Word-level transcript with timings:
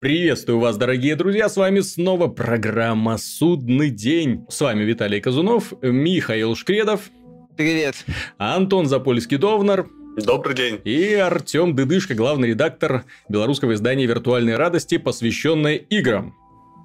Приветствую 0.00 0.60
вас, 0.60 0.78
дорогие 0.78 1.14
друзья, 1.14 1.50
с 1.50 1.58
вами 1.58 1.80
снова 1.80 2.26
программа 2.26 3.18
«Судный 3.18 3.90
день». 3.90 4.46
С 4.48 4.62
вами 4.62 4.82
Виталий 4.82 5.20
Казунов, 5.20 5.74
Михаил 5.82 6.56
Шкредов. 6.56 7.10
Привет. 7.54 8.06
Антон 8.38 8.86
Запольский-Довнар. 8.86 9.88
Добрый 10.16 10.56
день. 10.56 10.80
И 10.84 11.12
Артем 11.12 11.76
Дыдышко, 11.76 12.14
главный 12.14 12.48
редактор 12.48 13.04
белорусского 13.28 13.74
издания 13.74 14.06
«Виртуальные 14.06 14.56
радости», 14.56 14.96
посвященное 14.96 15.74
играм. 15.74 16.34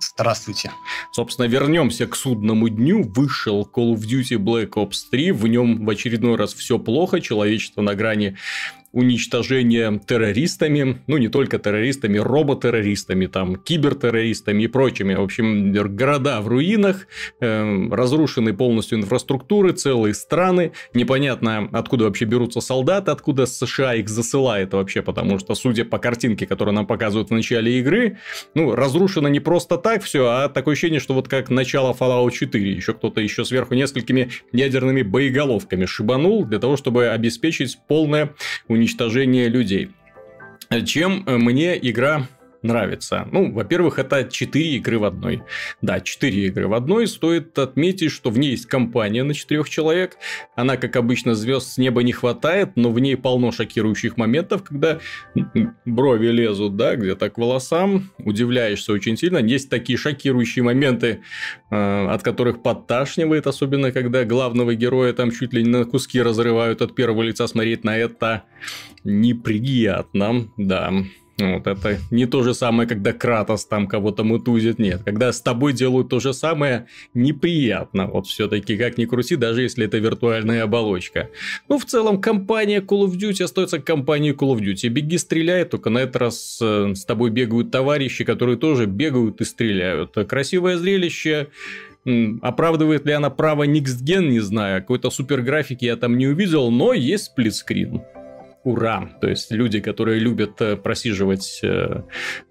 Здравствуйте. 0.02 0.72
Собственно, 1.14 1.46
вернемся 1.46 2.08
к 2.08 2.18
судному 2.18 2.68
дню. 2.68 3.04
Вышел 3.16 3.62
Call 3.74 3.94
of 3.94 4.00
Duty 4.00 4.38
Black 4.38 4.72
Ops 4.72 5.06
3. 5.10 5.32
В 5.32 5.48
нем 5.48 5.86
в 5.86 5.90
очередной 5.90 6.36
раз 6.36 6.54
все 6.54 6.78
плохо. 6.78 7.22
Человечество 7.22 7.82
на 7.82 7.96
грани 7.96 8.36
уничтожения 8.96 10.00
террористами, 10.00 11.02
ну 11.06 11.18
не 11.18 11.28
только 11.28 11.60
террористами, 11.60 12.18
роботеррористами, 12.18 13.26
там, 13.26 13.58
кибертеррористами 13.58 14.64
и 14.64 14.68
прочими. 14.68 15.14
В 15.14 15.22
общем, 15.22 15.74
города 15.74 16.40
в 16.40 16.48
руинах, 16.48 17.08
э, 17.42 17.90
разрушены 17.92 18.54
полностью 18.54 18.98
инфраструктуры, 19.00 19.74
целые 19.74 20.14
страны. 20.14 20.72
Непонятно, 20.94 21.70
откуда 21.74 22.06
вообще 22.06 22.24
берутся 22.24 22.62
солдаты, 22.62 23.12
откуда 23.12 23.46
США 23.46 23.96
их 23.96 24.08
засылает 24.08 24.74
вообще, 24.74 25.02
потому 25.02 25.40
что, 25.40 25.56
судя 25.56 25.84
по 25.84 25.98
картинке, 25.98 26.48
которую 26.48 26.74
нам 26.74 26.88
показывают 26.88 27.30
в 27.30 27.34
начале 27.34 27.78
игры, 27.80 28.18
ну, 28.54 28.76
разрушено 28.76 29.28
не 29.28 29.42
просто 29.42 29.78
так 29.78 30.04
все, 30.04 30.26
а 30.28 30.48
такое 30.48 30.72
ощущение, 30.74 31.02
что 31.02 31.14
вот 31.14 31.28
как 31.28 31.50
начало 31.50 31.94
Fallout 31.94 32.32
4, 32.32 32.72
еще 32.72 32.94
кто-то 32.94 33.20
еще 33.20 33.44
сверху 33.44 33.74
несколькими 33.74 34.30
ядерными 34.54 35.02
боеголовками 35.02 35.84
шибанул 35.84 36.46
для 36.46 36.60
того, 36.60 36.78
чтобы 36.78 37.10
обеспечить 37.10 37.78
полное 37.90 38.34
уничтожение 38.70 38.85
уничтожения 38.86 39.50
людей. 39.50 39.90
Чем 40.86 41.24
мне 41.26 41.78
игра 41.90 42.28
нравится. 42.66 43.28
Ну, 43.32 43.52
во-первых, 43.52 44.00
это 44.00 44.24
4 44.26 44.66
игры 44.78 45.00
в 45.00 45.06
одной. 45.06 45.44
Да, 45.82 46.00
4 46.00 46.48
игры 46.48 46.68
в 46.68 46.74
одной. 46.74 47.08
Стоит 47.08 47.58
отметить, 47.58 48.12
что 48.12 48.30
в 48.30 48.38
ней 48.38 48.52
есть 48.52 48.66
компания 48.66 49.24
на 49.24 49.34
4 49.34 49.64
человек. 49.66 50.18
Она, 50.56 50.78
как 50.78 50.96
обычно, 50.96 51.36
звезд 51.36 51.74
с 51.74 51.78
неба 51.78 52.04
не 52.04 52.12
хватает, 52.12 52.72
но 52.76 52.92
в 52.92 53.00
ней 53.00 53.16
полно 53.16 53.52
шокирующих 53.52 54.18
моментов, 54.18 54.64
когда 54.64 55.00
брови 55.86 56.28
лезут, 56.28 56.76
да, 56.76 56.96
где-то 56.96 57.30
к 57.30 57.38
волосам. 57.38 58.12
Удивляешься 58.18 58.94
очень 58.94 59.18
сильно. 59.18 59.38
Есть 59.38 59.70
такие 59.70 59.98
шокирующие 59.98 60.64
моменты, 60.64 61.22
э, 61.70 62.08
от 62.08 62.24
которых 62.24 62.62
подташнивает, 62.62 63.48
особенно 63.48 63.92
когда 63.92 64.26
главного 64.26 64.76
героя 64.76 65.14
там 65.14 65.32
чуть 65.32 65.54
ли 65.54 65.64
не 65.64 65.70
на 65.70 65.86
куски 65.86 66.22
разрывают 66.22 66.82
от 66.82 66.96
первого 66.96 67.22
лица. 67.22 67.48
Смотреть 67.48 67.84
на 67.84 67.98
это 67.98 68.44
неприятно, 69.04 70.48
да. 70.58 70.92
Вот 71.38 71.68
это 71.68 71.98
не 72.12 72.26
то 72.26 72.44
же 72.44 72.54
самое, 72.54 72.88
когда 72.88 73.12
Кратос 73.12 73.66
там 73.66 73.88
кого-то 73.88 74.24
мутузит, 74.24 74.80
нет. 74.80 75.02
Когда 75.04 75.34
с 75.34 75.42
тобой 75.42 75.74
делают 75.74 76.08
то 76.08 76.22
же 76.22 76.34
самое, 76.34 76.88
неприятно. 77.14 78.08
Вот 78.08 78.28
все-таки 78.28 78.78
как 78.78 78.98
ни 78.98 79.06
крути, 79.06 79.36
даже 79.36 79.62
если 79.62 79.86
это 79.86 79.98
виртуальная 79.98 80.64
оболочка. 80.64 81.30
Ну, 81.68 81.78
в 81.78 81.86
целом, 81.86 82.22
компания 82.22 82.80
Call 82.80 83.06
of 83.06 83.18
Duty 83.18 83.44
остается 83.44 83.80
компанией 83.80 84.34
Call 84.34 84.56
of 84.56 84.62
Duty. 84.62 84.88
Беги, 84.88 85.18
стреляй, 85.18 85.66
только 85.66 85.90
на 85.90 86.00
этот 86.00 86.16
раз 86.16 86.60
э, 86.62 86.94
с 86.96 87.04
тобой 87.04 87.32
бегают 87.32 87.70
товарищи, 87.70 88.24
которые 88.24 88.58
тоже 88.58 88.86
бегают 88.86 89.42
и 89.42 89.44
стреляют. 89.44 90.14
Красивое 90.28 90.78
зрелище, 90.78 91.48
Оправдывает 92.44 93.08
ли 93.08 93.14
она 93.14 93.32
право 93.32 93.66
Gen, 93.66 94.28
не 94.28 94.40
знаю. 94.40 94.80
Какой-то 94.82 95.10
супер 95.10 95.42
графики 95.42 95.86
я 95.86 95.96
там 95.96 96.20
не 96.20 96.28
увидел, 96.28 96.70
но 96.70 96.94
есть 96.94 97.26
сплитскрин 97.26 98.04
ура. 98.66 99.10
То 99.22 99.30
есть 99.30 99.52
люди, 99.52 99.80
которые 99.80 100.20
любят 100.20 100.60
э, 100.60 100.76
просиживать 100.76 101.60
э, 101.64 102.02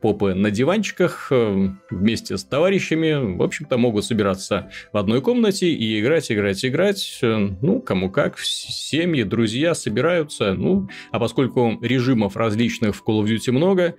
попы 0.00 0.32
на 0.34 0.50
диванчиках 0.52 1.26
э, 1.30 1.68
вместе 1.90 2.38
с 2.38 2.44
товарищами, 2.44 3.36
в 3.36 3.42
общем-то, 3.42 3.76
могут 3.76 4.04
собираться 4.04 4.70
в 4.92 4.96
одной 4.96 5.20
комнате 5.20 5.72
и 5.72 6.00
играть, 6.00 6.30
играть, 6.30 6.64
играть. 6.64 7.18
Ну, 7.20 7.80
кому 7.80 8.10
как, 8.10 8.38
семьи, 8.38 9.24
друзья 9.24 9.74
собираются. 9.74 10.54
Ну, 10.54 10.88
а 11.10 11.18
поскольку 11.18 11.78
режимов 11.82 12.36
различных 12.36 12.94
в 12.94 13.02
Call 13.04 13.22
of 13.22 13.26
Duty 13.26 13.50
много, 13.50 13.96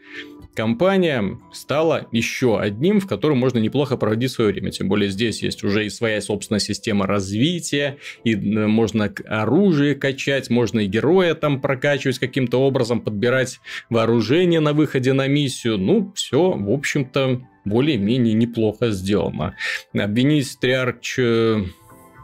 компания 0.55 1.37
стала 1.51 2.07
еще 2.11 2.59
одним, 2.59 2.99
в 2.99 3.07
котором 3.07 3.37
можно 3.37 3.59
неплохо 3.59 3.97
проводить 3.97 4.31
свое 4.31 4.51
время. 4.51 4.71
Тем 4.71 4.87
более 4.87 5.09
здесь 5.09 5.43
есть 5.43 5.63
уже 5.63 5.85
и 5.85 5.89
своя 5.89 6.21
собственная 6.21 6.59
система 6.59 7.05
развития, 7.05 7.97
и 8.23 8.35
можно 8.35 9.13
оружие 9.27 9.95
качать, 9.95 10.49
можно 10.49 10.79
и 10.79 10.87
героя 10.87 11.35
там 11.35 11.61
прокачивать 11.61 12.04
каким-то 12.13 12.57
образом, 12.61 13.01
подбирать 13.01 13.59
вооружение 13.89 14.59
на 14.59 14.73
выходе 14.73 15.13
на 15.13 15.27
миссию. 15.27 15.77
Ну, 15.77 16.11
все, 16.15 16.51
в 16.51 16.71
общем-то, 16.71 17.41
более-менее 17.65 18.33
неплохо 18.33 18.91
сделано. 18.91 19.55
Обвинить 19.93 20.57
Триарч 20.59 21.19
э, 21.19 21.63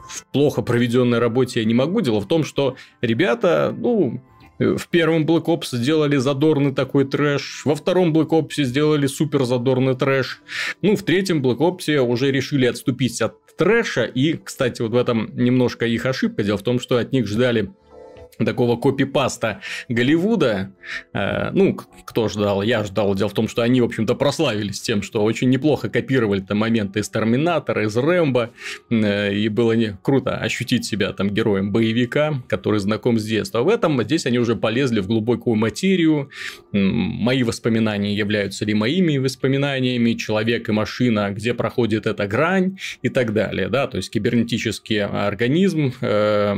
в 0.07 0.25
плохо 0.31 0.61
проведенной 0.61 1.19
работе 1.19 1.61
я 1.61 1.65
не 1.65 1.73
могу. 1.73 2.01
Дело 2.01 2.19
в 2.21 2.27
том, 2.27 2.43
что 2.43 2.75
ребята, 3.01 3.75
ну, 3.75 4.21
в 4.59 4.87
первом 4.89 5.25
Black 5.25 5.45
Ops 5.45 5.69
сделали 5.75 6.17
задорный 6.17 6.73
такой 6.73 7.05
трэш, 7.05 7.63
во 7.65 7.75
втором 7.75 8.13
Black 8.13 8.29
Ops 8.29 8.63
сделали 8.63 9.07
супер 9.07 9.43
задорный 9.43 9.95
трэш, 9.95 10.41
ну, 10.81 10.95
в 10.95 11.03
третьем 11.03 11.41
Black 11.41 11.57
Ops 11.57 11.97
уже 11.99 12.31
решили 12.31 12.67
отступить 12.67 13.21
от 13.21 13.37
трэша, 13.57 14.03
и, 14.03 14.33
кстати, 14.33 14.81
вот 14.81 14.91
в 14.91 14.95
этом 14.95 15.31
немножко 15.35 15.85
их 15.85 16.05
ошибка, 16.05 16.43
дело 16.43 16.57
в 16.57 16.63
том, 16.63 16.79
что 16.79 16.97
от 16.97 17.11
них 17.11 17.27
ждали 17.27 17.71
такого 18.45 18.77
копипаста 18.77 19.61
Голливуда. 19.89 20.71
Э, 21.13 21.51
ну, 21.51 21.77
кто 22.05 22.27
ждал? 22.27 22.61
Я 22.61 22.83
ждал. 22.83 23.15
Дело 23.15 23.29
в 23.29 23.33
том, 23.33 23.47
что 23.47 23.61
они, 23.61 23.81
в 23.81 23.85
общем-то, 23.85 24.15
прославились 24.15 24.81
тем, 24.81 25.01
что 25.01 25.23
очень 25.23 25.49
неплохо 25.49 25.89
копировали 25.89 26.41
там 26.41 26.57
моменты 26.57 26.99
из 26.99 27.09
Терминатора, 27.09 27.85
из 27.85 27.95
Рэмбо. 27.95 28.51
Э, 28.89 29.33
и 29.33 29.49
было 29.49 29.73
не 29.73 29.97
круто 30.01 30.37
ощутить 30.37 30.85
себя 30.85 31.11
там 31.13 31.29
героем 31.29 31.71
боевика, 31.71 32.41
который 32.47 32.79
знаком 32.79 33.19
с 33.19 33.25
детства. 33.25 33.61
В 33.61 33.69
этом 33.69 34.01
здесь 34.03 34.25
они 34.25 34.39
уже 34.39 34.55
полезли 34.55 34.99
в 34.99 35.07
глубокую 35.07 35.55
материю. 35.55 36.29
Мои 36.71 37.43
воспоминания 37.43 38.15
являются 38.15 38.65
ли 38.65 38.73
моими 38.73 39.17
воспоминаниями, 39.17 40.13
человек 40.13 40.69
и 40.69 40.71
машина, 40.71 41.31
где 41.31 41.53
проходит 41.53 42.07
эта 42.07 42.27
грань 42.27 42.77
и 43.01 43.09
так 43.09 43.33
далее. 43.33 43.69
Да? 43.69 43.87
То 43.87 43.97
есть, 43.97 44.09
кибернетический 44.09 45.03
организм, 45.03 45.93
э, 46.01 46.53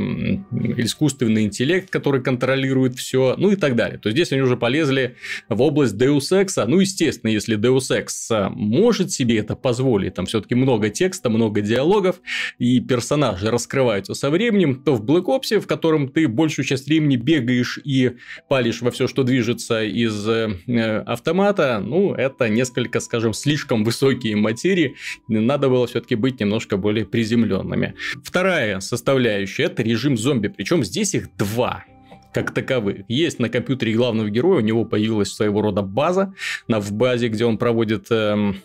искусственный 0.76 1.44
интеллект, 1.44 1.73
интеллект, 1.74 1.90
который 1.90 2.22
контролирует 2.22 2.96
все, 2.96 3.34
ну 3.38 3.50
и 3.50 3.56
так 3.56 3.76
далее. 3.76 3.98
То 3.98 4.08
есть 4.08 4.16
здесь 4.16 4.32
они 4.32 4.42
уже 4.42 4.56
полезли 4.56 5.16
в 5.48 5.60
область 5.60 5.94
Deus 5.94 6.30
Ex. 6.32 6.64
Ну, 6.66 6.80
естественно, 6.80 7.30
если 7.30 7.56
Deus 7.58 7.90
Ex 7.90 8.50
может 8.50 9.12
себе 9.12 9.38
это 9.38 9.56
позволить, 9.56 10.14
там 10.14 10.26
все-таки 10.26 10.54
много 10.54 10.90
текста, 10.90 11.30
много 11.30 11.60
диалогов, 11.60 12.20
и 12.58 12.80
персонажи 12.80 13.50
раскрываются 13.50 14.14
со 14.14 14.30
временем, 14.30 14.82
то 14.82 14.94
в 14.94 15.04
Black 15.04 15.24
Ops, 15.24 15.60
в 15.60 15.66
котором 15.66 16.08
ты 16.08 16.28
большую 16.28 16.64
часть 16.64 16.86
времени 16.86 17.16
бегаешь 17.16 17.78
и 17.84 18.12
палишь 18.48 18.82
во 18.82 18.90
все, 18.90 19.06
что 19.06 19.22
движется 19.22 19.84
из 19.84 20.28
э, 20.28 21.02
автомата, 21.06 21.80
ну, 21.84 22.14
это 22.14 22.48
несколько, 22.48 23.00
скажем, 23.00 23.32
слишком 23.32 23.84
высокие 23.84 24.36
материи, 24.36 24.94
надо 25.28 25.68
было 25.68 25.86
все-таки 25.86 26.14
быть 26.14 26.40
немножко 26.40 26.76
более 26.76 27.04
приземленными. 27.04 27.94
Вторая 28.22 28.80
составляющая– 28.80 29.64
это 29.64 29.82
режим 29.82 30.16
зомби, 30.16 30.48
причем 30.48 30.84
здесь 30.84 31.14
их 31.14 31.34
два 31.36 31.53
два 31.54 31.84
как 32.32 32.52
таковых. 32.52 33.04
Есть 33.06 33.38
на 33.38 33.48
компьютере 33.48 33.92
главного 33.92 34.28
героя, 34.28 34.56
у 34.56 34.60
него 34.60 34.84
появилась 34.84 35.32
своего 35.32 35.62
рода 35.62 35.82
база, 35.82 36.34
на, 36.66 36.80
в 36.80 36.90
базе, 36.90 37.28
где 37.28 37.44
он 37.44 37.58
проводит 37.58 38.10
эм, 38.10 38.56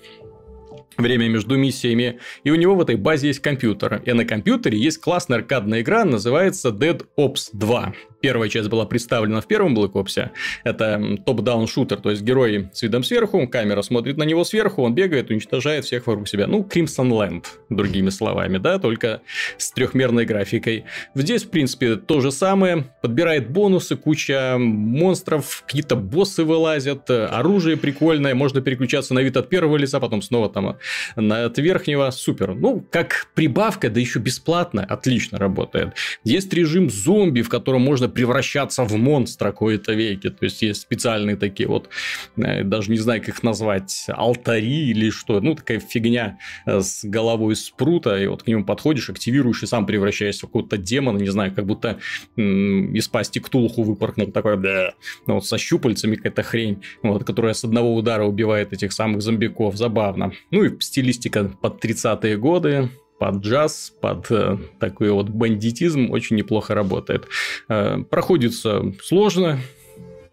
время 0.98 1.30
между 1.30 1.56
миссиями, 1.56 2.20
и 2.44 2.50
у 2.50 2.56
него 2.56 2.74
в 2.74 2.82
этой 2.82 2.96
базе 2.96 3.28
есть 3.28 3.42
компьютер. 3.42 4.02
И 4.06 4.14
на 4.14 4.26
компьютере 4.26 4.80
есть 4.80 5.00
классная 5.00 5.38
аркадная 5.38 5.82
игра, 5.82 6.04
называется 6.04 6.70
Dead 6.70 7.06
Ops 7.16 7.50
2. 7.54 7.94
Первая 8.22 8.50
часть 8.50 8.70
была 8.70 8.86
представлена 8.86 9.42
в 9.42 9.48
первом 9.48 9.78
Black 9.78 9.94
Ops. 9.94 10.30
Это 10.64 11.18
топ-даун 11.26 11.68
шутер, 11.68 11.98
то 11.98 12.10
есть 12.10 12.22
герой 12.22 12.70
с 12.74 12.82
видом 12.82 13.04
сверху, 13.04 13.48
камера 13.48 13.82
смотрит 13.82 14.18
на 14.18 14.24
него 14.24 14.44
сверху, 14.44 14.84
он 14.84 14.94
бегает, 14.94 15.30
уничтожает 15.30 15.86
всех 15.86 16.08
вокруг 16.08 16.28
себя. 16.28 16.48
Ну, 16.48 16.68
Crimson 16.70 17.10
Land, 17.10 17.46
другими 17.70 18.10
словами, 18.10 18.58
да, 18.58 18.80
только 18.80 19.22
с 19.58 19.72
трехмерной 19.72 20.26
графикой. 20.26 20.86
Здесь, 21.16 21.44
в 21.44 21.50
принципе, 21.50 21.96
то 21.96 22.20
же 22.20 22.32
самое. 22.32 22.86
Подбирает 23.02 23.50
бонусы, 23.50 23.96
куча 23.96 24.58
монстров, 24.58 25.64
какие-то 25.66 25.96
боссы 25.96 26.44
вылазят, 26.44 27.10
оружие 27.10 27.78
прикольное, 27.78 28.36
можно 28.36 28.62
переключаться 28.62 29.14
на 29.14 29.20
вид 29.20 29.38
от 29.38 29.48
первого 29.48 29.78
лица, 29.78 30.00
потом 30.00 30.22
снова 30.22 30.50
там 30.50 30.78
от 31.16 31.58
верхнего. 31.58 32.10
Супер. 32.12 32.54
Ну, 32.56 32.86
как 32.92 33.28
прибавка, 33.36 33.90
да 33.90 34.00
еще 34.00 34.20
бесплатно, 34.20 34.84
отлично 34.84 35.38
работает. 35.38 35.94
Есть 36.24 36.54
режим 36.54 36.90
зомби, 36.90 37.42
в 37.42 37.50
котором 37.50 37.82
можно 37.82 38.09
превращаться 38.10 38.84
в 38.84 38.96
монстра 38.96 39.52
какой-то 39.52 39.94
веке. 39.94 40.30
То 40.30 40.46
есть 40.46 40.62
есть 40.62 40.82
специальные 40.82 41.36
такие 41.36 41.68
вот, 41.68 41.90
э, 42.38 42.64
даже 42.64 42.92
не 42.92 42.98
знаю, 42.98 43.22
как 43.22 43.30
их 43.30 43.44
назвать, 43.44 44.06
алтари 44.08 44.90
или 44.90 45.10
что. 45.10 45.40
Ну, 45.42 45.56
такая 45.56 45.80
фигня 45.80 46.38
э, 46.66 46.82
с 46.82 47.04
головой 47.04 47.56
спрута, 47.56 48.18
и 48.18 48.28
вот 48.28 48.44
к 48.44 48.48
нему 48.48 48.66
подходишь, 48.66 49.10
активируешь 49.10 49.64
и 49.64 49.66
сам 49.66 49.86
превращаешься 49.86 50.46
в 50.46 50.50
какого-то 50.50 50.78
демона, 50.78 51.18
не 51.18 51.30
знаю, 51.30 51.54
как 51.54 51.66
будто 51.66 52.00
м- 52.38 52.94
из 52.94 53.08
пасти 53.08 53.40
Ктулху 53.40 53.84
выпорхнул 53.84 54.32
такой, 54.32 54.58
да, 54.58 54.94
ну, 55.28 55.36
вот 55.36 55.46
со 55.46 55.58
щупальцами 55.58 56.16
какая-то 56.16 56.44
хрень, 56.44 56.84
вот, 57.04 57.24
которая 57.24 57.54
с 57.54 57.64
одного 57.64 57.96
удара 57.96 58.24
убивает 58.24 58.74
этих 58.74 58.94
самых 58.94 59.22
зомбиков. 59.22 59.76
Забавно. 59.76 60.34
Ну 60.52 60.64
и 60.64 60.80
стилистика 60.80 61.52
под 61.62 61.84
30-е 61.84 62.38
годы, 62.38 62.90
под 63.20 63.44
джаз, 63.44 63.94
под 64.02 64.32
э, 64.32 64.58
такой 64.80 65.12
вот 65.12 65.30
бандитизм 65.30 66.10
очень 66.12 66.38
неплохо 66.38 66.74
работает. 66.74 67.28
Э, 67.68 67.98
проходится 68.10 68.94
сложно, 69.04 69.60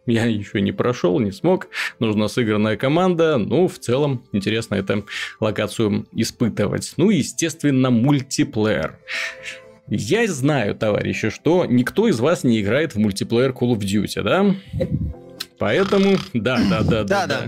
я 0.06 0.24
еще 0.26 0.60
не 0.60 0.70
прошел, 0.72 1.18
не 1.18 1.32
смог. 1.32 1.68
Нужна 1.98 2.28
сыгранная 2.28 2.76
команда. 2.76 3.38
Ну, 3.38 3.66
в 3.66 3.78
целом, 3.78 4.24
интересно 4.32 4.76
эту 4.76 5.04
локацию 5.40 6.06
испытывать. 6.12 6.94
Ну, 6.96 7.10
естественно, 7.10 7.90
мультиплеер. 7.90 8.98
Я 9.88 10.26
знаю, 10.28 10.74
товарищи, 10.74 11.30
что 11.30 11.64
никто 11.64 12.08
из 12.08 12.20
вас 12.20 12.44
не 12.44 12.60
играет 12.60 12.94
в 12.94 12.98
мультиплеер 12.98 13.50
Call 13.50 13.76
of 13.76 13.80
Duty, 13.80 14.22
да? 14.22 14.54
Поэтому, 15.58 16.16
да, 16.34 16.58
да, 16.68 16.82
да, 16.82 17.04
да, 17.04 17.26
да, 17.26 17.46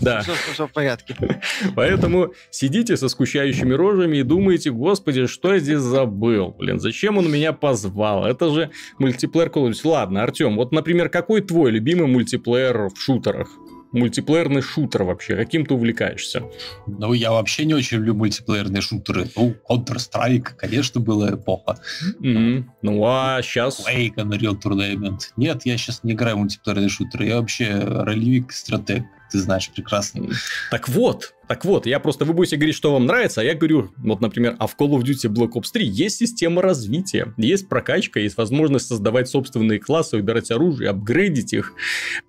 да. 0.00 0.20
Все, 0.20 0.32
все 0.52 0.66
в 0.66 0.72
порядке. 0.72 1.16
Поэтому 1.76 2.32
сидите 2.50 2.96
со 2.96 3.08
скучающими 3.08 3.74
рожами 3.74 4.18
и 4.18 4.22
думаете, 4.22 4.70
господи, 4.70 5.26
что 5.26 5.52
я 5.54 5.60
здесь 5.60 5.80
забыл? 5.80 6.54
Блин, 6.58 6.80
зачем 6.80 7.18
он 7.18 7.30
меня 7.30 7.52
позвал? 7.52 8.24
Это 8.24 8.50
же 8.50 8.70
мультиплеер 8.98 9.48
Call 9.48 9.68
of 9.68 9.70
Duty. 9.70 9.88
Ладно, 9.88 10.22
Артем, 10.22 10.56
вот, 10.56 10.72
например, 10.72 11.08
какой 11.08 11.40
твой 11.40 11.70
любимый 11.70 12.06
мультиплеер 12.06 12.88
в 12.88 12.96
шутерах? 12.98 13.48
Мультиплеерный 13.92 14.62
шутер 14.62 15.04
вообще? 15.04 15.36
Каким 15.36 15.66
ты 15.66 15.74
увлекаешься? 15.74 16.44
Ну, 16.86 17.12
я 17.12 17.32
вообще 17.32 17.64
не 17.64 17.74
очень 17.74 17.98
люблю 17.98 18.14
мультиплеерные 18.14 18.80
шутеры. 18.80 19.28
Ну, 19.36 19.54
Counter-Strike, 19.68 20.54
конечно, 20.56 21.00
была 21.00 21.30
эпоха. 21.34 21.78
Mm-hmm. 22.20 22.64
Ну, 22.82 23.04
а 23.04 23.40
сейчас... 23.42 23.86
Quake, 23.86 24.14
Unreal 24.16 24.60
Tournament. 24.60 25.20
Нет, 25.36 25.62
я 25.64 25.76
сейчас 25.76 26.04
не 26.04 26.12
играю 26.12 26.36
в 26.36 26.40
мультиплеерные 26.40 26.88
шутеры. 26.88 27.26
Я 27.26 27.40
вообще 27.40 27.78
ролевик, 27.78 28.52
стратег 28.52 29.04
ты 29.30 29.38
знаешь 29.38 29.70
прекрасно. 29.70 30.28
Так 30.70 30.88
вот, 30.88 31.34
так 31.50 31.64
вот, 31.64 31.84
я 31.84 31.98
просто, 31.98 32.24
вы 32.24 32.32
будете 32.32 32.54
говорить, 32.54 32.76
что 32.76 32.92
вам 32.92 33.06
нравится, 33.06 33.40
а 33.40 33.44
я 33.44 33.56
говорю, 33.56 33.90
вот, 33.96 34.20
например, 34.20 34.54
а 34.60 34.68
в 34.68 34.76
Call 34.78 34.90
of 34.90 35.02
Duty 35.02 35.28
Black 35.28 35.54
Ops 35.54 35.72
3 35.72 35.84
есть 35.84 36.18
система 36.18 36.62
развития, 36.62 37.34
есть 37.38 37.68
прокачка, 37.68 38.20
есть 38.20 38.36
возможность 38.36 38.86
создавать 38.86 39.28
собственные 39.28 39.80
классы, 39.80 40.16
выбирать 40.16 40.52
оружие, 40.52 40.90
апгрейдить 40.90 41.52
их, 41.52 41.72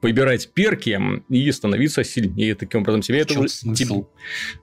выбирать 0.02 0.52
перки 0.56 1.00
и 1.30 1.52
становиться 1.52 2.04
сильнее. 2.04 2.56
Таким 2.56 2.82
образом, 2.82 3.04
себе 3.04 3.20
это... 3.20 3.48
Смысл? 3.48 4.08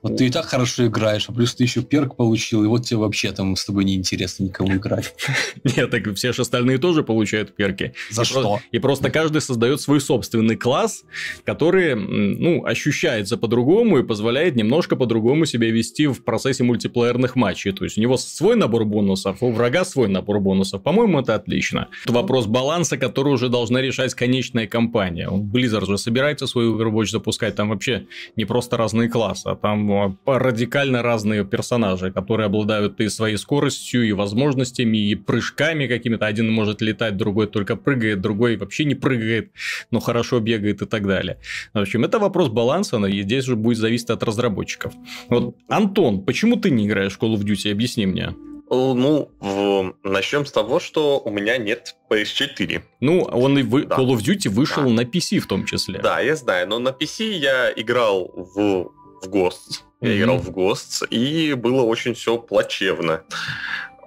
Вот 0.01 0.17
ты 0.17 0.27
и 0.27 0.29
так 0.29 0.47
хорошо 0.47 0.87
играешь, 0.87 1.29
а 1.29 1.31
плюс 1.31 1.55
ты 1.55 1.63
еще 1.63 1.81
перк 1.81 2.17
получил, 2.17 2.61
и 2.65 2.67
вот 2.67 2.85
тебе 2.85 2.97
вообще 2.97 3.31
там 3.31 3.55
с 3.55 3.63
тобой 3.63 3.85
неинтересно 3.85 4.43
никому 4.43 4.75
играть. 4.75 5.15
Нет, 5.63 5.89
так 5.89 6.13
все 6.15 6.33
же 6.33 6.41
остальные 6.41 6.79
тоже 6.79 7.03
получают 7.03 7.55
перки. 7.55 7.93
За 8.09 8.25
что? 8.25 8.59
И 8.73 8.79
просто 8.79 9.09
каждый 9.09 9.39
создает 9.39 9.79
свой 9.79 10.01
собственный 10.01 10.57
класс, 10.57 11.05
который, 11.45 11.95
ну, 11.95 12.65
ощущается 12.65 13.37
по-другому 13.37 13.99
и 13.99 14.03
позволяет 14.03 14.48
позволяет 14.49 14.55
немножко 14.55 14.95
по-другому 14.95 15.45
себя 15.45 15.71
вести 15.71 16.07
в 16.07 16.23
процессе 16.23 16.63
мультиплеерных 16.63 17.35
матчей. 17.35 17.71
То 17.71 17.83
есть 17.83 17.97
у 17.97 18.01
него 18.01 18.17
свой 18.17 18.55
набор 18.55 18.85
бонусов, 18.85 19.37
у 19.41 19.51
врага 19.51 19.85
свой 19.85 20.07
набор 20.07 20.39
бонусов. 20.39 20.81
По-моему, 20.81 21.19
это 21.19 21.35
отлично. 21.35 21.87
Это 22.05 22.13
вопрос 22.13 22.45
баланса, 22.45 22.97
который 22.97 23.33
уже 23.33 23.49
должна 23.49 23.81
решать 23.81 24.13
конечная 24.13 24.67
компания. 24.67 25.29
Blizzard 25.29 25.85
же 25.85 25.97
собирается 25.97 26.47
свою 26.47 26.77
Overwatch 26.77 27.11
запускать, 27.11 27.55
там 27.55 27.69
вообще 27.69 28.05
не 28.37 28.45
просто 28.45 28.77
разные 28.77 29.09
классы, 29.09 29.47
а 29.47 29.55
там 29.55 29.91
а, 29.91 30.15
радикально 30.25 31.01
разные 31.01 31.43
персонажи, 31.45 32.11
которые 32.11 32.45
обладают 32.45 33.01
и 33.01 33.09
своей 33.09 33.37
скоростью, 33.37 34.07
и 34.07 34.13
возможностями, 34.13 34.97
и 34.97 35.15
прыжками 35.15 35.87
какими-то. 35.87 36.25
Один 36.25 36.51
может 36.51 36.81
летать, 36.81 37.17
другой 37.17 37.47
только 37.47 37.75
прыгает, 37.75 38.21
другой 38.21 38.57
вообще 38.57 38.85
не 38.85 38.95
прыгает, 38.95 39.51
но 39.91 39.99
хорошо 39.99 40.39
бегает 40.39 40.81
и 40.81 40.85
так 40.85 41.07
далее. 41.07 41.37
В 41.73 41.79
общем, 41.79 42.03
это 42.05 42.19
вопрос 42.19 42.49
баланса, 42.49 42.97
и 43.07 43.21
здесь 43.23 43.45
же 43.45 43.55
будет 43.55 43.77
зависеть 43.77 44.09
от 44.09 44.23
разработчиков 44.23 44.38
разработчиков. 44.39 44.93
Вот, 45.29 45.55
Антон, 45.67 46.23
почему 46.23 46.55
ты 46.55 46.71
не 46.71 46.87
играешь 46.87 47.17
в 47.17 47.21
Call 47.21 47.35
of 47.35 47.43
Duty? 47.43 47.71
Объясни 47.71 48.05
мне. 48.05 48.33
Ну, 48.69 49.31
в... 49.39 49.95
начнем 50.03 50.45
с 50.45 50.51
того, 50.51 50.79
что 50.79 51.19
у 51.19 51.31
меня 51.31 51.57
нет 51.57 51.95
PS4. 52.09 52.81
Ну, 52.99 53.21
он 53.21 53.57
и 53.57 53.63
вы... 53.63 53.85
да. 53.85 53.95
Call 53.95 54.09
of 54.09 54.19
Duty 54.19 54.49
вышел 54.49 54.83
да. 54.83 54.89
на 54.89 55.01
PC 55.01 55.39
в 55.39 55.47
том 55.47 55.65
числе. 55.65 55.99
Да, 55.99 56.19
я 56.19 56.35
знаю, 56.35 56.67
но 56.67 56.79
на 56.79 56.89
PC 56.89 57.31
я 57.31 57.71
играл 57.75 58.31
в, 58.35 58.91
в 59.23 59.27
Ghosts. 59.27 59.81
Я 60.01 60.09
mm-hmm. 60.09 60.17
играл 60.17 60.37
в 60.37 60.49
Ghosts, 60.51 61.07
и 61.09 61.53
было 61.55 61.81
очень 61.81 62.13
все 62.13 62.37
плачевно. 62.37 63.23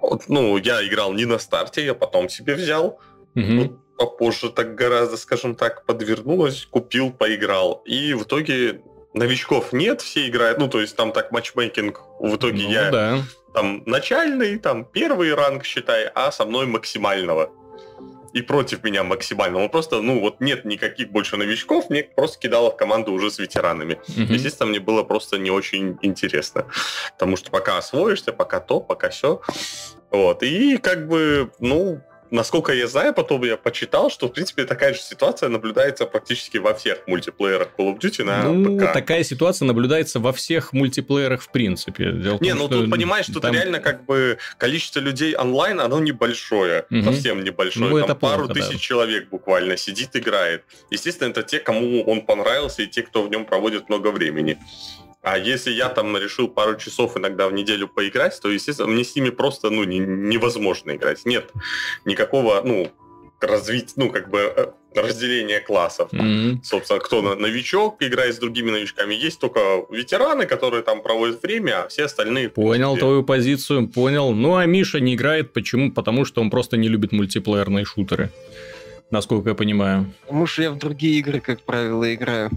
Вот, 0.01 0.23
ну, 0.27 0.57
я 0.57 0.85
играл 0.87 1.13
не 1.13 1.25
на 1.25 1.39
старте, 1.39 1.85
я 1.85 1.93
потом 1.93 2.29
себе 2.29 2.55
взял. 2.55 2.99
Mm-hmm. 3.35 3.57
Вот, 3.59 3.79
попозже 3.97 4.49
так 4.49 4.75
гораздо, 4.75 5.17
скажем 5.17 5.55
так, 5.55 5.85
подвернулось, 5.85 6.65
купил, 6.65 7.11
поиграл. 7.11 7.83
И 7.85 8.13
в 8.13 8.23
итоге 8.23 8.81
новичков 9.13 9.73
нет, 9.73 10.01
все 10.01 10.27
играют, 10.27 10.59
ну, 10.59 10.67
то 10.67 10.81
есть 10.81 10.95
там 10.95 11.11
так 11.11 11.31
матчмейкинг, 11.31 12.01
в 12.19 12.35
итоге 12.35 12.63
ну, 12.63 12.71
я 12.71 12.91
да. 12.91 13.19
там 13.53 13.83
начальный, 13.85 14.57
там 14.57 14.85
первый 14.85 15.33
ранг, 15.33 15.65
считай, 15.65 16.09
а 16.13 16.31
со 16.31 16.45
мной 16.45 16.65
максимального. 16.65 17.51
И 18.33 18.41
против 18.41 18.83
меня 18.83 19.03
максимального. 19.03 19.67
Просто, 19.67 20.01
ну, 20.01 20.19
вот 20.19 20.41
нет 20.41 20.65
никаких 20.65 21.11
больше 21.11 21.37
новичков, 21.37 21.91
мне 21.91 22.03
просто 22.03 22.39
кидало 22.39 22.71
в 22.71 22.77
команду 22.77 23.11
уже 23.11 23.29
с 23.29 23.37
ветеранами. 23.37 23.99
Mm-hmm. 24.07 24.33
Естественно, 24.33 24.69
мне 24.69 24.79
было 24.79 25.03
просто 25.03 25.37
не 25.37 25.51
очень 25.51 25.99
интересно. 26.01 26.65
Потому 27.11 27.37
что 27.37 27.51
пока 27.51 27.77
освоишься, 27.77 28.33
пока 28.33 28.59
то, 28.59 28.79
пока 28.79 29.09
все. 29.09 29.39
Вот. 30.09 30.41
И 30.41 30.77
как 30.77 31.07
бы, 31.07 31.51
ну, 31.59 32.01
насколько 32.33 32.73
я 32.73 32.87
знаю, 32.87 33.13
потом 33.13 33.43
я 33.43 33.57
почитал, 33.57 34.09
что, 34.09 34.27
в 34.27 34.33
принципе, 34.33 34.65
такая 34.65 34.93
же 34.93 34.99
ситуация 34.99 35.49
наблюдается 35.49 36.05
практически 36.05 36.57
во 36.57 36.73
всех 36.73 37.07
мультиплеерах 37.07 37.69
Call 37.77 37.93
of 37.93 37.99
Duty 37.99 38.23
на 38.23 38.43
ну, 38.51 38.77
ПК. 38.77 38.91
такая 38.91 39.23
ситуация 39.23 39.65
наблюдается 39.65 40.19
во 40.19 40.33
всех 40.33 40.73
мультиплеерах 40.73 41.43
в 41.43 41.51
принципе. 41.51 42.11
Дело 42.11 42.39
не, 42.41 42.49
том, 42.49 42.59
ну 42.59 42.67
тут 42.67 42.91
понимаешь, 42.91 43.25
что 43.25 43.39
там... 43.39 43.53
реально 43.53 43.79
как 43.79 44.05
бы 44.05 44.39
количество 44.57 44.99
людей 44.99 45.35
онлайн, 45.35 45.79
оно 45.79 45.99
небольшое, 45.99 46.85
угу. 46.89 47.03
совсем 47.03 47.43
небольшое. 47.43 47.89
Ну, 47.89 47.99
там 47.99 48.05
это 48.05 48.15
пару 48.15 48.45
плохо, 48.45 48.53
тысяч 48.55 48.73
да. 48.73 48.79
человек 48.79 49.29
буквально 49.29 49.77
сидит, 49.77 50.15
играет. 50.15 50.63
Естественно, 50.89 51.29
это 51.29 51.43
те, 51.43 51.59
кому 51.59 52.03
он 52.03 52.21
понравился, 52.21 52.81
и 52.81 52.87
те, 52.87 53.03
кто 53.03 53.23
в 53.23 53.29
нем 53.29 53.45
проводит 53.45 53.89
много 53.89 54.07
времени. 54.07 54.57
А 55.23 55.37
если 55.37 55.71
я 55.71 55.87
там 55.87 56.17
решил 56.17 56.49
пару 56.49 56.77
часов 56.77 57.15
иногда 57.15 57.47
в 57.47 57.53
неделю 57.53 57.87
поиграть, 57.87 58.37
то, 58.41 58.49
естественно, 58.49 58.89
мне 58.89 59.05
с 59.05 59.15
ними 59.15 59.29
просто 59.29 59.69
ну, 59.69 59.85
не, 59.85 59.99
невозможно 59.99 60.91
играть. 60.91 61.25
Нет 61.25 61.51
никакого, 62.03 62.61
ну, 62.65 62.91
развить, 63.39 63.93
ну, 63.95 64.09
как 64.09 64.29
бы 64.29 64.39
э, 64.39 64.67
разделения 64.95 65.61
классов. 65.61 66.11
Mm-hmm. 66.11 66.63
Собственно, 66.63 66.99
кто 66.99 67.21
новичок 67.35 68.01
играет 68.01 68.35
с 68.35 68.37
другими 68.37 68.71
новичками. 68.71 69.13
Есть 69.13 69.39
только 69.39 69.85
ветераны, 69.89 70.45
которые 70.45 70.83
там 70.83 71.01
проводят 71.01 71.41
время, 71.41 71.83
а 71.83 71.87
все 71.87 72.05
остальные... 72.05 72.49
Понял 72.49 72.97
твою 72.97 73.23
позицию, 73.23 73.87
понял. 73.87 74.33
Ну, 74.33 74.55
а 74.55 74.65
Миша 74.65 74.99
не 74.99 75.15
играет. 75.15 75.53
Почему? 75.53 75.91
Потому 75.91 76.25
что 76.25 76.41
он 76.41 76.49
просто 76.49 76.77
не 76.77 76.89
любит 76.89 77.13
мультиплеерные 77.13 77.85
шутеры 77.85 78.29
насколько 79.13 79.49
я 79.49 79.55
понимаю. 79.55 80.11
Потому 80.21 80.47
что 80.47 80.63
я 80.63 80.71
в 80.71 80.77
другие 80.77 81.19
игры, 81.19 81.39
как 81.39 81.61
правило, 81.61 82.13
играю. 82.13 82.49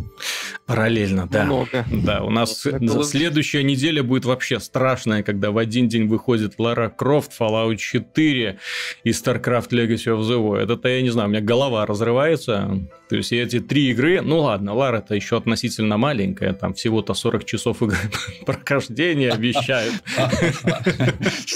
Параллельно, 0.65 1.29
да. 1.31 1.45
Много. 1.45 1.85
Да, 1.93 2.25
у 2.25 2.31
нас 2.31 2.65
вот, 2.65 3.07
следующая 3.07 3.63
неделя 3.63 4.03
будет 4.03 4.25
вообще 4.25 4.59
страшная, 4.59 5.23
когда 5.23 5.51
в 5.51 5.59
один 5.59 5.89
день 5.89 6.09
выходит 6.09 6.55
Лара 6.59 6.89
Крофт, 6.89 7.33
Fallout 7.39 7.77
4 7.77 8.59
и 9.05 9.11
StarCraft 9.11 9.69
Legacy 9.71 10.07
of 10.07 10.23
the 10.23 10.39
Void. 10.41 10.73
Это, 10.73 10.89
я 10.89 11.03
не 11.03 11.11
знаю, 11.11 11.29
у 11.29 11.31
меня 11.31 11.43
голова 11.43 11.87
разрывается. 11.87 12.81
То 13.09 13.17
есть 13.17 13.33
эти 13.33 13.61
три 13.61 13.91
игры, 13.91 14.21
ну 14.21 14.41
ладно, 14.41 14.75
Лара 14.75 14.99
это 14.99 15.15
еще 15.15 15.37
относительно 15.37 15.97
маленькая, 15.97 16.53
там 16.55 16.75
всего-то 16.75 17.15
40 17.15 17.45
часов 17.45 17.83
игры 17.83 17.99
прохождения 18.47 19.31
обещают. 19.31 19.95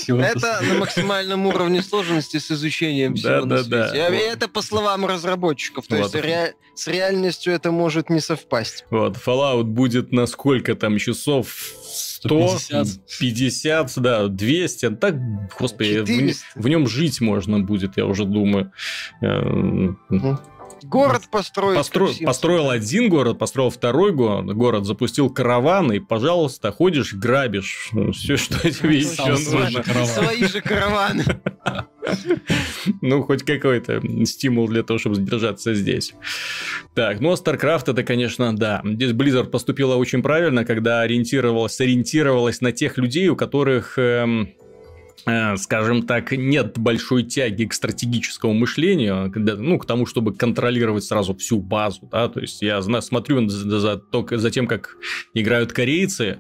Это 0.07 0.61
на 0.63 0.75
максимальном 0.79 1.47
уровне 1.47 1.83
сложности 1.83 2.37
с 2.37 2.53
изучением 2.53 3.17
всего 3.17 3.47
на 3.47 3.65
свете. 3.65 3.97
Это 3.97 4.47
по 4.47 4.63
словам 4.63 4.90
разработчиков, 4.97 5.87
то 5.87 5.97
есть 5.97 6.15
с 6.75 6.87
реальностью 6.87 7.53
это 7.53 7.73
может 7.73 8.11
не 8.11 8.21
совпасть. 8.21 8.85
Вот, 8.91 9.17
Fallout 9.17 9.65
будет 9.65 10.13
на 10.13 10.27
сколько 10.27 10.75
там 10.75 10.99
часов? 10.99 11.49
100, 12.21 12.59
50, 13.19 13.93
да, 13.97 14.29
200, 14.29 14.91
так, 14.97 15.15
господи, 15.59 16.01
в, 16.55 16.61
в 16.63 16.69
нем 16.69 16.87
жить 16.87 17.21
можно 17.21 17.61
будет, 17.61 17.97
я 17.97 18.07
уже 18.07 18.25
думаю. 18.25 18.73
Угу. 19.21 20.39
Город 20.83 21.23
построить. 21.31 21.77
Постро... 21.77 22.09
Построил 22.25 22.71
один 22.71 23.09
город, 23.09 23.39
построил 23.39 23.71
второй 23.71 24.13
город, 24.13 24.47
город, 24.55 24.87
запустил 24.87 25.31
караван, 25.31 25.93
и, 25.93 25.99
пожалуйста, 25.99 26.73
ходишь, 26.73 27.15
грабишь 27.15 27.91
все, 28.13 28.37
что 28.37 28.59
тебе 28.71 28.99
еще 28.99 29.27
нужно. 29.27 30.07
Свои 30.07 30.45
же 30.47 30.61
караваны. 30.61 31.25
Ну, 33.03 33.23
хоть 33.23 33.43
какой-то 33.43 34.01
стимул 34.25 34.69
для 34.69 34.83
того, 34.83 34.99
чтобы 34.99 35.17
задержаться 35.17 35.75
здесь. 35.75 36.15
Так, 36.95 37.21
ну 37.21 37.31
а 37.31 37.35
StarCraft 37.35 37.91
это, 37.93 38.03
конечно, 38.03 38.57
да. 38.57 38.83
Здесь 38.85 39.13
Blizzard 39.13 39.51
поступила 39.51 39.97
очень 39.97 40.23
правильно, 40.23 40.65
когда 40.65 41.01
ориентировалась, 41.03 41.81
ориентировалась 41.81 42.61
на 42.61 42.73
тех 42.73 42.99
людей, 42.99 43.29
у 43.29 43.37
которых 43.37 43.99
эм, 43.99 44.51
скажем 45.57 46.03
так, 46.03 46.33
нет 46.33 46.79
большой 46.79 47.25
тяги 47.25 47.65
к 47.65 47.75
стратегическому 47.75 48.55
мышлению, 48.55 49.33
ну, 49.35 49.79
к 49.79 49.87
тому, 49.87 50.07
чтобы 50.07 50.35
контролировать 50.35 51.05
сразу 51.05 51.35
всю 51.35 51.61
базу, 51.61 52.09
да, 52.11 52.29
то 52.29 52.41
есть 52.41 52.63
я 52.63 52.81
смотрю 52.83 53.49
за, 53.49 53.81
за, 53.81 54.03
за 54.31 54.51
тем, 54.51 54.67
как 54.67 54.97
играют 55.35 55.73
корейцы, 55.73 56.39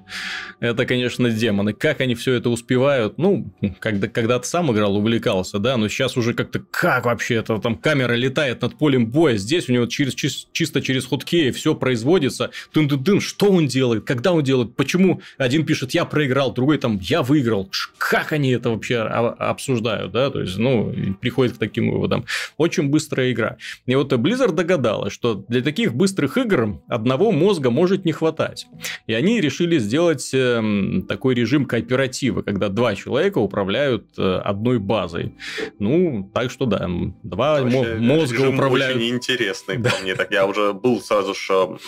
это, 0.60 0.87
конечно, 0.87 1.30
демоны, 1.30 1.72
как 1.72 2.00
они 2.00 2.14
все 2.14 2.34
это 2.34 2.50
успевают, 2.50 3.18
ну, 3.18 3.52
когда, 3.78 4.08
когда 4.08 4.38
ты 4.38 4.46
сам 4.46 4.72
играл, 4.72 4.96
увлекался, 4.96 5.58
да, 5.58 5.76
но 5.76 5.88
сейчас 5.88 6.16
уже 6.16 6.34
как-то, 6.34 6.60
как 6.70 7.04
вообще 7.04 7.37
это, 7.37 7.58
там 7.58 7.76
камера 7.76 8.14
летает 8.14 8.62
над 8.62 8.76
полем 8.78 9.06
боя, 9.06 9.37
здесь 9.37 9.68
у 9.68 9.72
него 9.72 9.87
через, 9.87 10.14
чисто 10.14 10.80
через 10.80 11.06
ходкеи 11.06 11.50
все 11.50 11.75
производится, 11.75 12.50
тын 12.72 12.87
-тын 12.87 13.02
-тын, 13.02 13.20
что 13.20 13.50
он 13.50 13.66
делает, 13.66 14.04
когда 14.04 14.32
он 14.32 14.42
делает, 14.42 14.76
почему 14.76 15.20
один 15.38 15.66
пишет, 15.66 15.92
я 15.92 16.04
проиграл, 16.04 16.52
другой 16.52 16.78
там, 16.78 16.99
я 17.00 17.22
выиграл, 17.22 17.70
как 17.99 18.32
они 18.32 18.50
это 18.50 18.69
вообще 18.72 18.98
обсуждают, 18.98 20.12
да, 20.12 20.30
то 20.30 20.40
есть, 20.40 20.58
ну, 20.58 20.92
приходит 21.20 21.54
к 21.54 21.58
таким 21.58 21.90
выводам. 21.90 22.24
Очень 22.56 22.88
быстрая 22.88 23.32
игра. 23.32 23.56
И 23.86 23.94
вот 23.94 24.12
Blizzard 24.12 24.52
догадалась, 24.52 25.12
что 25.12 25.34
для 25.48 25.62
таких 25.62 25.94
быстрых 25.94 26.36
игр 26.36 26.80
одного 26.88 27.32
мозга 27.32 27.70
может 27.70 28.04
не 28.04 28.12
хватать. 28.12 28.66
И 29.06 29.14
они 29.14 29.40
решили 29.40 29.78
сделать 29.78 30.30
э, 30.32 30.62
такой 31.08 31.34
режим 31.34 31.64
кооператива, 31.64 32.42
когда 32.42 32.68
два 32.68 32.94
человека 32.94 33.38
управляют 33.38 34.06
э, 34.18 34.40
одной 34.44 34.78
базой. 34.78 35.34
Ну, 35.78 36.30
так 36.34 36.50
что 36.50 36.66
да, 36.66 36.88
два 37.22 37.62
Вообще, 37.62 37.96
мозга 37.96 38.48
управляют. 38.48 38.96
очень 38.96 39.10
интересный 39.10 39.78
да. 39.78 39.90
мне. 40.02 40.14
Так 40.14 40.30
я 40.30 40.46
уже 40.46 40.72
был 40.72 41.00
сразу 41.00 41.34
же 41.34 41.78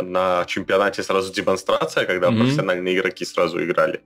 на 0.00 0.44
чемпионате 0.46 1.02
сразу 1.02 1.32
демонстрация, 1.32 2.04
когда 2.04 2.28
mm-hmm. 2.28 2.38
профессиональные 2.38 2.98
игроки 2.98 3.24
сразу 3.24 3.62
играли. 3.62 4.02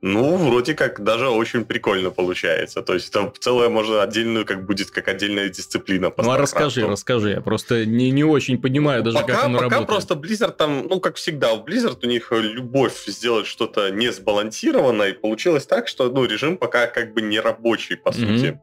Ну, 0.00 0.36
вроде 0.36 0.74
как 0.74 1.02
даже 1.02 1.28
очень 1.28 1.53
очень 1.54 1.64
прикольно 1.64 2.10
получается. 2.10 2.82
То 2.82 2.94
есть 2.94 3.12
там 3.12 3.32
целое 3.38 3.68
можно 3.68 4.02
отдельную, 4.02 4.44
как 4.44 4.66
будет, 4.66 4.90
как 4.90 5.08
отдельная 5.08 5.48
дисциплина. 5.48 6.12
ну 6.16 6.30
а 6.30 6.38
расскажи, 6.38 6.86
расскажи. 6.86 7.30
Я 7.30 7.40
просто 7.40 7.86
не, 7.86 8.10
не 8.10 8.24
очень 8.24 8.58
понимаю 8.58 9.02
даже, 9.02 9.18
пока, 9.18 9.34
как 9.34 9.44
оно 9.44 9.58
пока 9.58 9.76
работает. 9.76 9.88
просто 9.88 10.14
Blizzard 10.14 10.52
там, 10.52 10.86
ну, 10.88 11.00
как 11.00 11.16
всегда, 11.16 11.54
в 11.54 11.64
Blizzard 11.64 11.98
у 12.02 12.06
них 12.06 12.32
любовь 12.32 13.04
сделать 13.06 13.46
что-то 13.46 13.90
не 13.90 14.12
сбалансированное, 14.12 15.10
и 15.10 15.12
получилось 15.12 15.66
так, 15.66 15.88
что, 15.88 16.08
ну, 16.08 16.24
режим 16.24 16.56
пока 16.56 16.86
как 16.86 17.14
бы 17.14 17.22
не 17.22 17.40
рабочий, 17.40 17.96
по 17.96 18.08
mm-hmm. 18.08 18.38
сути. 18.38 18.60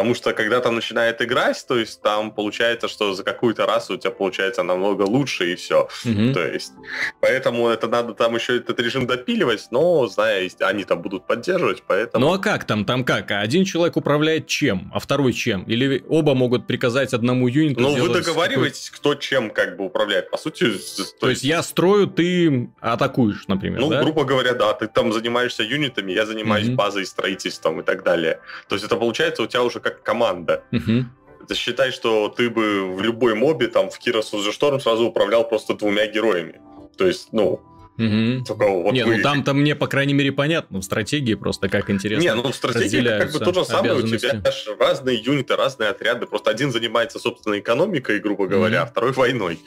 Потому 0.00 0.14
что 0.14 0.32
когда 0.32 0.60
там 0.60 0.76
начинает 0.76 1.20
играть, 1.20 1.62
то 1.68 1.78
есть 1.78 2.00
там 2.00 2.30
получается, 2.30 2.88
что 2.88 3.12
за 3.12 3.22
какую-то 3.22 3.66
расу 3.66 3.94
у 3.94 3.96
тебя 3.98 4.10
получается 4.10 4.62
намного 4.62 5.02
лучше 5.02 5.52
и 5.52 5.56
все. 5.56 5.90
Угу. 6.06 6.32
То 6.32 6.42
есть, 6.42 6.72
поэтому 7.20 7.68
это 7.68 7.86
надо 7.86 8.14
там 8.14 8.34
еще 8.34 8.56
этот 8.56 8.80
режим 8.80 9.06
допиливать, 9.06 9.66
но, 9.70 10.06
зная, 10.06 10.48
они 10.60 10.84
там 10.84 11.02
будут 11.02 11.26
поддерживать, 11.26 11.82
поэтому... 11.86 12.24
Ну 12.24 12.32
а 12.32 12.38
как 12.38 12.64
там, 12.64 12.86
там 12.86 13.04
как? 13.04 13.30
Один 13.30 13.66
человек 13.66 13.98
управляет 13.98 14.46
чем, 14.46 14.90
а 14.94 15.00
второй 15.00 15.34
чем? 15.34 15.64
Или 15.64 16.02
оба 16.08 16.34
могут 16.34 16.66
приказать 16.66 17.12
одному 17.12 17.46
юниту 17.46 17.82
Ну 17.82 17.94
вы 17.94 18.08
договариваетесь, 18.08 18.88
кто 18.88 19.14
чем 19.14 19.50
как 19.50 19.76
бы 19.76 19.84
управляет. 19.84 20.30
По 20.30 20.38
сути... 20.38 20.64
То, 20.96 21.04
то 21.20 21.28
есть, 21.28 21.44
я 21.44 21.62
строю, 21.62 22.06
ты 22.06 22.70
атакуешь, 22.80 23.46
например, 23.48 23.80
Ну, 23.80 23.90
да? 23.90 24.02
грубо 24.02 24.24
говоря, 24.24 24.54
да. 24.54 24.72
Ты 24.72 24.86
там 24.86 25.12
занимаешься 25.12 25.62
юнитами, 25.62 26.12
я 26.12 26.24
занимаюсь 26.24 26.68
угу. 26.68 26.76
базой, 26.76 27.04
строительством 27.04 27.80
и 27.80 27.82
так 27.82 28.02
далее. 28.02 28.40
То 28.68 28.76
есть 28.76 28.86
это 28.86 28.96
получается 28.96 29.42
у 29.42 29.46
тебя 29.46 29.62
уже 29.62 29.78
как 29.80 29.89
команда. 29.90 30.64
Угу. 30.72 31.46
Ты 31.48 31.54
считай, 31.54 31.90
что 31.90 32.28
ты 32.28 32.48
бы 32.48 32.94
в 32.94 33.02
любой 33.02 33.34
мобе, 33.34 33.68
там, 33.68 33.90
в 33.90 33.98
Кирос 33.98 34.32
of 34.32 34.46
Storm 34.48 34.80
сразу 34.80 35.06
управлял 35.06 35.48
просто 35.48 35.74
двумя 35.74 36.06
героями. 36.06 36.60
То 36.96 37.06
есть, 37.06 37.28
ну, 37.32 37.60
Угу. 38.00 38.44
Только 38.46 38.66
вот 38.66 38.92
не, 38.92 39.04
вы... 39.04 39.16
ну 39.18 39.22
там-то 39.22 39.52
мне, 39.52 39.74
по 39.74 39.86
крайней 39.86 40.14
мере, 40.14 40.32
понятно. 40.32 40.80
В 40.80 40.82
стратегии 40.82 41.34
просто 41.34 41.68
как 41.68 41.90
интересно. 41.90 42.22
Не, 42.22 42.34
ну 42.34 42.50
в 42.50 42.54
стратегии 42.54 43.06
как 43.06 43.30
бы 43.30 43.38
то 43.40 43.52
же 43.52 43.64
самое. 43.64 43.94
У 43.94 44.02
тебя 44.02 44.42
разные 44.78 45.18
юниты, 45.18 45.54
разные 45.54 45.90
отряды. 45.90 46.26
Просто 46.26 46.50
один 46.50 46.72
занимается, 46.72 47.18
собственно, 47.18 47.58
экономикой, 47.58 48.20
грубо 48.20 48.46
говоря, 48.46 48.82
угу. 48.82 48.88
а 48.88 48.90
второй 48.90 49.12
войной. 49.12 49.60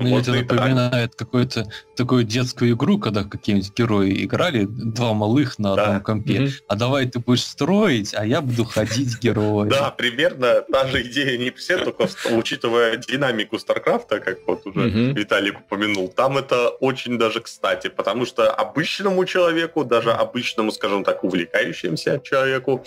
Мне 0.00 0.14
вот 0.14 0.28
это 0.28 0.32
напоминает 0.32 1.14
какую-то 1.14 1.70
такую 1.96 2.24
детскую 2.24 2.72
игру, 2.72 2.98
когда 2.98 3.24
какие-нибудь 3.24 3.72
герои 3.76 4.24
играли, 4.24 4.64
два 4.64 5.12
малых 5.12 5.58
на 5.58 5.76
да. 5.76 5.84
одном 5.84 6.02
компе. 6.02 6.38
Mm-hmm. 6.38 6.52
А 6.68 6.76
давай 6.76 7.06
ты 7.06 7.18
будешь 7.18 7.42
строить, 7.42 8.14
а 8.14 8.24
я 8.24 8.40
буду 8.40 8.64
ходить 8.64 9.20
героем. 9.20 9.68
Да, 9.68 9.90
примерно 9.90 10.62
та 10.62 10.86
же 10.86 11.02
идея 11.02 11.36
не 11.38 11.50
все, 11.50 11.78
только 11.78 12.08
учитывая 12.30 12.96
динамику 12.96 13.58
Старкрафта, 13.58 14.20
как 14.20 14.38
вот 14.46 14.66
уже 14.66 14.88
Виталик 15.12 15.60
упомянул, 15.60 16.08
там 16.08 16.38
это 16.38 16.68
очень 16.68 17.18
даже 17.18 17.40
кстати, 17.40 17.88
потому 17.88 18.26
что 18.26 18.50
обычному 18.50 19.24
человеку, 19.24 19.84
даже 19.84 20.12
обычному, 20.12 20.72
скажем 20.72 21.04
так, 21.04 21.24
увлекающемуся 21.24 22.20
человеку, 22.24 22.84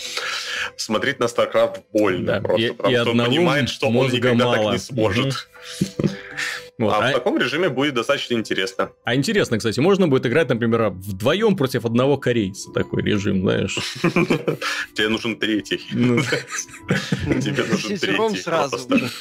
смотреть 0.75 1.19
на 1.19 1.27
StarCraft 1.27 1.81
больно 1.91 2.41
просто, 2.41 2.73
потому 2.73 2.95
что 2.95 3.11
он 3.11 3.17
понимает, 3.17 3.69
что 3.69 3.87
он 3.87 4.09
никогда 4.09 4.51
так 4.53 4.71
не 4.73 4.79
сможет. 4.79 5.47
Вот. 6.79 6.91
А, 6.91 7.07
а 7.07 7.09
в 7.11 7.13
таком 7.13 7.37
режиме 7.37 7.69
будет 7.69 7.93
достаточно 7.93 8.33
интересно. 8.33 8.91
А 9.03 9.13
интересно, 9.13 9.57
кстати, 9.57 9.79
можно 9.79 10.07
будет 10.07 10.25
играть, 10.25 10.49
например, 10.49 10.89
вдвоем 10.89 11.55
против 11.55 11.85
одного 11.85 12.17
корейца. 12.17 12.71
Такой 12.71 13.03
режим, 13.03 13.41
знаешь. 13.41 13.77
Тебе 14.95 15.09
нужен 15.09 15.37
третий. 15.37 15.81
Ну. 15.91 16.19
Тебе 17.41 17.63
нужен 17.63 17.97
третий. 17.97 18.41
сразу. 18.41 18.77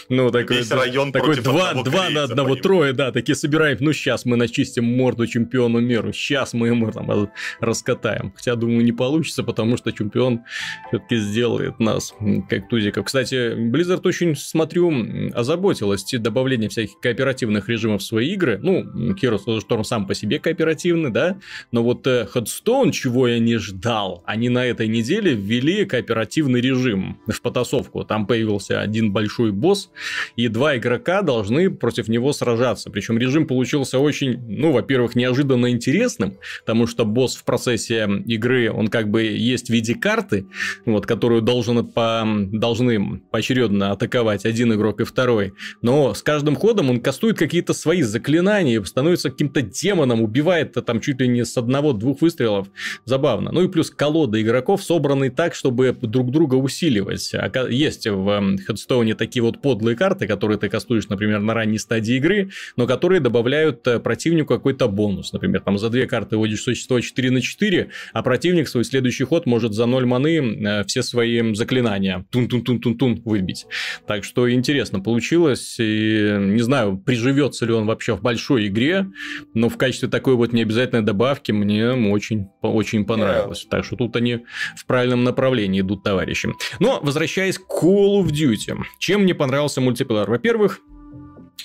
Ну, 0.08 0.30
такой 0.30 0.62
район 0.70 1.12
такой 1.12 1.36
два 1.36 1.74
на 2.10 2.22
одного, 2.24 2.56
трое, 2.56 2.94
да, 2.94 3.12
такие 3.12 3.34
собираем. 3.34 3.76
Ну, 3.80 3.92
сейчас 3.92 4.24
мы 4.24 4.36
начистим 4.36 4.84
морду 4.84 5.26
чемпиону 5.26 5.80
миру. 5.80 6.12
Сейчас 6.12 6.54
мы 6.54 6.68
ему 6.68 6.90
там 6.90 7.30
раскатаем. 7.60 8.32
Хотя, 8.34 8.54
думаю, 8.56 8.82
не 8.82 8.92
получится, 8.92 9.42
потому 9.42 9.76
что 9.76 9.92
чемпион 9.92 10.40
все-таки 10.88 11.16
сделает 11.16 11.78
нас 11.80 12.14
как 12.48 12.68
тузиков. 12.70 13.04
Кстати, 13.04 13.54
Blizzard 13.54 14.00
очень, 14.04 14.36
смотрю, 14.36 14.90
озаботилась 15.34 16.02
добавлением 16.12 16.70
всяких 16.70 16.98
кооперативных 17.00 17.41
кооперативных 17.42 17.68
режимов 17.68 18.02
свои 18.02 18.32
игры. 18.32 18.58
Ну, 18.62 18.82
Heroes 19.14 19.44
of 19.46 19.58
the 19.58 19.60
Storm 19.68 19.84
сам 19.84 20.06
по 20.06 20.14
себе 20.14 20.38
кооперативный, 20.38 21.10
да, 21.10 21.38
но 21.72 21.82
вот 21.82 22.06
э, 22.06 22.26
Headstone, 22.32 22.92
чего 22.92 23.26
я 23.28 23.38
не 23.38 23.56
ждал, 23.56 24.22
они 24.26 24.48
на 24.48 24.64
этой 24.64 24.88
неделе 24.88 25.34
ввели 25.34 25.84
кооперативный 25.84 26.60
режим 26.60 27.18
в 27.26 27.40
потасовку. 27.40 28.04
Там 28.04 28.26
появился 28.26 28.80
один 28.80 29.12
большой 29.12 29.50
босс, 29.50 29.90
и 30.36 30.48
два 30.48 30.76
игрока 30.76 31.22
должны 31.22 31.70
против 31.70 32.08
него 32.08 32.32
сражаться. 32.32 32.90
Причем 32.90 33.18
режим 33.18 33.46
получился 33.46 33.98
очень, 33.98 34.38
ну, 34.48 34.72
во-первых, 34.72 35.16
неожиданно 35.16 35.70
интересным, 35.70 36.34
потому 36.64 36.86
что 36.86 37.04
босс 37.04 37.36
в 37.36 37.44
процессе 37.44 38.08
игры, 38.26 38.70
он 38.70 38.88
как 38.88 39.08
бы 39.08 39.22
есть 39.22 39.66
в 39.66 39.70
виде 39.70 39.94
карты, 39.94 40.46
вот, 40.86 41.06
которую 41.06 41.42
должен 41.42 41.84
по, 41.86 42.24
должны 42.52 43.20
поочередно 43.30 43.90
атаковать 43.92 44.44
один 44.44 44.72
игрок 44.74 45.00
и 45.00 45.04
второй. 45.04 45.54
Но 45.80 46.14
с 46.14 46.22
каждым 46.22 46.56
ходом 46.56 46.90
он 46.90 47.00
кастует 47.00 47.31
кастует 47.32 47.38
какие-то 47.38 47.74
свои 47.74 48.02
заклинания, 48.02 48.82
становится 48.84 49.30
каким-то 49.30 49.62
демоном, 49.62 50.22
убивает 50.22 50.72
там 50.86 51.00
чуть 51.00 51.20
ли 51.20 51.28
не 51.28 51.44
с 51.44 51.56
одного-двух 51.56 52.22
выстрелов. 52.22 52.68
Забавно. 53.04 53.52
Ну 53.52 53.64
и 53.64 53.68
плюс 53.68 53.90
колода 53.90 54.40
игроков 54.40 54.82
собраны 54.82 55.30
так, 55.30 55.54
чтобы 55.54 55.92
друг 55.92 56.30
друга 56.30 56.56
усиливать. 56.56 57.32
Есть 57.70 58.06
в 58.06 58.58
Хедстоуне 58.66 59.14
такие 59.14 59.42
вот 59.42 59.62
подлые 59.62 59.96
карты, 59.96 60.26
которые 60.26 60.58
ты 60.58 60.68
кастуешь, 60.68 61.08
например, 61.08 61.40
на 61.40 61.54
ранней 61.54 61.78
стадии 61.78 62.16
игры, 62.16 62.50
но 62.76 62.86
которые 62.86 63.20
добавляют 63.20 63.86
э, 63.86 63.98
противнику 63.98 64.54
какой-то 64.54 64.88
бонус. 64.88 65.32
Например, 65.32 65.60
там 65.60 65.78
за 65.78 65.90
две 65.90 66.06
карты 66.06 66.36
вводишь 66.36 66.62
существо 66.62 67.00
4 67.00 67.30
на 67.30 67.40
4, 67.40 67.88
а 68.12 68.22
противник 68.22 68.68
свой 68.68 68.84
следующий 68.84 69.24
ход 69.24 69.46
может 69.46 69.72
за 69.72 69.86
0 69.86 70.06
маны 70.06 70.38
э, 70.38 70.84
все 70.84 71.02
свои 71.02 71.54
заклинания 71.54 72.24
тун-тун-тун-тун-тун 72.30 73.22
выбить. 73.24 73.66
Так 74.06 74.24
что 74.24 74.50
интересно 74.50 75.00
получилось. 75.00 75.76
И, 75.78 76.36
не 76.38 76.62
знаю, 76.62 76.98
при 77.04 77.16
приживется 77.22 77.66
ли 77.66 77.72
он 77.72 77.86
вообще 77.86 78.16
в 78.16 78.22
большой 78.22 78.66
игре, 78.66 79.06
но 79.54 79.68
в 79.68 79.76
качестве 79.76 80.08
такой 80.08 80.34
вот 80.34 80.52
необязательной 80.52 81.02
добавки 81.02 81.52
мне 81.52 81.92
очень, 81.92 82.48
очень 82.62 83.04
понравилось. 83.04 83.64
Yeah. 83.64 83.70
Так 83.70 83.84
что 83.84 83.96
тут 83.96 84.16
они 84.16 84.44
в 84.76 84.86
правильном 84.86 85.22
направлении 85.22 85.80
идут, 85.80 86.02
товарищи. 86.02 86.48
Но, 86.80 86.98
возвращаясь 87.00 87.58
к 87.58 87.62
Call 87.62 88.22
of 88.22 88.30
Duty. 88.30 88.76
Чем 88.98 89.22
мне 89.22 89.34
понравился 89.34 89.80
мультиплеер? 89.80 90.28
Во-первых, 90.28 90.80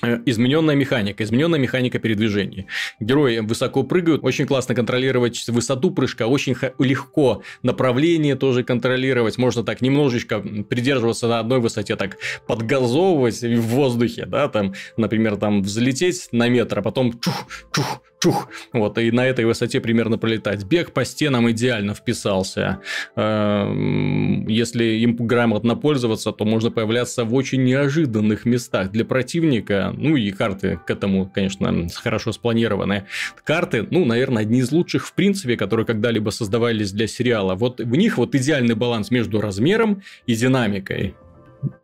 измененная 0.01 0.75
механика, 0.75 1.23
измененная 1.23 1.59
механика 1.59 1.99
передвижения. 1.99 2.67
Герои 2.99 3.39
высоко 3.39 3.83
прыгают, 3.83 4.23
очень 4.23 4.45
классно 4.45 4.75
контролировать 4.75 5.47
высоту 5.47 5.91
прыжка, 5.91 6.27
очень 6.27 6.55
легко 6.79 7.43
направление 7.63 8.35
тоже 8.35 8.63
контролировать. 8.63 9.37
Можно 9.37 9.63
так 9.63 9.81
немножечко 9.81 10.39
придерживаться 10.39 11.27
на 11.27 11.39
одной 11.39 11.59
высоте, 11.59 11.95
так 11.95 12.17
подгазовывать 12.47 13.41
в 13.41 13.61
воздухе, 13.61 14.25
да, 14.25 14.47
там, 14.47 14.73
например, 14.97 15.37
там 15.37 15.61
взлететь 15.61 16.29
на 16.31 16.49
метр, 16.49 16.79
а 16.79 16.81
потом 16.81 17.19
чух, 17.19 17.47
чух, 17.73 18.01
чух, 18.19 18.49
вот, 18.73 18.97
и 18.97 19.11
на 19.11 19.25
этой 19.25 19.45
высоте 19.45 19.79
примерно 19.79 20.17
пролетать. 20.17 20.63
Бег 20.63 20.91
по 20.91 21.05
стенам 21.05 21.49
идеально 21.51 21.93
вписался. 21.93 22.79
Эм, 23.15 24.47
если 24.47 24.83
им 24.83 25.15
грамотно 25.15 25.75
пользоваться, 25.75 26.31
то 26.31 26.45
можно 26.45 26.71
появляться 26.71 27.23
в 27.23 27.33
очень 27.33 27.63
неожиданных 27.63 28.45
местах 28.45 28.91
для 28.91 29.05
противника. 29.05 29.93
Ну 29.95 30.15
и 30.15 30.31
карты 30.31 30.79
к 30.85 30.89
этому, 30.89 31.29
конечно, 31.29 31.87
хорошо 31.95 32.31
спланированы. 32.31 33.05
Карты, 33.43 33.87
ну, 33.89 34.05
наверное, 34.05 34.43
одни 34.43 34.59
из 34.59 34.71
лучших 34.71 35.07
в 35.07 35.13
принципе, 35.13 35.57
которые 35.57 35.85
когда-либо 35.85 36.29
создавались 36.29 36.91
для 36.91 37.07
сериала. 37.07 37.55
Вот 37.55 37.79
в 37.79 37.95
них 37.95 38.17
вот 38.17 38.35
идеальный 38.35 38.75
баланс 38.75 39.11
между 39.11 39.41
размером 39.41 40.01
и 40.25 40.35
динамикой 40.35 41.15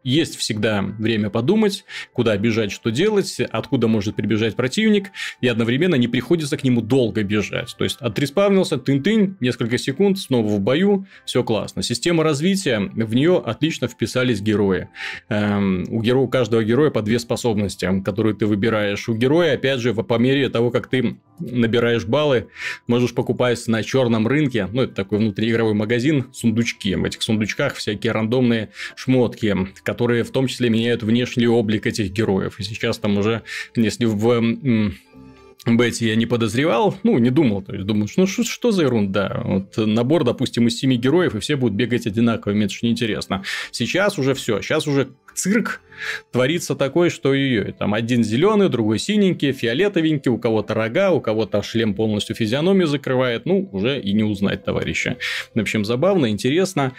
есть 0.03 0.37
всегда 0.37 0.81
время 0.81 1.29
подумать, 1.29 1.85
куда 2.13 2.35
бежать, 2.37 2.71
что 2.71 2.89
делать, 2.89 3.39
откуда 3.39 3.87
может 3.87 4.15
прибежать 4.15 4.55
противник, 4.55 5.11
и 5.41 5.47
одновременно 5.47 5.95
не 5.95 6.07
приходится 6.07 6.57
к 6.57 6.63
нему 6.63 6.81
долго 6.81 7.23
бежать. 7.23 7.75
То 7.77 7.83
есть, 7.83 7.97
отреспавнился, 7.99 8.77
тын-тынь, 8.77 9.35
несколько 9.39 9.77
секунд, 9.77 10.19
снова 10.19 10.47
в 10.47 10.59
бою, 10.59 11.05
все 11.25 11.43
классно. 11.43 11.83
Система 11.83 12.23
развития, 12.23 12.79
в 12.79 13.15
нее 13.15 13.41
отлично 13.43 13.87
вписались 13.87 14.41
герои. 14.41 14.89
Эм, 15.29 15.85
у, 15.89 16.01
героя, 16.01 16.25
у 16.25 16.27
каждого 16.27 16.63
героя 16.63 16.89
по 16.91 17.01
две 17.01 17.19
способности, 17.19 18.01
которые 18.03 18.35
ты 18.35 18.45
выбираешь. 18.45 19.07
У 19.07 19.15
героя, 19.15 19.53
опять 19.53 19.79
же, 19.79 19.93
по 19.93 20.17
мере 20.17 20.49
того, 20.49 20.71
как 20.71 20.87
ты 20.87 21.17
набираешь 21.39 22.05
баллы, 22.05 22.47
можешь 22.87 23.13
покупать 23.13 23.67
на 23.67 23.83
черном 23.83 24.27
рынке, 24.27 24.67
ну, 24.71 24.83
это 24.83 24.93
такой 24.93 25.19
внутриигровой 25.19 25.73
магазин, 25.73 26.25
сундучки. 26.33 26.95
В 26.95 27.03
этих 27.03 27.21
сундучках 27.21 27.75
всякие 27.75 28.11
рандомные 28.11 28.69
шмотки, 28.95 29.55
которые 29.81 30.23
в 30.23 30.31
том 30.31 30.47
числе 30.47 30.69
меняют 30.69 31.03
внешний 31.03 31.47
облик 31.47 31.87
этих 31.87 32.11
героев. 32.11 32.59
И 32.59 32.63
сейчас 32.63 32.97
там 32.97 33.17
уже, 33.17 33.41
если 33.75 34.05
в 34.05 34.91
Бетти 35.65 36.07
я 36.07 36.15
не 36.15 36.25
подозревал, 36.25 36.97
ну, 37.03 37.17
не 37.19 37.29
думал, 37.29 37.61
то 37.61 37.73
есть 37.73 37.85
думал, 37.85 38.09
ну, 38.17 38.27
что, 38.27 38.71
за 38.71 38.83
ерунда? 38.83 39.41
Вот 39.45 39.77
набор, 39.77 40.25
допустим, 40.25 40.67
из 40.67 40.77
семи 40.77 40.97
героев, 40.97 41.35
и 41.35 41.39
все 41.39 41.55
будут 41.55 41.77
бегать 41.77 42.05
одинаково, 42.05 42.51
мне 42.51 42.65
это 42.65 42.73
же 42.73 42.79
неинтересно. 42.81 43.43
Сейчас 43.71 44.19
уже 44.19 44.33
все, 44.33 44.61
сейчас 44.61 44.87
уже 44.87 45.07
цирк 45.35 45.79
творится 46.33 46.75
такой, 46.75 47.09
что 47.09 47.33
ее 47.33 47.73
там 47.79 47.93
один 47.93 48.25
зеленый, 48.25 48.67
другой 48.67 48.99
синенький, 48.99 49.53
фиолетовенький, 49.53 50.31
у 50.31 50.37
кого-то 50.37 50.73
рога, 50.73 51.11
у 51.11 51.21
кого-то 51.21 51.63
шлем 51.63 51.93
полностью 51.93 52.35
физиономию 52.35 52.87
закрывает, 52.87 53.45
ну, 53.45 53.69
уже 53.71 54.01
и 54.01 54.11
не 54.11 54.25
узнать 54.25 54.65
товарища. 54.65 55.15
В 55.55 55.59
общем, 55.61 55.85
забавно, 55.85 56.29
интересно. 56.29 56.91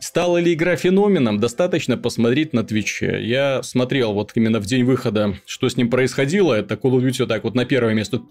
Стала 0.00 0.38
ли 0.38 0.54
игра 0.54 0.76
феноменом, 0.76 1.40
достаточно 1.40 1.96
посмотреть 1.96 2.52
на 2.52 2.62
Твиче. 2.62 3.20
Я 3.20 3.62
смотрел 3.62 4.12
вот 4.12 4.32
именно 4.34 4.60
в 4.60 4.66
день 4.66 4.84
выхода, 4.84 5.34
что 5.44 5.68
с 5.68 5.76
ним 5.76 5.90
происходило. 5.90 6.54
Это 6.54 6.74
Call 6.74 6.92
of 6.92 7.02
Duty 7.02 7.20
вот 7.20 7.28
так 7.28 7.44
вот 7.44 7.54
на 7.54 7.64
первое 7.64 7.94
место 7.94 8.22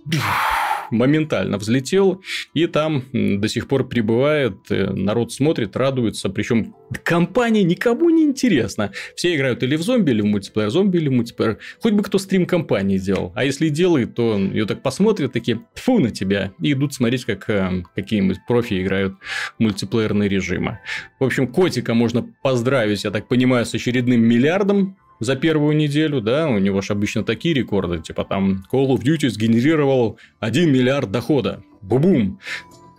моментально 0.92 1.58
взлетел, 1.58 2.22
и 2.54 2.68
там 2.68 3.04
до 3.14 3.48
сих 3.48 3.68
пор 3.68 3.88
прибывает, 3.88 4.58
э, 4.70 4.92
народ 4.92 5.32
смотрит, 5.32 5.76
радуется, 5.76 6.30
причем 6.30 6.76
компания 7.04 7.64
никому 7.64 8.10
не 8.10 8.24
интересна. 8.24 8.92
Все 9.16 9.36
играют 9.36 9.64
или 9.64 9.76
в 9.76 9.82
зомби, 9.82 10.12
или 10.12 10.22
в 10.22 10.26
мультиплеер, 10.26 10.70
зомби 10.70 10.98
или 10.98 11.10
в 11.10 11.14
мультиплеер. 11.14 11.58
Хоть 11.82 11.94
бы 11.94 12.04
кто 12.04 12.18
стрим 12.18 12.46
компании 12.46 12.98
делал. 12.98 13.32
А 13.36 13.44
если 13.44 13.70
делает, 13.70 14.16
то 14.16 14.38
ее 14.38 14.66
так 14.66 14.82
посмотрят, 14.82 15.34
такие, 15.34 15.62
фу 15.76 16.00
на 16.00 16.12
тебя, 16.12 16.52
и 16.62 16.74
идут 16.74 16.94
смотреть, 16.94 17.26
как 17.26 17.50
э, 17.50 17.84
какие-нибудь 17.96 18.38
профи 18.48 18.82
играют 18.82 19.16
мультиплеерные 19.60 20.30
режимы. 20.30 20.80
В 21.20 21.24
общем, 21.24 21.48
котика 21.48 21.94
можно 21.94 22.26
поздравить, 22.42 23.04
я 23.04 23.12
так 23.12 23.28
понимаю, 23.28 23.66
с 23.66 23.74
очередным 23.74 24.22
миллиардом 24.22 24.98
за 25.20 25.36
первую 25.36 25.76
неделю, 25.76 26.22
да, 26.22 26.48
у 26.48 26.60
него 26.60 26.82
же 26.82 26.94
обычно 26.94 27.24
такие 27.24 27.54
рекорды, 27.54 28.00
типа 28.00 28.26
там 28.26 28.66
Call 28.72 28.88
of 28.88 29.02
Duty 29.02 29.30
сгенерировал 29.30 30.20
1 30.40 30.72
миллиард 30.72 31.12
дохода. 31.12 31.64
Бу-бум! 31.82 32.40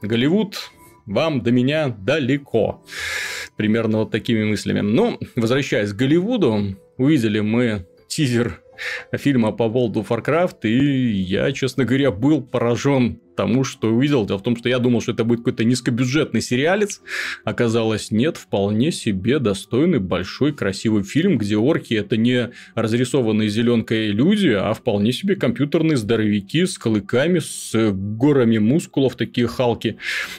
Голливуд, 0.02 0.70
вам 1.06 1.40
до 1.40 1.50
меня 1.50 1.88
далеко. 1.88 2.84
Примерно 3.56 3.98
вот 3.98 4.10
такими 4.10 4.44
мыслями. 4.44 4.80
Но, 4.80 5.18
возвращаясь 5.37 5.92
к 5.92 5.96
Голливуду, 5.96 6.76
увидели 6.96 7.40
мы 7.40 7.87
тизер 8.08 8.62
фильма 9.12 9.52
по 9.52 9.64
World 9.64 9.94
of 9.94 10.08
Warcraft, 10.08 10.60
и 10.62 11.10
я, 11.10 11.50
честно 11.52 11.84
говоря, 11.84 12.10
был 12.10 12.42
поражен 12.42 13.20
тому, 13.38 13.62
что 13.62 13.95
увидел. 13.95 14.26
Дело 14.26 14.38
в 14.38 14.42
том, 14.42 14.57
что 14.57 14.68
я 14.68 14.80
думал, 14.80 15.00
что 15.00 15.12
это 15.12 15.23
будет 15.23 15.38
какой-то 15.38 15.62
низкобюджетный 15.62 16.40
сериалец. 16.40 17.00
Оказалось, 17.45 18.11
нет, 18.11 18.37
вполне 18.37 18.90
себе 18.90 19.38
достойный, 19.38 20.00
большой, 20.00 20.52
красивый 20.52 21.04
фильм, 21.04 21.38
где 21.38 21.57
орки 21.57 21.95
это 21.95 22.16
не 22.16 22.50
разрисованные 22.75 23.49
зеленкой 23.49 24.09
люди, 24.09 24.49
а 24.49 24.75
вполне 24.75 25.12
себе 25.12 25.37
компьютерные 25.37 25.97
здоровяки 25.97 26.64
с 26.64 26.76
клыками, 26.78 27.38
с 27.38 27.92
горами 27.92 28.59
мускулов, 28.59 29.14
такие 29.14 29.47
халки. 29.47 29.99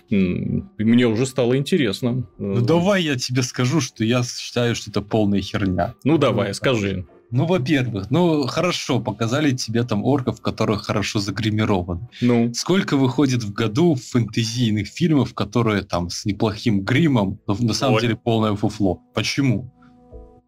Мне 0.09 1.07
уже 1.07 1.25
стало 1.25 1.55
интересно. 1.55 2.27
Ну, 2.37 2.59
давай 2.59 3.03
я 3.03 3.15
тебе 3.15 3.43
скажу, 3.43 3.79
что 3.79 4.03
я 4.03 4.23
считаю, 4.23 4.75
что 4.75 4.89
это 4.89 5.01
полная 5.01 5.41
херня. 5.41 5.93
Ну, 6.03 6.17
давай, 6.17 6.53
скажи. 6.53 7.05
Ну, 7.31 7.45
во-первых, 7.45 8.09
ну, 8.09 8.47
хорошо, 8.47 8.99
показали 8.99 9.51
тебе 9.51 9.83
там 9.83 10.03
орков, 10.03 10.41
которые 10.41 10.79
хорошо 10.79 11.19
загримированы. 11.19 12.07
Ну. 12.21 12.51
Сколько 12.53 12.97
выходит 12.97 13.43
в 13.43 13.53
году 13.53 13.95
фэнтезийных 13.95 14.87
фильмов, 14.87 15.33
которые 15.35 15.83
там 15.83 16.09
с 16.09 16.25
неплохим 16.25 16.81
гримом, 16.81 17.39
но 17.45 17.55
на 17.59 17.73
самом 17.73 17.95
Ой. 17.95 18.01
деле 18.01 18.15
полное 18.15 18.55
фуфло? 18.55 19.01
Почему? 19.13 19.71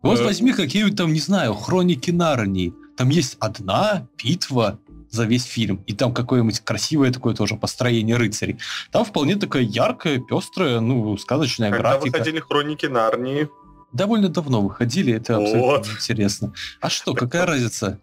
Вот 0.02 0.20
э... 0.20 0.24
возьми 0.24 0.54
какие-нибудь 0.54 0.98
там, 0.98 1.14
не 1.14 1.20
знаю, 1.20 1.54
хроники 1.54 2.10
Нарнии. 2.10 2.74
Там 2.98 3.10
есть 3.10 3.38
одна 3.40 4.08
битва 4.24 4.80
за 5.12 5.26
весь 5.26 5.44
фильм. 5.44 5.84
И 5.88 5.94
там 5.94 6.14
какое-нибудь 6.14 6.62
красивое 6.62 7.12
такое 7.12 7.36
тоже 7.36 7.56
построение 7.58 8.16
рыцарей. 8.16 8.58
Там 8.92 9.06
вполне 9.06 9.36
такая 9.36 9.64
яркая, 9.64 10.20
пестрая, 10.20 10.80
ну, 10.80 11.18
сказочная 11.18 11.70
Когда 11.70 11.92
графика. 11.92 12.06
Когда 12.06 12.20
выходили 12.20 12.40
хроники 12.40 12.86
Нарнии? 12.88 13.50
Довольно 13.94 14.30
давно 14.30 14.62
выходили, 14.62 15.14
это 15.14 15.38
абсолютно 15.38 15.62
вот. 15.62 15.88
интересно. 15.88 16.54
А 16.80 16.90
что, 16.90 17.14
какая 17.14 17.46
разница? 17.46 18.00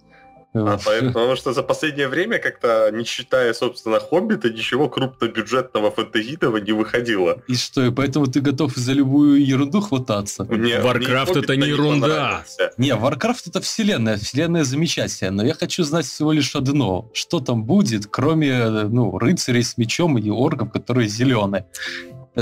А, 0.54 0.78
потому 0.78 1.36
что 1.36 1.52
за 1.52 1.62
последнее 1.62 2.08
время, 2.08 2.38
как-то 2.38 2.90
не 2.90 3.04
считая, 3.04 3.52
собственно, 3.52 4.00
Хоббита, 4.00 4.48
ничего 4.48 4.88
крупнобюджетного 4.88 5.90
фэнтезийного 5.90 6.56
не 6.56 6.72
выходило. 6.72 7.42
И 7.48 7.54
что, 7.54 7.84
и 7.84 7.90
поэтому 7.90 8.26
ты 8.26 8.40
готов 8.40 8.74
за 8.74 8.92
любую 8.92 9.44
ерунду 9.44 9.80
хвататься? 9.80 10.46
Нет, 10.48 10.82
Warcraft 10.82 11.42
это 11.42 11.56
не 11.56 11.68
ерунда. 11.68 12.44
Не, 12.78 12.94
Warcraft 12.94 13.42
это 13.48 13.60
вселенная, 13.60 14.16
вселенная 14.16 14.64
замечательная, 14.64 15.32
но 15.32 15.44
я 15.44 15.54
хочу 15.54 15.84
знать 15.84 16.06
всего 16.06 16.32
лишь 16.32 16.56
одно. 16.56 17.10
Что 17.12 17.40
там 17.40 17.64
будет, 17.64 18.06
кроме 18.06 18.68
ну, 18.68 19.18
рыцарей 19.18 19.62
с 19.62 19.76
мечом 19.76 20.16
и 20.16 20.30
орков, 20.30 20.72
которые 20.72 21.08
зеленые? 21.08 21.66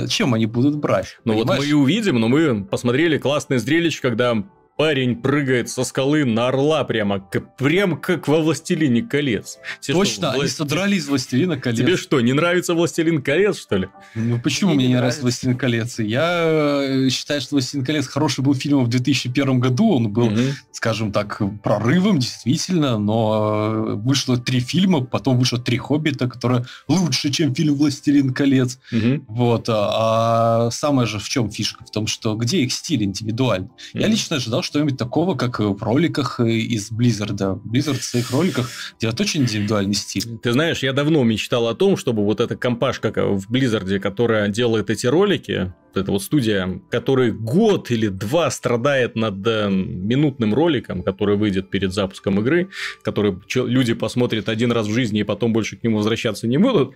Чем 0.09 0.35
они 0.35 0.47
будут 0.47 0.77
брать? 0.77 1.19
Ну 1.25 1.35
вот 1.35 1.47
мы 1.47 1.67
и 1.67 1.73
увидим, 1.73 2.21
но 2.21 2.29
мы 2.29 2.65
посмотрели 2.65 3.19
классное 3.19 3.59
зрелище, 3.59 4.01
когда 4.03 4.45
парень 4.77 5.17
прыгает 5.17 5.71
со 5.71 5.85
скалы 5.85 6.25
на 6.25 6.49
орла 6.49 6.85
прямо, 6.85 7.21
как, 7.21 7.57
прям 7.57 7.99
как 7.99 8.29
во 8.29 8.41
«Властелине 8.41 9.03
колец». 9.03 9.59
Тебе 9.81 9.95
Точно, 9.95 10.31
что, 10.31 10.41
они 10.41 10.49
содрали 10.49 10.97
из 10.97 11.09
«Властелина 11.09 11.59
колец». 11.59 11.79
Тебе 11.79 11.97
что, 11.97 12.21
не 12.21 12.35
нравится 12.35 12.75
«Властелин 12.75 13.23
колец», 13.23 13.59
что 13.59 13.77
ли? 13.77 13.89
Ну, 14.15 14.39
почему 14.39 14.71
мне, 14.71 14.81
мне 14.81 14.89
не 14.89 14.95
нравится 14.97 15.23
«Властелин 15.23 15.57
колец»? 15.57 15.99
Я 15.99 16.43
э, 16.45 17.09
считаю, 17.09 17.41
что 17.41 17.55
«Властелин 17.55 17.85
колец» 17.85 18.07
хороший 18.07 18.45
был 18.45 18.55
фильм 18.55 18.85
в 18.85 18.89
2001 18.89 19.61
году, 19.61 19.93
он 19.93 20.13
был, 20.13 20.27
угу. 20.27 20.41
скажем 20.73 21.11
так, 21.11 21.41
прорывом, 21.63 22.19
действительно, 22.19 22.99
но 22.99 23.73
э, 23.73 23.95
вышло 23.95 24.37
три 24.37 24.61
фильма, 24.61 25.03
потом 25.03 25.39
вышло 25.39 25.59
три 25.59 25.79
«Хоббита», 25.79 26.29
которые 26.29 26.67
лучше, 26.87 27.31
чем 27.31 27.55
фильм 27.55 27.77
«Властелин 27.77 28.35
колец». 28.35 28.79
Угу. 28.93 29.25
Вот, 29.29 29.69
а, 29.71 30.67
а 30.67 30.71
самое 30.71 31.09
же 31.09 31.19
в 31.19 31.29
чем 31.29 31.51
фишка? 31.51 31.85
В 31.85 31.91
том, 31.91 32.07
что 32.07 32.35
где 32.35 32.59
их 32.59 32.73
стиль 32.73 33.05
индивидуальный? 33.05 33.71
Угу. 33.95 34.01
Я 34.03 34.09
лично 34.09 34.37
ожидал, 34.37 34.63
что-нибудь 34.67 34.99
такого, 34.99 35.35
как 35.35 35.61
в 35.61 35.83
роликах 35.83 36.41
э, 36.41 36.51
из 36.51 36.91
Blizzard. 36.91 37.61
Blizzard 37.63 37.99
в 37.99 38.05
своих 38.05 38.31
роликах 38.31 38.71
делает 39.01 39.21
очень 39.21 39.43
индивидуальный 39.43 39.95
стиль. 39.95 40.39
Ты 40.43 40.53
знаешь, 40.53 40.83
я 40.83 40.93
давно 40.93 41.23
мечтал 41.25 41.69
о 41.69 41.75
том, 41.75 41.97
чтобы 41.97 42.25
вот 42.25 42.41
эта 42.41 42.57
компашка 42.57 43.11
в 43.11 43.51
Blizzard, 43.51 43.99
которая 44.01 44.49
делает 44.49 44.91
эти 44.91 45.07
ролики, 45.07 45.73
вот 45.97 46.03
эта 46.03 46.13
вот 46.13 46.23
студия, 46.23 46.81
которая 46.91 47.33
год 47.33 47.91
или 47.91 48.09
два 48.09 48.51
страдает 48.51 49.17
над 49.17 49.47
э, 49.47 49.71
минутным 49.71 50.55
роликом, 50.55 51.03
который 51.03 51.37
выйдет 51.37 51.71
перед 51.71 51.93
запуском 51.93 52.39
игры, 52.41 52.69
который 53.03 53.39
люди 53.55 53.95
посмотрят 53.95 54.49
один 54.49 54.73
раз 54.73 54.87
в 54.87 54.93
жизни 54.93 55.21
и 55.21 55.25
потом 55.25 55.53
больше 55.53 55.77
к 55.77 55.83
нему 55.83 55.99
возвращаться 55.99 56.47
не 56.47 56.59
будут. 56.59 56.93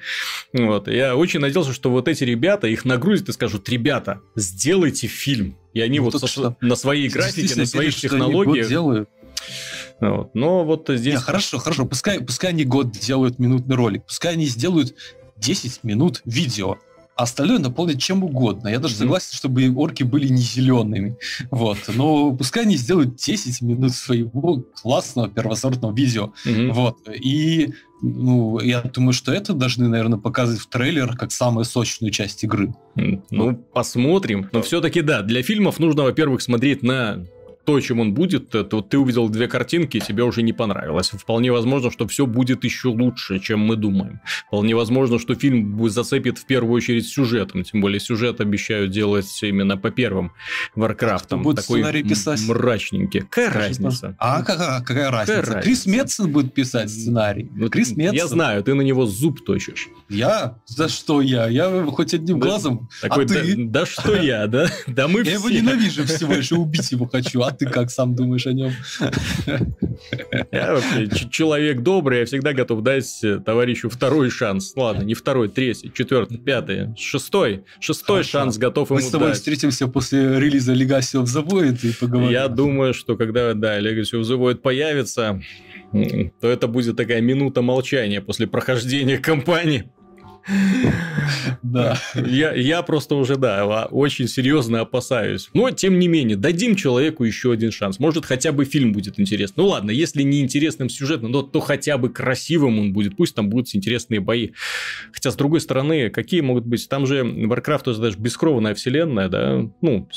Вот. 0.53 0.89
Я 0.89 1.17
очень 1.17 1.41
надеялся, 1.41 1.73
что 1.73 1.91
вот 1.91 2.09
эти 2.09 2.25
ребята 2.25 2.67
их 2.67 2.85
нагрузят 2.85 3.29
и 3.29 3.33
скажут, 3.33 3.69
ребята, 3.69 4.21
сделайте 4.37 5.07
фильм. 5.07 5.57
И 5.73 5.81
они 5.81 5.99
ну, 5.99 6.11
вот 6.11 6.21
со, 6.21 6.57
на 6.61 6.77
своей 6.77 7.09
графике, 7.09 7.55
на 7.57 7.67
своих 7.67 7.95
технологиях... 7.95 8.69
делают. 8.69 9.09
Вот. 10.01 10.35
Но 10.35 10.65
вот 10.65 10.87
здесь... 10.89 11.15
Не, 11.15 11.21
хорошо, 11.21 11.59
хорошо. 11.59 11.87
Пускай, 11.87 12.21
пускай 12.21 12.51
они 12.51 12.65
год 12.65 12.91
делают 12.93 13.39
минутный 13.39 13.77
ролик. 13.77 14.05
Пускай 14.05 14.33
они 14.33 14.47
сделают 14.47 14.95
10 15.37 15.85
минут 15.85 16.23
видео. 16.25 16.79
А 17.17 17.25
остальное 17.25 17.59
наполнить 17.59 18.01
чем 18.01 18.25
угодно. 18.25 18.69
Я 18.69 18.79
даже 18.79 18.95
согласен, 18.95 19.35
чтобы 19.35 19.71
орки 19.75 20.03
были 20.03 20.29
не 20.29 20.41
зелеными. 20.41 21.17
Вот. 21.51 21.79
Но 21.95 22.35
пускай 22.35 22.63
они 22.65 22.77
сделают 22.77 23.17
10 23.17 23.61
минут 23.63 23.93
своего 23.93 24.65
классного 24.81 25.29
первосортного 25.29 25.95
видео. 25.95 26.33
Mm-hmm. 26.47 26.73
Вот. 26.73 26.97
И 27.15 27.75
ну, 28.03 28.59
я 28.61 28.81
думаю, 28.81 29.13
что 29.13 29.33
это 29.33 29.53
должны, 29.53 29.89
наверное, 29.89 30.19
показывать 30.19 30.63
в 30.63 30.69
трейлерах 30.69 31.19
как 31.19 31.33
самую 31.33 31.65
сочную 31.65 32.11
часть 32.11 32.43
игры. 32.45 32.75
Ну, 32.95 33.55
посмотрим. 33.55 34.49
Но 34.53 34.63
все-таки 34.63 35.03
да, 35.03 35.23
для 35.23 35.43
фильмов 35.43 35.79
нужно, 35.79 36.05
во-первых, 36.05 36.41
смотреть 36.41 36.83
на 36.83 37.25
то, 37.71 37.81
чем 37.81 38.01
он 38.01 38.15
будет, 38.15 38.49
то 38.51 38.65
ты 38.65 38.99
увидел 38.99 39.29
две 39.29 39.47
картинки, 39.47 39.99
и 39.99 40.01
тебе 40.01 40.25
уже 40.25 40.43
не 40.43 40.53
понравилось. 40.53 41.11
Вполне 41.11 41.53
возможно, 41.53 41.93
что 41.93 42.09
все 42.09 42.27
будет 42.27 42.65
еще 42.65 42.89
лучше, 42.89 43.39
чем 43.39 43.61
мы 43.61 43.77
думаем. 43.77 44.21
Вполне 44.49 44.75
возможно, 44.75 45.21
что 45.21 45.37
фильм 45.37 45.89
зацепит 45.89 46.39
в 46.39 46.47
первую 46.47 46.75
очередь 46.75 47.07
сюжетом, 47.07 47.63
тем 47.63 47.81
более 47.81 48.01
сюжет 48.01 48.41
обещают 48.41 48.91
делать 48.91 49.39
именно 49.43 49.77
по 49.77 49.93
первым 49.93 50.33
Варкрафтам. 50.75 51.45
Будет 51.45 51.59
такой 51.59 51.81
сценарий 51.81 52.03
писать? 52.03 52.41
мрачненький. 52.49 53.21
Какая 53.21 53.51
разница? 53.51 54.17
А 54.19 54.43
какая, 54.43 54.81
какая 54.81 55.11
разница? 55.13 55.43
Какая 55.43 55.63
Крис 55.63 55.87
Метсон 55.87 56.33
будет 56.33 56.53
писать 56.53 56.91
сценарий. 56.91 57.49
Ну, 57.55 57.69
Крис 57.69 57.93
Метсон. 57.93 58.17
Я 58.17 58.27
знаю, 58.27 58.65
ты 58.65 58.75
на 58.75 58.83
него 58.83 59.07
зуб 59.07 59.45
точишь. 59.45 59.87
Я? 60.09 60.59
За 60.67 60.89
что 60.89 61.21
я? 61.21 61.47
Я 61.47 61.85
хоть 61.85 62.15
одним 62.15 62.41
да, 62.41 62.47
глазом. 62.49 62.89
Такой, 63.01 63.27
а 63.27 63.29
ты? 63.29 63.55
Да, 63.57 63.81
да 63.81 63.87
что 63.87 64.17
я, 64.17 64.49
да? 64.49 64.69
Да 64.89 65.07
мы 65.07 65.23
все. 65.23 65.31
Я 65.31 65.39
его 65.39 65.51
ненавижу 65.51 66.05
всего 66.05 66.33
лишь, 66.33 66.51
убить 66.51 66.91
его 66.91 67.07
хочу. 67.07 67.43
А 67.43 67.53
ты 67.61 67.67
как 67.67 67.91
сам 67.91 68.15
думаешь 68.15 68.47
о 68.47 68.55
нем? 68.55 68.73
Я 70.51 70.73
вообще 70.73 71.11
человек 71.31 71.81
добрый, 71.83 72.21
я 72.21 72.25
всегда 72.25 72.55
готов 72.55 72.83
дать 72.83 73.21
э, 73.23 73.39
товарищу 73.39 73.91
второй 73.91 74.31
шанс. 74.31 74.73
Ладно, 74.75 75.03
не 75.03 75.13
второй, 75.13 75.51
третий, 75.51 75.93
четвертый, 75.95 76.39
пятый, 76.39 76.97
шестой. 76.97 77.65
Шестой 77.79 78.25
шанс 78.25 78.57
готов 78.57 78.89
ему 78.89 78.99
Мы 78.99 79.03
с 79.03 79.11
тобой 79.11 79.29
дать. 79.29 79.37
встретимся 79.37 79.89
после 79.89 80.41
релиза 80.41 80.73
Legacy 80.73 81.23
of 81.23 81.25
the 81.25 81.47
Void 81.47 81.87
и 81.87 81.93
поговорим. 81.93 82.31
Я 82.31 82.49
думаю, 82.49 82.95
что 82.95 83.17
когда, 83.19 83.53
да, 83.53 83.79
Legacy 83.79 84.19
of 84.19 84.23
the 84.23 84.39
Void 84.39 84.57
появится, 84.57 85.43
то 85.93 86.49
это 86.49 86.67
будет 86.67 86.97
такая 86.97 87.21
минута 87.21 87.61
молчания 87.61 88.23
после 88.23 88.47
прохождения 88.47 89.19
кампании. 89.31 89.91
Да. 91.63 91.99
Я, 92.15 92.53
я 92.55 92.83
просто 92.83 93.15
уже, 93.15 93.37
да, 93.37 93.87
очень 93.87 94.29
серьезно 94.29 94.81
опасаюсь. 94.81 95.49
Но, 95.55 95.71
тем 95.71 95.99
не 95.99 96.09
менее, 96.09 96.37
дадим 96.37 96.77
человеку 96.77 97.25
еще 97.25 97.53
один 97.53 97.71
шанс. 97.71 97.99
Может, 97.99 98.27
хотя 98.27 98.53
бы 98.53 98.65
фильм 98.65 98.93
будет 98.93 99.21
интересный. 99.21 99.63
Ну 99.63 99.69
ладно, 99.69 99.91
если 99.91 100.23
не 100.23 100.41
интересным 100.41 100.89
сюжетом, 100.89 101.31
но 101.31 101.43
то 101.43 101.61
хотя 101.61 101.99
бы 101.99 102.09
красивым 102.09 102.79
он 102.79 102.93
будет. 102.93 103.17
Пусть 103.17 103.35
там 103.35 103.49
будут 103.51 103.75
интересные 103.75 104.21
бои. 104.21 104.51
Хотя, 105.13 105.31
с 105.31 105.37
другой 105.37 105.61
стороны, 105.61 106.11
какие 106.11 106.41
могут 106.41 106.67
быть? 106.67 106.89
Там 106.89 107.07
же 107.07 107.21
Warcraft, 107.21 107.83
это 107.83 107.97
даже 107.97 108.19
бескровная 108.19 108.75
вселенная, 108.75 109.29
да? 109.29 109.69
Ну, 109.81 110.09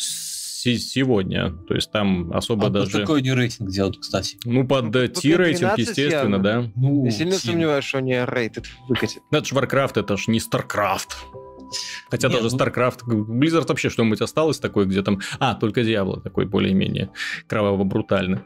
сегодня. 0.64 1.52
То 1.68 1.76
есть 1.76 1.92
там 1.92 2.32
особо 2.34 2.68
а 2.68 2.70
даже... 2.70 3.02
какой 3.02 3.20
они 3.20 3.34
рейтинг 3.34 3.70
делают, 3.70 4.00
кстати? 4.00 4.38
Ну, 4.46 4.68
под 4.68 4.86
ну, 4.86 5.08
T-рейтинг, 5.08 5.78
естественно, 5.78 6.36
явно. 6.36 6.40
да. 6.40 6.72
Ну, 6.76 7.06
Я 7.06 7.12
сильно 7.12 7.36
сомневаюсь, 7.36 7.86
что 7.86 8.00
они 8.00 8.16
рейтед 8.26 8.66
выкатят. 8.88 9.24
Ну, 9.32 9.38
это 9.38 9.48
же 9.48 9.56
Warcraft, 9.56 10.00
это 10.00 10.18
же 10.18 10.32
не 10.32 10.40
StarCraft. 10.40 11.10
Хотя 12.10 12.28
Нет, 12.28 12.42
даже 12.42 12.56
ну... 12.56 12.62
StarCraft, 12.62 13.00
Blizzard 13.08 13.68
вообще 13.68 13.90
что-нибудь 13.90 14.22
осталось 14.22 14.60
такое, 14.60 14.86
где 14.86 15.02
там... 15.02 15.20
А, 15.40 15.56
только 15.56 15.82
Diablo 15.82 16.22
такой 16.22 16.46
более-менее 16.46 17.10
кроваво-брутальный. 17.48 18.42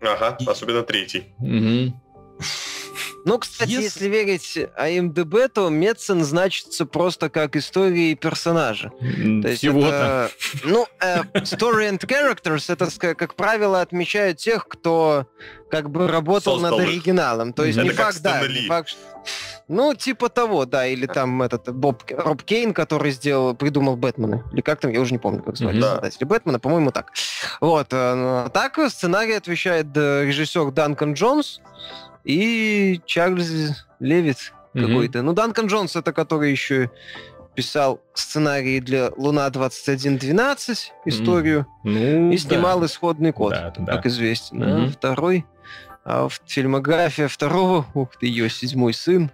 Ага, 0.00 0.38
особенно 0.46 0.82
третий. 0.82 1.24
Угу. 1.38 1.94
Ну, 3.24 3.38
кстати, 3.38 3.70
если, 3.70 3.84
если 3.84 4.08
верить 4.08 4.58
IMDb, 4.76 5.52
то 5.52 5.68
Метцен 5.68 6.24
значится 6.24 6.86
просто 6.86 7.28
как 7.28 7.54
истории 7.56 8.14
персонажа. 8.14 8.90
То 8.90 9.48
есть 9.48 9.62
это, 9.62 10.30
ну, 10.64 10.86
э, 11.00 11.22
story 11.42 11.90
and 11.90 12.00
characters, 12.06 12.72
это, 12.72 13.14
как 13.14 13.34
правило, 13.34 13.82
отмечают 13.82 14.38
тех, 14.38 14.66
кто 14.66 15.26
как 15.70 15.90
бы 15.90 16.08
работал 16.08 16.54
Создал 16.54 16.78
над 16.78 16.88
оригиналом. 16.88 17.52
То 17.52 17.64
есть 17.64 17.78
это 17.78 17.86
не 17.86 17.92
факт, 17.92 18.20
да, 18.22 18.46
не 18.46 18.66
факт, 18.66 18.96
ну, 19.68 19.94
типа 19.94 20.28
того, 20.28 20.64
да, 20.64 20.86
или 20.86 21.06
там 21.06 21.42
этот 21.42 21.72
Боб 21.72 22.02
Роб 22.10 22.42
Кейн, 22.42 22.74
который 22.74 23.12
сделал, 23.12 23.54
придумал 23.54 23.96
Бэтмена. 23.96 24.44
Или 24.52 24.62
как 24.62 24.80
там, 24.80 24.90
я 24.90 25.00
уже 25.00 25.12
не 25.12 25.18
помню, 25.18 25.42
как 25.44 25.56
звали 25.56 25.78
mm-hmm. 25.78 25.92
создатели 25.92 26.24
Бэтмена, 26.24 26.58
по-моему, 26.58 26.90
так. 26.90 27.12
Вот. 27.60 27.86
Э, 27.92 28.48
так 28.52 28.78
сценарий 28.90 29.34
отвечает 29.34 29.86
э, 29.94 30.24
режиссер 30.24 30.72
Данкан 30.72 31.12
Джонс, 31.12 31.60
и 32.24 33.00
Чарльз 33.06 33.86
Левит 33.98 34.52
mm-hmm. 34.74 34.86
какой-то. 34.86 35.22
Ну, 35.22 35.32
Данкан 35.32 35.66
Джонс, 35.66 35.96
это 35.96 36.12
который 36.12 36.50
еще 36.50 36.90
писал 37.54 38.00
сценарии 38.14 38.80
для 38.80 39.10
Луна-2112, 39.16 40.76
историю, 41.06 41.66
mm-hmm. 41.84 42.18
ну, 42.18 42.32
и 42.32 42.36
снимал 42.38 42.80
да. 42.80 42.86
исходный 42.86 43.32
код, 43.32 43.50
да, 43.50 43.74
да. 43.76 43.96
как 43.96 44.06
известно. 44.06 44.64
Mm-hmm. 44.64 44.86
А 44.86 44.90
второй, 44.90 45.46
а 46.04 46.28
фильмография 46.46 47.28
второго, 47.28 47.86
ух 47.94 48.16
ты, 48.18 48.26
ее 48.26 48.48
седьмой 48.48 48.94
сын. 48.94 49.30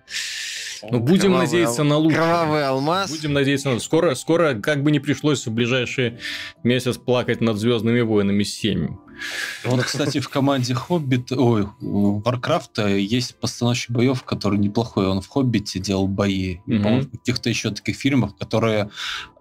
Ну, 0.82 1.00
будем 1.00 1.30
кровавый 1.30 1.46
надеяться 1.46 1.82
на 1.84 1.96
лучшее. 1.96 2.22
Кровавый 2.22 2.66
алмаз. 2.66 3.10
Будем 3.10 3.32
надеяться 3.32 3.70
на 3.70 3.80
скоро, 3.80 4.14
скоро, 4.14 4.54
как 4.54 4.82
бы 4.82 4.90
не 4.90 5.00
пришлось 5.00 5.46
в 5.46 5.52
ближайший 5.52 6.18
месяц 6.62 6.96
плакать 6.96 7.40
над 7.40 7.56
Звездными 7.56 8.00
войнами 8.02 8.42
7. 8.42 8.96
Вот, 9.64 9.82
кстати, 9.82 10.20
в 10.20 10.28
команде 10.28 10.74
Хоббит, 10.74 11.32
ой, 11.32 11.66
Варкрафта 11.80 12.88
есть 12.88 13.36
постановщик 13.36 13.90
боев, 13.90 14.22
который 14.22 14.58
неплохой. 14.58 15.06
Он 15.06 15.20
в 15.20 15.28
Хоббите 15.28 15.78
делал 15.78 16.08
бои. 16.08 16.58
И, 16.66 16.78
по-моему, 16.78 17.02
в 17.02 17.10
каких-то 17.10 17.48
еще 17.48 17.70
таких 17.70 17.96
фильмах, 17.96 18.36
которые, 18.36 18.90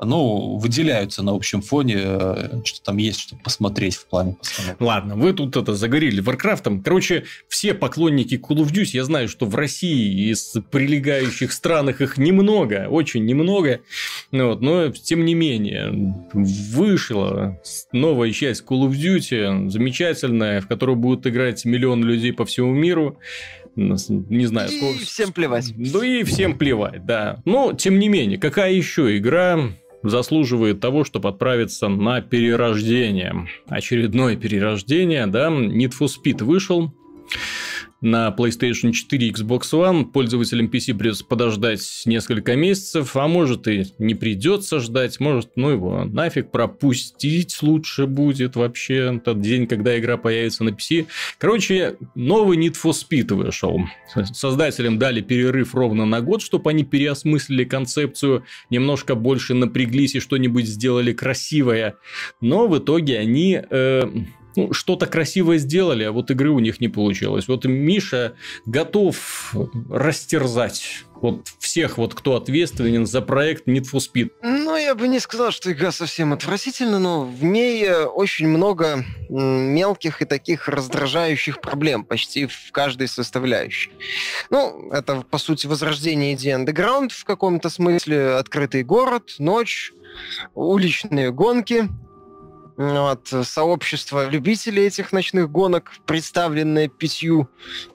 ну, 0.01 0.57
выделяются 0.57 1.23
на 1.23 1.33
общем 1.33 1.61
фоне, 1.61 2.63
что 2.63 2.81
там 2.83 2.97
есть, 2.97 3.19
что 3.19 3.35
посмотреть 3.37 3.95
в 3.95 4.07
плане 4.07 4.33
постановки. 4.33 4.83
Ладно, 4.83 5.15
вы 5.15 5.33
тут 5.33 5.55
это 5.57 5.73
загорели 5.75 6.19
Варкрафтом. 6.19 6.81
Короче, 6.81 7.25
все 7.47 7.73
поклонники 7.73 8.35
Call 8.35 8.57
of 8.57 8.71
Duty, 8.71 8.91
я 8.93 9.03
знаю, 9.03 9.29
что 9.29 9.45
в 9.45 9.55
России 9.55 10.29
из 10.31 10.55
прилегающих 10.71 11.51
странах 11.51 12.01
их 12.01 12.17
немного, 12.17 12.87
очень 12.89 13.25
немного. 13.25 13.81
Ну 14.31 14.49
вот, 14.49 14.61
но, 14.61 14.89
тем 14.89 15.25
не 15.25 15.33
менее, 15.33 16.15
вышла 16.33 17.61
новая 17.91 18.31
часть 18.31 18.63
Call 18.63 18.87
of 18.87 18.91
Duty, 18.91 19.64
замечательная, 19.69 20.61
в 20.61 20.67
которую 20.67 20.95
будут 20.95 21.27
играть 21.27 21.65
миллион 21.65 22.03
людей 22.03 22.33
по 22.33 22.45
всему 22.45 22.73
миру. 22.73 23.17
Не 23.75 24.45
знаю, 24.45 24.69
и 24.69 24.77
сколько... 24.77 24.99
всем 24.99 25.33
плевать. 25.33 25.73
Ну 25.75 26.01
и 26.01 26.23
всем 26.23 26.57
плевать, 26.57 27.05
да. 27.05 27.41
Но, 27.45 27.73
тем 27.73 27.99
не 27.99 28.07
менее, 28.07 28.37
какая 28.37 28.71
еще 28.71 29.17
игра 29.17 29.59
заслуживает 30.01 30.79
того, 30.79 31.03
чтобы 31.03 31.29
отправиться 31.29 31.87
на 31.89 32.21
перерождение? 32.21 33.47
Очередное 33.67 34.35
перерождение, 34.35 35.27
да. 35.27 35.49
Need 35.49 35.93
for 35.99 36.07
Speed 36.07 36.43
вышел 36.43 36.93
на 38.01 38.33
PlayStation 38.37 38.91
4 38.91 39.27
и 39.27 39.31
Xbox 39.31 39.61
One 39.71 40.05
пользователям 40.05 40.67
PC 40.67 40.93
придется 40.93 41.25
подождать 41.25 41.81
несколько 42.05 42.55
месяцев, 42.55 43.15
а 43.15 43.27
может 43.27 43.67
и 43.67 43.85
не 43.97 44.15
придется 44.15 44.79
ждать, 44.79 45.19
может, 45.19 45.51
ну 45.55 45.69
его 45.69 46.03
нафиг 46.05 46.51
пропустить 46.51 47.57
лучше 47.61 48.05
будет 48.05 48.55
вообще 48.55 49.19
тот 49.23 49.41
день, 49.41 49.67
когда 49.67 49.97
игра 49.97 50.17
появится 50.17 50.63
на 50.63 50.69
PC. 50.69 51.07
Короче, 51.37 51.97
новый 52.15 52.57
Need 52.57 52.75
for 52.81 52.91
Speed 52.91 53.33
вышел. 53.33 53.81
Создателям 54.33 54.99
дали 54.99 55.21
перерыв 55.21 55.73
ровно 55.73 56.05
на 56.05 56.21
год, 56.21 56.41
чтобы 56.41 56.69
они 56.69 56.83
переосмыслили 56.83 57.63
концепцию, 57.63 58.43
немножко 58.69 59.15
больше 59.15 59.53
напряглись 59.53 60.15
и 60.15 60.19
что-нибудь 60.19 60.67
сделали 60.67 61.13
красивое. 61.13 61.95
Но 62.41 62.67
в 62.67 62.77
итоге 62.77 63.19
они... 63.19 63.61
Э, 63.69 64.03
ну, 64.55 64.73
что-то 64.73 65.05
красивое 65.05 65.57
сделали, 65.57 66.03
а 66.03 66.11
вот 66.11 66.31
игры 66.31 66.49
у 66.49 66.59
них 66.59 66.79
не 66.79 66.87
получилось. 66.87 67.47
Вот 67.47 67.65
Миша 67.65 68.35
готов 68.65 69.55
растерзать 69.89 71.05
вот 71.21 71.47
всех, 71.59 71.97
вот 71.97 72.13
кто 72.13 72.35
ответственен 72.35 73.05
за 73.05 73.21
проект 73.21 73.67
Need 73.67 73.85
for 73.91 73.99
Speed. 73.99 74.31
Ну, 74.41 74.75
я 74.75 74.95
бы 74.95 75.07
не 75.07 75.19
сказал, 75.19 75.51
что 75.51 75.71
игра 75.71 75.91
совсем 75.91 76.33
отвратительна, 76.33 76.99
но 76.99 77.23
в 77.23 77.43
ней 77.43 77.83
э, 77.85 78.05
очень 78.05 78.47
много 78.47 79.03
мелких 79.29 80.21
и 80.21 80.25
таких 80.25 80.67
раздражающих 80.67 81.61
проблем 81.61 82.03
почти 82.03 82.47
в 82.47 82.71
каждой 82.71 83.07
составляющей. 83.07 83.91
Ну, 84.49 84.91
это, 84.91 85.21
по 85.21 85.37
сути, 85.37 85.67
возрождение 85.67 86.33
идеи 86.35 86.55
Underground 86.55 87.09
в 87.09 87.23
каком-то 87.23 87.69
смысле, 87.69 88.35
открытый 88.35 88.83
город, 88.83 89.35
ночь, 89.39 89.93
уличные 90.53 91.31
гонки, 91.31 91.89
вот, 92.77 93.33
сообщество 93.43 94.27
любителей 94.29 94.87
этих 94.87 95.11
ночных 95.11 95.49
гонок, 95.49 95.91
представленное 96.05 96.87
пятью 96.87 97.49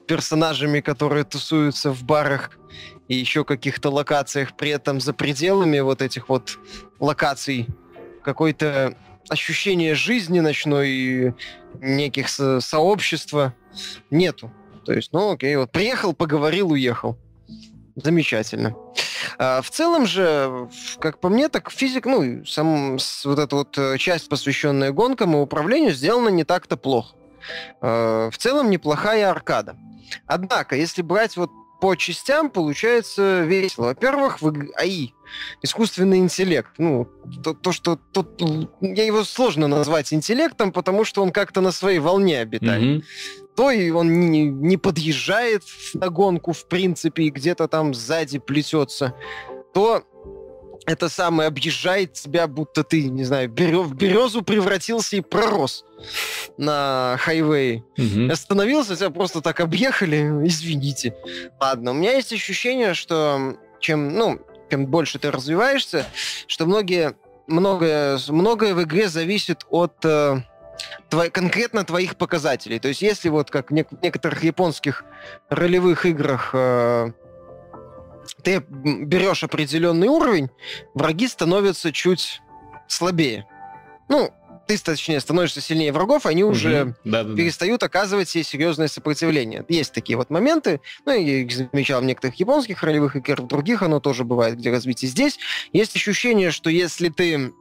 персонажами, 0.07 0.79
которые 0.79 1.23
тусуются 1.23 1.91
в 1.91 2.03
барах 2.03 2.51
и 3.07 3.15
еще 3.15 3.43
каких-то 3.43 3.89
локациях, 3.89 4.55
при 4.55 4.71
этом 4.71 4.99
за 4.99 5.13
пределами 5.13 5.79
вот 5.79 6.01
этих 6.01 6.29
вот 6.29 6.57
локаций 6.99 7.67
какое-то 8.23 8.95
ощущение 9.29 9.95
жизни 9.95 10.39
ночной 10.39 11.35
неких 11.79 12.29
со 12.29 12.59
сообщества 12.59 13.53
нету. 14.09 14.51
То 14.85 14.93
есть, 14.93 15.13
ну 15.13 15.33
окей, 15.33 15.55
вот 15.57 15.71
приехал, 15.71 16.13
поговорил, 16.13 16.71
уехал. 16.71 17.17
Замечательно. 17.95 18.75
А, 19.37 19.61
в 19.61 19.69
целом 19.69 20.05
же, 20.05 20.69
как 20.99 21.19
по 21.19 21.29
мне, 21.29 21.49
так 21.49 21.71
физик, 21.71 22.05
ну, 22.05 22.45
сам, 22.45 22.97
вот 23.25 23.39
эта 23.39 23.55
вот 23.55 23.77
э, 23.77 23.97
часть, 23.97 24.29
посвященная 24.29 24.91
гонкам 24.91 25.35
и 25.35 25.39
управлению, 25.39 25.93
сделана 25.93 26.29
не 26.29 26.43
так-то 26.43 26.77
плохо. 26.77 27.15
А, 27.81 28.29
в 28.29 28.37
целом 28.37 28.69
неплохая 28.69 29.29
аркада. 29.29 29.75
Однако, 30.25 30.75
если 30.75 31.01
брать 31.01 31.37
вот 31.37 31.51
по 31.81 31.95
частям 31.95 32.51
получается 32.51 33.41
весело. 33.41 33.87
Во-первых, 33.87 34.39
в 34.39 34.53
АИ, 34.77 35.09
искусственный 35.63 36.19
интеллект. 36.19 36.69
Ну, 36.77 37.09
то, 37.43 37.55
то 37.55 37.71
что 37.71 37.95
тут 37.95 38.39
я 38.81 39.03
его 39.03 39.23
сложно 39.23 39.67
назвать 39.67 40.13
интеллектом, 40.13 40.71
потому 40.71 41.03
что 41.03 41.23
он 41.23 41.31
как-то 41.31 41.59
на 41.59 41.71
своей 41.71 41.97
волне 41.97 42.39
обитает. 42.39 42.83
Mm-hmm. 42.83 43.03
То 43.55 43.71
и 43.71 43.89
он 43.89 44.29
не, 44.29 44.45
не 44.45 44.77
подъезжает 44.77 45.63
на 45.95 46.09
гонку, 46.09 46.53
в 46.53 46.67
принципе, 46.67 47.23
и 47.23 47.29
где-то 47.31 47.67
там 47.67 47.95
сзади 47.95 48.37
плетется, 48.37 49.15
то 49.73 50.03
это 50.91 51.07
самое 51.07 51.47
объезжает 51.47 52.13
тебя, 52.13 52.47
будто 52.47 52.83
ты, 52.83 53.09
не 53.09 53.23
знаю, 53.23 53.49
в 53.49 53.53
березу 53.93 54.41
превратился 54.41 55.15
и 55.15 55.21
пророс 55.21 55.85
на 56.57 57.15
хайвее. 57.19 57.83
Угу. 57.97 58.31
Остановился, 58.31 58.95
тебя 58.97 59.09
просто 59.09 59.41
так 59.41 59.61
объехали, 59.61 60.17
извините. 60.45 61.15
Ладно, 61.59 61.91
у 61.91 61.93
меня 61.93 62.13
есть 62.13 62.33
ощущение, 62.33 62.93
что 62.93 63.55
чем, 63.79 64.15
ну, 64.15 64.41
чем 64.69 64.85
больше 64.87 65.17
ты 65.17 65.31
развиваешься, 65.31 66.05
что 66.47 66.65
многие, 66.65 67.13
многое, 67.47 68.19
многое 68.27 68.73
в 68.73 68.83
игре 68.83 69.07
зависит 69.07 69.65
от 69.69 69.93
э, 70.03 70.41
твой, 71.09 71.29
конкретно 71.29 71.85
твоих 71.85 72.17
показателей. 72.17 72.79
То 72.79 72.89
есть 72.89 73.01
если 73.01 73.29
вот 73.29 73.49
как 73.49 73.71
в 73.71 73.73
некоторых 73.73 74.43
японских 74.43 75.05
ролевых 75.49 76.05
играх 76.05 76.51
э, 76.53 77.11
ты 78.43 78.63
берешь 78.69 79.43
определенный 79.43 80.07
уровень, 80.07 80.49
враги 80.93 81.27
становятся 81.27 81.91
чуть 81.91 82.41
слабее. 82.87 83.47
Ну, 84.09 84.31
ты, 84.67 84.77
точнее, 84.77 85.19
становишься 85.19 85.61
сильнее 85.61 85.91
врагов, 85.91 86.25
они 86.25 86.43
уже 86.43 86.95
да, 87.03 87.23
да, 87.23 87.35
перестают 87.35 87.83
оказывать 87.83 88.29
себе 88.29 88.43
серьезное 88.43 88.87
сопротивление. 88.87 89.65
Есть 89.67 89.93
такие 89.93 90.17
вот 90.17 90.29
моменты. 90.29 90.81
Ну, 91.05 91.11
я 91.11 91.41
их 91.41 91.51
замечал 91.51 92.01
в 92.01 92.05
некоторых 92.05 92.35
японских 92.35 92.83
ролевых 92.83 93.15
играх, 93.15 93.39
в 93.39 93.47
других 93.47 93.81
оно 93.81 93.99
тоже 93.99 94.23
бывает, 94.23 94.57
где 94.57 94.71
развитие. 94.71 95.09
Здесь 95.09 95.39
есть 95.73 95.95
ощущение, 95.95 96.51
что 96.51 96.69
если 96.69 97.09
ты 97.09 97.53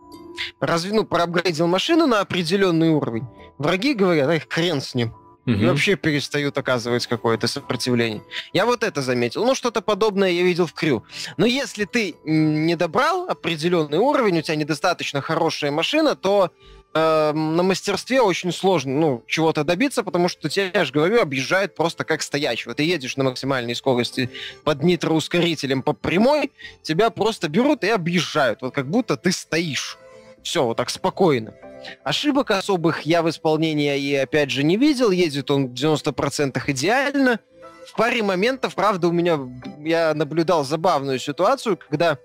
разви... 0.61 0.92
ну, 0.92 1.05
проапгрейдил 1.05 1.66
машину 1.66 2.07
на 2.07 2.20
определенный 2.20 2.90
уровень, 2.90 3.27
враги 3.59 3.94
говорят, 3.94 4.29
ай, 4.29 4.42
хрен 4.49 4.81
с 4.81 4.94
ним 4.94 5.14
угу. 5.46 5.55
и 5.55 5.66
вообще 5.66 5.96
перестают 5.96 6.57
оказывать 6.59 7.07
какое-то 7.07 7.46
сопротивление. 7.46 8.22
Я 8.53 8.66
вот 8.66 8.83
это 8.83 9.03
заметил. 9.03 9.44
Ну, 9.44 9.55
что-то 9.55 9.81
подобное 9.83 10.31
я 10.31 10.42
видел 10.42 10.66
в 10.66 10.72
Крю. 10.72 11.05
Но 11.37 11.46
если 11.46 11.85
ты 11.85 12.16
не 12.24 12.76
добрал 12.76 13.29
определенный 13.29 13.98
уровень, 13.98 14.38
у 14.38 14.42
тебя 14.42 14.57
недостаточно 14.57 15.20
хорошая 15.20 15.70
машина, 15.70 16.14
то 16.14 16.50
э, 16.94 17.33
на 17.33 17.62
мастерстве 17.62 18.20
очень 18.20 18.53
сложно 18.53 18.92
ну, 18.92 19.24
чего-то 19.26 19.64
добиться, 19.64 20.03
потому 20.03 20.29
что 20.29 20.48
тебя, 20.48 20.70
я 20.72 20.85
же 20.85 20.92
говорю, 20.92 21.20
объезжают 21.20 21.74
просто 21.74 22.05
как 22.05 22.22
стоячего. 22.22 22.74
Ты 22.74 22.83
едешь 22.83 23.16
на 23.16 23.24
максимальной 23.24 23.74
скорости 23.74 24.31
под 24.64 24.83
нитроускорителем 24.83 25.83
по 25.83 25.92
прямой, 25.92 26.53
тебя 26.83 27.11
просто 27.11 27.48
берут 27.48 27.85
и 27.85 27.88
объезжают, 27.88 28.62
вот 28.62 28.74
как 28.74 28.88
будто 28.88 29.16
ты 29.16 29.33
стоишь. 29.33 29.98
Все, 30.42 30.64
вот 30.64 30.79
так 30.79 30.88
спокойно. 30.88 31.55
Ошибок 32.04 32.50
особых 32.50 33.02
я 33.02 33.22
в 33.22 33.30
исполнении 33.30 33.98
и 33.98 34.14
опять 34.14 34.50
же 34.50 34.62
не 34.62 34.76
видел. 34.76 35.10
Едет 35.10 35.50
он 35.50 35.68
в 35.68 35.72
90% 35.72 36.58
идеально. 36.68 37.40
В 37.86 37.94
паре 37.94 38.22
моментов, 38.22 38.74
правда, 38.74 39.08
у 39.08 39.12
меня 39.12 39.38
я 39.80 40.14
наблюдал 40.14 40.64
забавную 40.64 41.18
ситуацию, 41.18 41.76
когда 41.76 42.18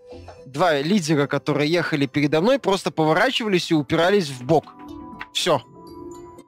два 0.46 0.80
лидера, 0.80 1.28
которые 1.28 1.72
ехали 1.72 2.06
передо 2.06 2.42
мной, 2.42 2.60
просто 2.60 2.92
поворачивались 2.92 3.72
и 3.72 3.74
упирались 3.74 4.30
в 4.30 4.44
бок. 4.44 4.76
Все. 5.34 5.62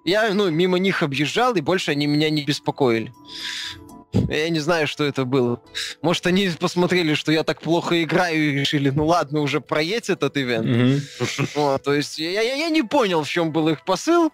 Я, 0.05 0.33
ну, 0.33 0.49
мимо 0.49 0.77
них 0.77 1.03
объезжал, 1.03 1.55
и 1.55 1.61
больше 1.61 1.91
они 1.91 2.07
меня 2.07 2.29
не 2.29 2.43
беспокоили. 2.43 3.13
Я 4.29 4.49
не 4.49 4.59
знаю, 4.59 4.87
что 4.87 5.03
это 5.03 5.25
было. 5.25 5.61
Может, 6.01 6.27
они 6.27 6.49
посмотрели, 6.59 7.13
что 7.13 7.31
я 7.31 7.43
так 7.43 7.61
плохо 7.61 8.03
играю 8.03 8.37
и 8.37 8.51
решили, 8.59 8.89
ну 8.89 9.05
ладно, 9.05 9.41
уже 9.41 9.61
проедь 9.61 10.09
этот 10.09 10.37
ивент. 10.37 10.65
Mm-hmm. 10.65 11.49
Вот, 11.55 11.83
то 11.83 11.93
есть 11.93 12.19
я, 12.19 12.41
я, 12.41 12.55
я 12.55 12.69
не 12.69 12.83
понял, 12.83 13.23
в 13.23 13.29
чем 13.29 13.51
был 13.51 13.69
их 13.69 13.83
посыл. 13.83 14.31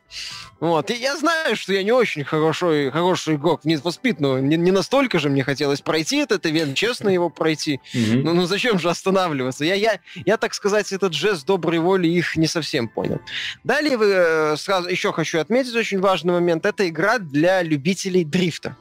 Вот, 0.59 0.89
и 0.91 0.95
я 0.95 1.17
знаю, 1.17 1.55
что 1.55 1.73
я 1.73 1.83
не 1.83 1.91
очень 1.91 2.23
хороший, 2.23 2.89
хороший 2.89 3.35
игрок 3.35 3.63
в 3.63 3.67
Need 3.67 3.81
for 3.83 3.93
Speed, 3.93 4.17
но 4.19 4.39
не, 4.39 4.55
не 4.55 4.71
настолько 4.71 5.19
же 5.19 5.29
мне 5.29 5.43
хотелось 5.43 5.81
пройти 5.81 6.17
этот 6.17 6.45
ивент, 6.45 6.75
честно 6.75 7.09
его 7.09 7.29
пройти. 7.29 7.81
Mm-hmm. 7.93 8.21
Ну, 8.23 8.33
ну 8.33 8.45
зачем 8.45 8.79
же 8.79 8.89
останавливаться? 8.89 9.65
Я, 9.65 9.75
я, 9.75 9.99
я, 10.25 10.37
так 10.37 10.53
сказать, 10.53 10.91
этот 10.93 11.13
жест 11.13 11.45
доброй 11.45 11.79
воли 11.79 12.07
их 12.07 12.37
не 12.37 12.47
совсем 12.47 12.87
понял. 12.87 13.19
Далее 13.63 13.97
вы, 13.97 14.05
э, 14.05 14.57
сразу 14.57 14.87
еще 14.87 15.11
хочу 15.11 15.39
отметить 15.39 15.75
очень 15.75 15.99
важный 15.99 16.33
момент. 16.33 16.65
Это 16.65 16.87
игра 16.87 17.19
для 17.19 17.61
любителей 17.61 18.23
дрифта. 18.23 18.77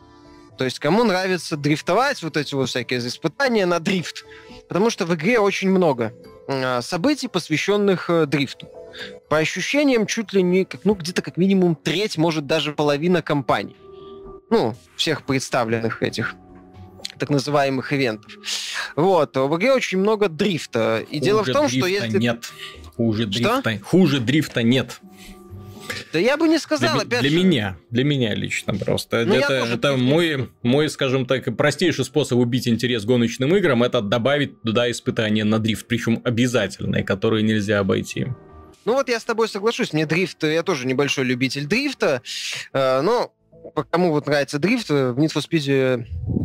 То 0.58 0.64
есть 0.64 0.78
кому 0.78 1.04
нравится 1.04 1.56
дрифтовать, 1.56 2.22
вот 2.22 2.36
эти 2.36 2.54
вот 2.54 2.68
всякие 2.68 3.00
испытания 3.00 3.66
на 3.66 3.80
дрифт. 3.80 4.24
Потому 4.68 4.90
что 4.90 5.06
в 5.06 5.14
игре 5.14 5.38
очень 5.38 5.70
много 5.70 6.12
а, 6.48 6.82
событий, 6.82 7.28
посвященных 7.28 8.10
э, 8.10 8.26
дрифту. 8.26 8.68
По 9.28 9.38
ощущениям, 9.38 10.06
чуть 10.06 10.32
ли 10.32 10.42
не, 10.42 10.66
ну, 10.84 10.94
где-то 10.94 11.22
как 11.22 11.36
минимум 11.36 11.74
треть, 11.74 12.18
может, 12.18 12.46
даже 12.46 12.72
половина 12.72 13.22
компаний. 13.22 13.76
Ну, 14.50 14.74
всех 14.96 15.24
представленных 15.24 16.02
этих 16.02 16.34
так 17.18 17.30
называемых 17.30 17.92
ивентов. 17.92 18.32
Вот. 18.96 19.36
В 19.36 19.56
игре 19.56 19.72
очень 19.72 19.98
много 19.98 20.28
дрифта. 20.28 21.04
И 21.08 21.18
Хуже 21.18 21.24
дело 21.24 21.44
в 21.44 21.52
том, 21.52 21.68
что 21.68 21.86
если... 21.86 22.18
нет. 22.18 22.52
Хуже 22.96 23.26
дрифта. 23.26 23.60
Что? 23.60 23.84
Хуже 23.84 24.20
дрифта 24.20 24.62
нет. 24.62 25.00
Да 26.12 26.18
я 26.18 26.36
бы 26.36 26.46
не 26.48 26.58
сказал, 26.58 26.94
для, 26.94 27.02
опять 27.02 27.20
Для 27.20 27.30
же. 27.30 27.36
меня, 27.36 27.76
для 27.90 28.04
меня 28.04 28.34
лично 28.34 28.74
просто. 28.74 29.24
Ну, 29.24 29.34
это 29.34 29.66
это 29.72 29.96
мой, 29.96 30.50
мой, 30.62 30.90
скажем 30.90 31.26
так, 31.26 31.56
простейший 31.56 32.04
способ 32.04 32.38
убить 32.38 32.68
интерес 32.68 33.04
гоночным 33.04 33.56
играм, 33.56 33.82
это 33.82 34.00
добавить 34.02 34.60
туда 34.62 34.90
испытания 34.90 35.44
на 35.44 35.58
дрифт, 35.58 35.86
причем 35.86 36.20
обязательные, 36.24 37.02
которые 37.02 37.42
нельзя 37.42 37.78
обойти. 37.78 38.26
Ну 38.84 38.94
вот 38.94 39.08
я 39.08 39.20
с 39.20 39.24
тобой 39.24 39.48
соглашусь, 39.48 39.92
мне 39.92 40.06
дрифт, 40.06 40.42
я 40.42 40.62
тоже 40.62 40.86
небольшой 40.86 41.24
любитель 41.24 41.66
дрифта, 41.66 42.20
э, 42.72 43.00
но 43.00 43.32
кому 43.90 44.10
вот 44.10 44.26
нравится 44.26 44.58
дрифт, 44.58 44.90
в 44.90 45.18
Need 45.18 45.32
for 45.32 45.42
Speed 45.48 46.04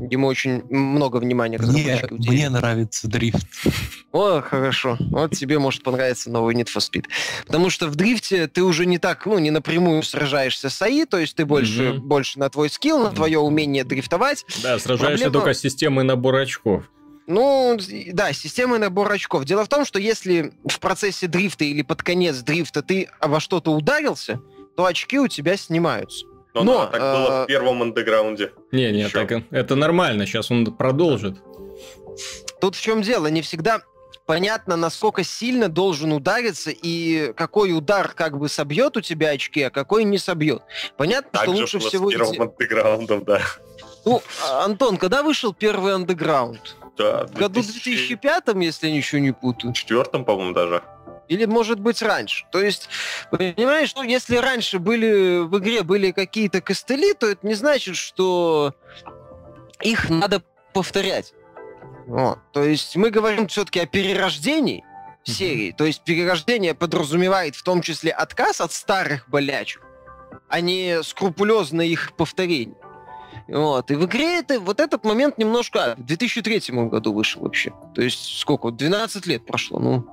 ему 0.09 0.27
очень 0.27 0.63
много 0.69 1.17
внимания 1.17 1.57
Мне, 1.59 2.01
мне 2.11 2.49
нравится 2.49 3.07
дрифт. 3.07 3.45
О, 4.11 4.41
хорошо. 4.41 4.97
Вот 4.99 5.35
тебе 5.35 5.59
может 5.59 5.83
понравиться 5.83 6.29
новый 6.29 6.55
Need 6.55 6.67
for 6.73 6.79
Speed. 6.79 7.05
Потому 7.45 7.69
что 7.69 7.87
в 7.87 7.95
дрифте 7.95 8.47
ты 8.47 8.63
уже 8.63 8.85
не 8.85 8.97
так, 8.97 9.25
ну, 9.25 9.37
не 9.39 9.51
напрямую 9.51 10.03
сражаешься 10.03 10.69
с 10.69 10.81
АИ, 10.81 11.05
то 11.05 11.17
есть 11.17 11.35
ты 11.35 11.45
больше, 11.45 11.83
mm-hmm. 11.83 11.97
больше 11.99 12.39
на 12.39 12.49
твой 12.49 12.69
скилл, 12.69 12.99
на 12.99 13.11
твое 13.11 13.39
умение 13.39 13.83
дрифтовать. 13.83 14.45
Да, 14.63 14.79
сражаешься 14.79 15.25
Проблема... 15.25 15.31
только 15.31 15.53
с 15.53 15.59
системой 15.59 16.03
набора 16.03 16.41
очков. 16.41 16.83
Ну, 17.27 17.77
да, 18.13 18.31
системой 18.31 18.79
набора 18.79 19.15
очков. 19.15 19.43
Дело 19.43 19.65
в 19.65 19.67
том, 19.67 19.85
что 19.85 19.99
если 19.99 20.53
в 20.65 20.79
процессе 20.79 21.27
дрифта 21.27 21.65
или 21.65 21.81
под 21.81 22.01
конец 22.01 22.37
дрифта 22.37 22.81
ты 22.81 23.09
во 23.21 23.41
что-то 23.41 23.71
ударился, 23.71 24.39
то 24.77 24.85
очки 24.85 25.19
у 25.19 25.27
тебя 25.27 25.57
снимаются. 25.57 26.25
Но, 26.63 26.73
Но 26.73 26.85
так 26.87 27.01
э... 27.01 27.13
было 27.13 27.43
в 27.43 27.47
первом 27.47 27.81
андеграунде. 27.81 28.51
Не, 28.71 28.91
не, 28.91 29.09
так 29.09 29.31
это 29.51 29.75
нормально, 29.75 30.25
сейчас 30.25 30.51
он 30.51 30.65
продолжит. 30.65 31.35
Тут 32.59 32.75
в 32.75 32.81
чем 32.81 33.01
дело, 33.01 33.27
не 33.27 33.41
всегда 33.41 33.81
понятно, 34.27 34.75
насколько 34.75 35.23
сильно 35.23 35.69
должен 35.69 36.11
удариться 36.11 36.69
и 36.71 37.33
какой 37.33 37.75
удар 37.75 38.09
как 38.09 38.37
бы 38.37 38.49
собьет 38.49 38.97
у 38.97 39.01
тебя 39.01 39.29
очки, 39.29 39.63
а 39.63 39.69
какой 39.71 40.03
не 40.03 40.19
собьет. 40.19 40.61
Понятно, 40.97 41.31
так 41.31 41.43
что 41.43 41.51
лучше 41.51 41.79
всего... 41.79 42.09
с 42.09 42.13
первым 42.13 42.41
андеграундом, 42.41 43.23
да. 43.23 43.41
Ну, 44.05 44.21
а, 44.45 44.65
Антон, 44.65 44.97
когда 44.97 45.23
вышел 45.23 45.53
первый 45.53 45.95
андеграунд? 45.95 46.75
Да, 46.97 47.25
в 47.27 47.33
году 47.33 47.61
2005, 47.61 48.43
если 48.55 48.87
я 48.87 48.93
ничего 48.93 49.19
не 49.19 49.31
путаю. 49.31 49.73
В 49.73 49.77
четвертом, 49.77 50.25
по-моему, 50.25 50.53
даже. 50.53 50.83
Или, 51.27 51.45
может 51.45 51.79
быть, 51.79 52.01
раньше. 52.01 52.45
То 52.51 52.61
есть, 52.61 52.89
понимаешь, 53.31 53.93
ну, 53.95 54.03
если 54.03 54.37
раньше 54.37 54.79
были 54.79 55.39
в 55.39 55.57
игре 55.59 55.83
были 55.83 56.11
какие-то 56.11 56.61
костыли, 56.61 57.13
то 57.13 57.27
это 57.27 57.45
не 57.45 57.53
значит, 57.53 57.95
что 57.95 58.73
их 59.81 60.09
надо 60.09 60.41
повторять. 60.73 61.33
Вот. 62.07 62.39
То 62.53 62.63
есть 62.63 62.95
мы 62.95 63.09
говорим 63.09 63.47
все-таки 63.47 63.79
о 63.81 63.85
перерождении 63.85 64.85
серии. 65.23 65.71
То 65.71 65.85
есть 65.85 66.03
перерождение 66.03 66.73
подразумевает 66.73 67.55
в 67.55 67.63
том 67.63 67.81
числе 67.81 68.11
отказ 68.11 68.61
от 68.61 68.71
старых 68.71 69.29
болячек, 69.29 69.81
а 70.47 70.61
не 70.61 71.03
скрупулезное 71.03 71.85
их 71.85 72.13
повторение. 72.15 72.77
Вот. 73.47 73.91
И 73.91 73.95
в 73.95 74.05
игре 74.05 74.39
это, 74.39 74.59
вот 74.59 74.79
этот 74.79 75.03
момент 75.03 75.37
немножко... 75.37 75.95
В 75.97 76.05
2003 76.05 76.87
году 76.87 77.13
вышел 77.13 77.41
вообще. 77.43 77.73
То 77.95 78.01
есть 78.01 78.39
сколько? 78.39 78.71
12 78.71 79.25
лет 79.25 79.45
прошло. 79.45 79.79
Ну, 79.79 80.07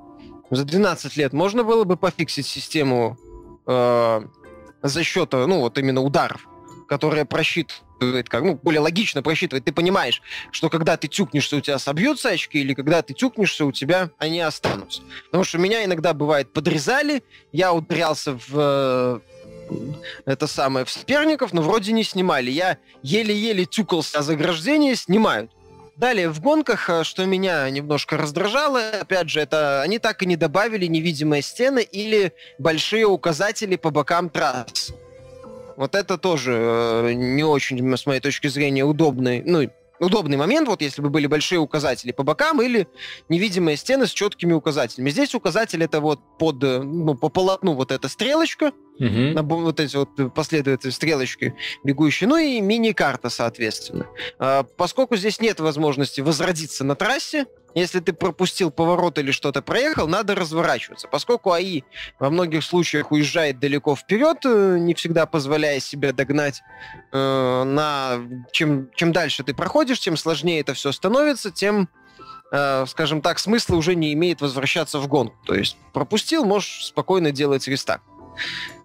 за 0.56 0.64
12 0.64 1.16
лет 1.16 1.32
можно 1.32 1.64
было 1.64 1.84
бы 1.84 1.96
пофиксить 1.96 2.46
систему 2.46 3.18
э, 3.66 4.20
за 4.82 5.04
счет, 5.04 5.32
ну, 5.32 5.60
вот 5.60 5.78
именно 5.78 6.02
ударов, 6.02 6.46
которая 6.88 7.24
просчитывает 7.24 8.28
как, 8.28 8.42
ну, 8.42 8.58
более 8.62 8.80
логично 8.80 9.22
просчитывает. 9.22 9.64
Ты 9.64 9.72
понимаешь, 9.72 10.20
что 10.50 10.68
когда 10.68 10.96
ты 10.96 11.08
тюкнешься, 11.08 11.56
у 11.56 11.60
тебя 11.60 11.78
собьются 11.78 12.30
очки, 12.30 12.60
или 12.60 12.74
когда 12.74 13.02
ты 13.02 13.14
тюкнешься, 13.14 13.64
у 13.64 13.72
тебя 13.72 14.10
они 14.18 14.40
останутся. 14.40 15.02
Потому 15.26 15.44
что 15.44 15.58
меня 15.58 15.84
иногда 15.84 16.12
бывает 16.12 16.52
подрезали, 16.52 17.22
я 17.52 17.72
ударялся 17.72 18.38
в 18.48 19.22
это 20.26 20.46
самое, 20.46 20.84
в 20.84 20.90
соперников, 20.90 21.52
но 21.52 21.62
вроде 21.62 21.92
не 21.92 22.04
снимали. 22.04 22.50
Я 22.50 22.78
еле-еле 23.02 23.64
тюкался, 23.64 24.18
а 24.18 24.22
заграждение 24.22 24.94
снимают. 24.96 25.50
Далее, 25.96 26.28
в 26.28 26.40
гонках, 26.40 26.90
э, 26.90 27.04
что 27.04 27.24
меня 27.24 27.70
немножко 27.70 28.16
раздражало, 28.16 28.90
опять 29.00 29.28
же, 29.28 29.40
это 29.40 29.83
они 29.83 29.98
так 29.98 30.22
и 30.22 30.26
не 30.26 30.37
добавили 30.37 30.87
невидимые 30.87 31.40
стены 31.42 31.83
или 31.83 32.33
большие 32.59 33.07
указатели 33.07 33.76
по 33.76 33.90
бокам 33.90 34.28
трасс. 34.28 34.92
Вот 35.76 35.94
это 35.94 36.18
тоже 36.18 36.52
э, 36.52 37.12
не 37.12 37.44
очень, 37.44 37.96
с 37.96 38.07
моей 38.07 38.20
точки 38.20 38.48
зрения, 38.48 38.85
удобный, 38.85 39.42
ну, 39.44 39.70
удобный 40.00 40.37
момент, 40.37 40.68
вот 40.68 40.83
если 40.83 41.00
бы 41.00 41.11
были 41.11 41.28
большие 41.28 41.61
указатели 41.61 42.11
по 42.11 42.24
бокам 42.24 42.61
или 42.61 42.88
невидимые 43.28 43.76
стены 43.76 44.07
с 44.07 44.11
четкими 44.11 44.52
указателями. 44.52 45.11
Здесь 45.11 45.35
указатель 45.35 45.83
это 45.83 46.00
вот 46.00 46.20
под, 46.38 46.62
э, 46.64 46.83
ну, 46.83 47.14
по 47.14 47.28
полотну 47.28 47.74
вот 47.74 47.92
эта 47.92 48.09
стрелочка, 48.09 48.72
угу. 48.98 49.09
на, 49.09 49.42
вот 49.42 49.80
эти 49.80 49.96
вот 49.96 50.35
последовательные 50.35 50.92
стрелочки 50.92 51.54
бегущие, 51.83 52.28
ну 52.28 52.37
и 52.37 52.61
мини-карта, 52.61 53.30
соответственно. 53.30 54.07
А, 54.38 54.62
поскольку 54.62 55.16
здесь 55.16 55.40
нет 55.40 55.61
возможности 55.61 56.20
возродиться 56.20 56.85
на 56.85 56.94
трассе, 56.94 57.46
если 57.74 57.98
ты 57.98 58.12
пропустил 58.12 58.70
поворот 58.70 59.18
или 59.18 59.33
что-то 59.33 59.61
проехал, 59.61 60.07
надо 60.07 60.37
разворачиваться. 60.37 61.09
Поскольку 61.09 61.50
АИ 61.50 61.83
во 62.20 62.30
многих 62.30 62.62
случаях 62.62 63.11
уезжает 63.11 63.59
далеко 63.59 63.96
вперед, 63.96 64.38
э, 64.44 64.78
не 64.78 64.94
всегда 64.94 65.26
позволяя 65.26 65.80
себе 65.80 66.12
догнать, 66.12 66.62
э, 67.12 67.62
на... 67.64 68.20
чем, 68.52 68.90
чем 68.94 69.12
дальше 69.12 69.42
ты 69.42 69.54
проходишь, 69.54 69.98
тем 69.98 70.16
сложнее 70.16 70.61
это 70.61 70.74
все 70.74 70.92
становится, 70.92 71.50
тем 71.50 71.88
э, 72.52 72.87
скажем 72.87 73.20
так, 73.20 73.40
смысла 73.40 73.74
уже 73.74 73.96
не 73.96 74.12
имеет 74.12 74.40
возвращаться 74.40 75.00
в 75.00 75.09
гонку. 75.09 75.37
То 75.44 75.57
есть 75.57 75.76
пропустил, 75.92 76.44
можешь 76.44 76.87
спокойно 76.87 77.33
делать 77.33 77.66
рестарт. 77.66 78.02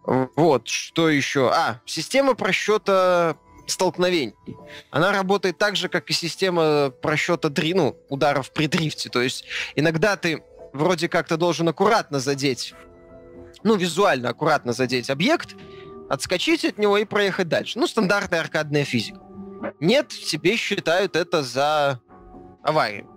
Вот, 0.09 0.67
что 0.67 1.07
еще? 1.07 1.51
А, 1.53 1.81
система 1.85 2.33
просчета 2.33 3.37
столкновений. 3.67 4.33
Она 4.89 5.11
работает 5.11 5.59
так 5.59 5.75
же, 5.75 5.87
как 5.87 6.09
и 6.09 6.13
система 6.13 6.89
просчета 6.89 7.49
дри, 7.49 7.75
ну, 7.75 7.95
ударов 8.09 8.51
при 8.51 8.65
дрифте. 8.65 9.09
То 9.09 9.21
есть 9.21 9.45
иногда 9.75 10.17
ты 10.17 10.43
вроде 10.73 11.09
как-то 11.09 11.37
должен 11.37 11.69
аккуратно 11.69 12.19
задеть, 12.19 12.73
ну, 13.61 13.75
визуально 13.75 14.29
аккуратно 14.29 14.73
задеть 14.73 15.11
объект, 15.11 15.55
отскочить 16.09 16.65
от 16.65 16.79
него 16.79 16.97
и 16.97 17.05
проехать 17.05 17.47
дальше. 17.47 17.77
Ну, 17.77 17.85
стандартная 17.85 18.39
аркадная 18.39 18.85
физика. 18.85 19.19
Нет, 19.79 20.07
тебе 20.07 20.55
считают 20.55 21.15
это 21.15 21.43
за 21.43 22.01
аварию. 22.63 23.07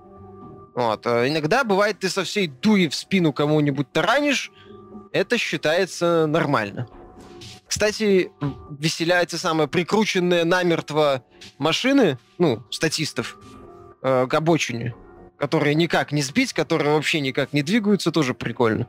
Вот. 0.74 1.06
А 1.06 1.26
иногда 1.26 1.64
бывает, 1.64 2.00
ты 2.00 2.10
со 2.10 2.24
всей 2.24 2.48
дури 2.48 2.88
в 2.88 2.94
спину 2.94 3.32
кому-нибудь 3.32 3.90
таранишь, 3.92 4.52
это 5.12 5.38
считается 5.38 6.26
нормально. 6.26 6.88
Кстати, 7.66 8.30
веселяются 8.78 9.38
самые 9.38 9.66
прикрученные 9.66 10.44
намертво 10.44 11.24
машины, 11.58 12.18
ну, 12.38 12.62
статистов, 12.70 13.38
э, 14.02 14.26
к 14.28 14.34
обочине, 14.34 14.94
которые 15.38 15.74
никак 15.74 16.12
не 16.12 16.20
сбить, 16.22 16.52
которые 16.52 16.92
вообще 16.92 17.20
никак 17.20 17.52
не 17.52 17.62
двигаются, 17.62 18.12
тоже 18.12 18.34
прикольно. 18.34 18.88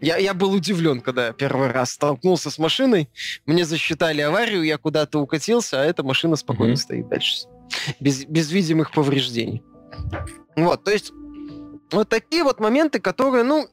Я, 0.00 0.16
я 0.16 0.34
был 0.34 0.52
удивлен, 0.52 1.00
когда 1.00 1.32
первый 1.32 1.70
раз 1.70 1.92
столкнулся 1.92 2.50
с 2.50 2.58
машиной, 2.58 3.08
мне 3.46 3.64
засчитали 3.64 4.20
аварию, 4.22 4.62
я 4.62 4.76
куда-то 4.76 5.20
укатился, 5.20 5.80
а 5.80 5.84
эта 5.84 6.02
машина 6.02 6.36
спокойно 6.36 6.72
mm-hmm. 6.72 6.76
стоит 6.76 7.08
дальше. 7.08 7.46
Без, 8.00 8.24
без 8.24 8.50
видимых 8.50 8.92
повреждений. 8.92 9.62
Вот, 10.56 10.84
то 10.84 10.90
есть 10.90 11.12
вот 11.92 12.08
такие 12.08 12.42
вот 12.42 12.60
моменты, 12.60 12.98
которые, 12.98 13.44
ну, 13.44 13.68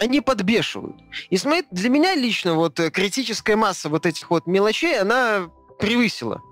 они 0.00 0.20
подбешивают. 0.20 0.96
И 1.30 1.36
смотри, 1.36 1.64
для 1.70 1.88
меня 1.88 2.14
лично 2.14 2.54
вот 2.54 2.78
э, 2.80 2.90
критическая 2.90 3.56
масса 3.56 3.88
вот 3.88 4.06
этих 4.06 4.30
вот 4.30 4.46
мелочей, 4.46 5.00
она 5.00 5.50
превысила 5.78 6.42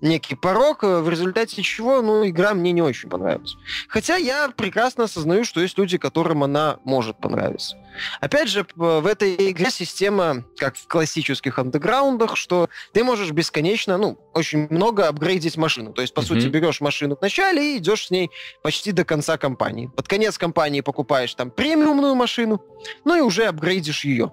некий 0.00 0.34
порог, 0.34 0.84
э, 0.84 1.00
в 1.00 1.08
результате 1.08 1.62
чего, 1.62 2.02
ну, 2.02 2.26
игра 2.28 2.54
мне 2.54 2.72
не 2.72 2.82
очень 2.82 3.08
понравилась. 3.08 3.56
Хотя 3.88 4.16
я 4.16 4.48
прекрасно 4.48 5.04
осознаю, 5.04 5.44
что 5.44 5.60
есть 5.60 5.78
люди, 5.78 5.98
которым 5.98 6.42
она 6.44 6.78
может 6.84 7.18
понравиться. 7.18 7.76
Опять 8.20 8.48
же, 8.48 8.66
в 8.74 9.06
этой 9.06 9.50
игре 9.50 9.70
система, 9.70 10.44
как 10.58 10.76
в 10.76 10.86
классических 10.86 11.58
андеграундах, 11.58 12.36
что 12.36 12.68
ты 12.92 13.02
можешь 13.04 13.30
бесконечно, 13.30 13.96
ну, 13.96 14.18
очень 14.34 14.66
много 14.70 15.08
апгрейдить 15.08 15.56
машину. 15.56 15.92
То 15.92 16.02
есть, 16.02 16.12
по 16.12 16.20
mm-hmm. 16.20 16.24
сути, 16.24 16.46
берешь 16.46 16.80
машину 16.80 17.16
в 17.16 17.22
начале 17.22 17.74
и 17.74 17.78
идешь 17.78 18.06
с 18.06 18.10
ней 18.10 18.30
почти 18.62 18.92
до 18.92 19.04
конца 19.04 19.38
кампании. 19.38 19.90
Под 19.96 20.08
конец 20.08 20.36
кампании 20.36 20.82
покупаешь 20.82 21.34
там 21.34 21.50
премиумную 21.50 22.14
машину, 22.14 22.62
ну 23.04 23.16
и 23.16 23.20
уже 23.20 23.46
апгрейдишь 23.46 24.04
ее. 24.04 24.32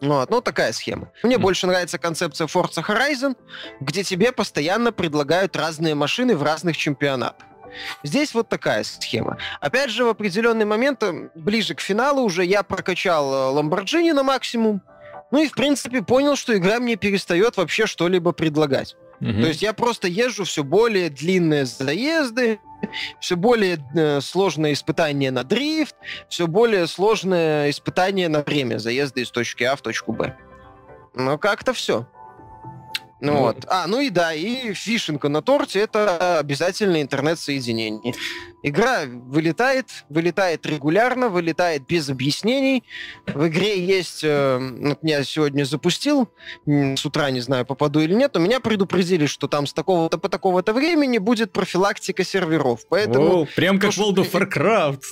Вот, 0.00 0.30
ну, 0.30 0.40
такая 0.40 0.72
схема. 0.72 1.10
Мне 1.22 1.36
mm. 1.36 1.40
больше 1.40 1.66
нравится 1.66 1.98
концепция 1.98 2.46
Forza 2.46 2.84
Horizon, 2.86 3.36
где 3.80 4.02
тебе 4.04 4.32
постоянно 4.32 4.92
предлагают 4.92 5.56
разные 5.56 5.94
машины 5.94 6.36
в 6.36 6.42
разных 6.42 6.76
чемпионатах. 6.76 7.46
Здесь 8.02 8.34
вот 8.34 8.48
такая 8.48 8.84
схема. 8.84 9.38
Опять 9.60 9.90
же, 9.90 10.04
в 10.04 10.08
определенный 10.08 10.64
момент, 10.64 11.02
э, 11.02 11.30
ближе 11.34 11.74
к 11.74 11.80
финалу 11.80 12.22
уже 12.22 12.44
я 12.44 12.62
прокачал 12.62 13.54
Ламборджини 13.54 14.12
на 14.12 14.22
максимум, 14.22 14.82
ну 15.30 15.42
и, 15.42 15.48
в 15.48 15.52
принципе, 15.52 16.02
понял, 16.02 16.36
что 16.36 16.56
игра 16.56 16.78
мне 16.78 16.96
перестает 16.96 17.56
вообще 17.56 17.86
что-либо 17.86 18.32
предлагать. 18.32 18.96
Mm-hmm. 19.20 19.40
То 19.40 19.48
есть 19.48 19.62
я 19.62 19.72
просто 19.72 20.08
езжу 20.08 20.44
все 20.44 20.62
более 20.62 21.10
длинные 21.10 21.64
заезды, 21.64 22.60
все 23.20 23.36
более 23.36 23.78
э, 23.94 24.20
сложное 24.20 24.72
испытание 24.72 25.30
на 25.30 25.44
дрифт, 25.44 25.96
все 26.28 26.46
более 26.46 26.86
сложное 26.86 27.70
испытание 27.70 28.28
на 28.28 28.42
время 28.42 28.78
заезда 28.78 29.20
из 29.20 29.30
точки 29.30 29.64
А 29.64 29.76
в 29.76 29.80
точку 29.80 30.12
Б. 30.12 30.36
Ну, 31.14 31.38
как-то 31.38 31.72
все. 31.72 32.06
Ну, 33.20 33.32
ну 33.32 33.40
вот. 33.40 33.64
А, 33.68 33.86
ну 33.86 34.00
и 34.00 34.10
да, 34.10 34.34
и 34.34 34.74
фишинка 34.74 35.28
на 35.28 35.40
торте 35.40 35.80
это 35.80 36.38
обязательно 36.38 37.00
интернет-соединение. 37.00 38.14
Игра 38.62 39.04
вылетает, 39.06 39.86
вылетает 40.10 40.66
регулярно, 40.66 41.28
вылетает 41.28 41.86
без 41.86 42.10
объяснений. 42.10 42.84
В 43.26 43.46
игре 43.48 43.82
есть, 43.84 44.22
э, 44.22 44.58
вот 44.58 44.98
я 45.02 45.24
сегодня 45.24 45.64
запустил, 45.64 46.28
с 46.66 47.06
утра 47.06 47.30
не 47.30 47.40
знаю, 47.40 47.64
попаду 47.64 48.00
или 48.00 48.12
нет, 48.12 48.32
но 48.34 48.40
меня 48.40 48.60
предупредили, 48.60 49.26
что 49.26 49.48
там 49.48 49.66
с 49.66 49.72
такого-то 49.72 50.18
по 50.18 50.28
такого-то 50.28 50.74
времени 50.74 51.18
будет 51.18 51.52
профилактика 51.52 52.22
серверов. 52.22 52.86
Поэтому... 52.88 53.42
О, 53.42 53.46
прям 53.46 53.78
как 53.78 53.92
World 53.92 54.16
of 54.16 54.30
Warcraft. 54.32 55.02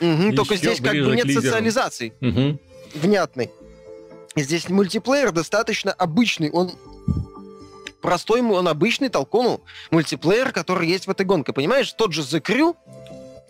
Угу, 0.00 0.36
только 0.36 0.56
здесь 0.56 0.80
как 0.80 0.94
бы 0.94 1.14
нет 1.14 1.30
социализации 1.30 2.14
угу. 2.20 2.58
внятной. 2.94 3.50
Здесь 4.36 4.68
мультиплеер 4.68 5.32
достаточно 5.32 5.92
обычный, 5.92 6.50
он 6.50 6.72
простой, 8.00 8.40
он 8.42 8.68
обычный 8.68 9.08
толкун 9.08 9.60
мультиплеер, 9.90 10.52
который 10.52 10.88
есть 10.88 11.06
в 11.06 11.10
этой 11.10 11.26
гонке. 11.26 11.52
Понимаешь, 11.52 11.92
тот 11.92 12.12
же 12.12 12.22
The 12.22 12.40
Crew, 12.40 12.76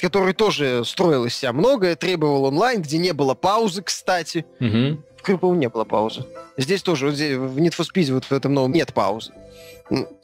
который 0.00 0.32
тоже 0.32 0.84
строил 0.84 1.26
из 1.26 1.34
себя 1.34 1.52
многое, 1.52 1.96
требовал 1.96 2.44
онлайн, 2.44 2.82
где 2.82 2.98
не 2.98 3.12
было 3.12 3.34
паузы, 3.34 3.82
кстати. 3.82 4.46
Угу. 4.60 5.02
В 5.22 5.38
по 5.38 5.54
не 5.54 5.68
было 5.68 5.84
паузы. 5.84 6.24
Здесь 6.56 6.82
тоже, 6.82 7.10
здесь, 7.10 7.36
в 7.36 7.58
Need 7.58 7.76
for 7.76 7.86
Speed 7.86 8.14
вот 8.14 8.24
в 8.24 8.32
этом 8.32 8.54
новом 8.54 8.72
нет 8.72 8.94
паузы. 8.94 9.32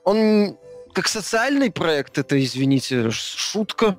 Он 0.05 0.57
как 0.93 1.09
социальный 1.09 1.71
проект, 1.71 2.19
это, 2.19 2.43
извините, 2.43 3.11
шутка. 3.11 3.99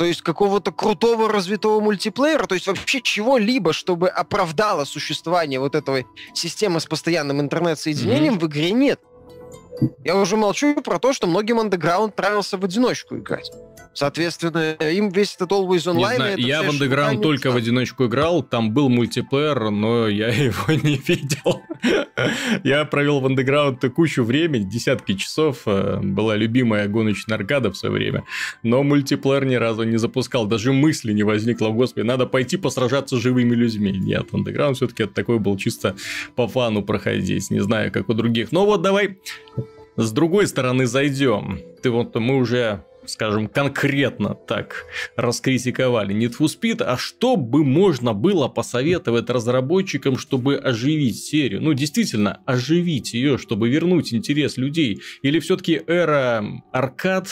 То 0.00 0.06
есть 0.06 0.22
какого-то 0.22 0.72
крутого 0.72 1.28
развитого 1.28 1.78
мультиплеера, 1.78 2.46
то 2.46 2.54
есть 2.54 2.66
вообще 2.66 3.02
чего-либо, 3.02 3.74
чтобы 3.74 4.08
оправдало 4.08 4.86
существование 4.86 5.60
вот 5.60 5.74
этой 5.74 6.06
системы 6.32 6.80
с 6.80 6.86
постоянным 6.86 7.38
интернет-соединением 7.38 8.36
mm-hmm. 8.36 8.38
в 8.38 8.46
игре 8.46 8.70
нет. 8.70 8.98
Я 10.02 10.16
уже 10.16 10.38
молчу 10.38 10.74
про 10.80 10.98
то, 10.98 11.12
что 11.12 11.26
многим 11.26 11.60
Underground 11.60 12.14
нравился 12.16 12.56
в 12.56 12.64
одиночку 12.64 13.18
играть. 13.18 13.50
Соответственно, 13.92 14.76
им 14.80 15.10
весь 15.10 15.34
этот 15.34 15.50
Always 15.50 15.86
Online... 15.86 16.10
Не 16.10 16.16
знаю, 16.16 16.38
я 16.38 16.62
в 16.62 16.70
Underground 16.70 17.20
только 17.20 17.50
в 17.50 17.56
одиночку 17.56 18.06
играл, 18.06 18.42
там 18.42 18.72
был 18.72 18.88
мультиплеер, 18.88 19.70
но 19.70 20.06
я 20.06 20.28
его 20.28 20.72
не 20.72 20.96
видел. 20.96 21.62
я 22.62 22.84
провел 22.84 23.20
в 23.20 23.26
Underground 23.26 23.88
кучу 23.90 24.22
времени, 24.22 24.62
десятки 24.62 25.14
часов, 25.14 25.62
э, 25.66 25.98
была 26.02 26.36
любимая 26.36 26.86
гоночная 26.86 27.36
аркада 27.36 27.72
в 27.72 27.76
свое 27.76 27.92
время, 27.92 28.24
но 28.62 28.82
мультиплеер 28.82 29.44
ни 29.44 29.56
разу 29.56 29.82
не 29.82 29.96
запускал, 29.96 30.46
даже 30.46 30.72
мысли 30.72 31.12
не 31.12 31.24
возникло, 31.24 31.70
господи, 31.70 32.04
надо 32.04 32.26
пойти 32.26 32.56
посражаться 32.56 33.16
с 33.16 33.20
живыми 33.20 33.54
людьми. 33.54 33.90
Нет, 33.92 34.28
Underground 34.32 34.74
все-таки 34.74 35.06
такой 35.06 35.40
был 35.40 35.56
чисто 35.56 35.96
по 36.36 36.46
фану 36.46 36.82
проходить, 36.82 37.50
не 37.50 37.60
знаю, 37.60 37.90
как 37.90 38.08
у 38.08 38.14
других. 38.14 38.52
Но 38.52 38.66
вот 38.66 38.82
давай 38.82 39.18
с 39.96 40.12
другой 40.12 40.46
стороны 40.46 40.86
зайдем. 40.86 41.58
Ты 41.82 41.90
вот 41.90 42.14
мы 42.14 42.36
уже 42.36 42.84
скажем, 43.06 43.48
конкретно 43.48 44.34
так 44.34 44.84
раскритиковали 45.16 46.14
Need 46.14 46.36
for 46.38 46.46
Speed, 46.46 46.82
а 46.82 46.96
что 46.96 47.36
бы 47.36 47.64
можно 47.64 48.12
было 48.12 48.48
посоветовать 48.48 49.30
разработчикам, 49.30 50.18
чтобы 50.18 50.56
оживить 50.56 51.22
серию? 51.22 51.62
Ну, 51.62 51.72
действительно, 51.72 52.40
оживить 52.46 53.14
ее, 53.14 53.38
чтобы 53.38 53.68
вернуть 53.68 54.12
интерес 54.12 54.56
людей. 54.56 55.00
Или 55.22 55.40
все-таки 55.40 55.80
эра 55.86 56.44
аркад, 56.72 57.28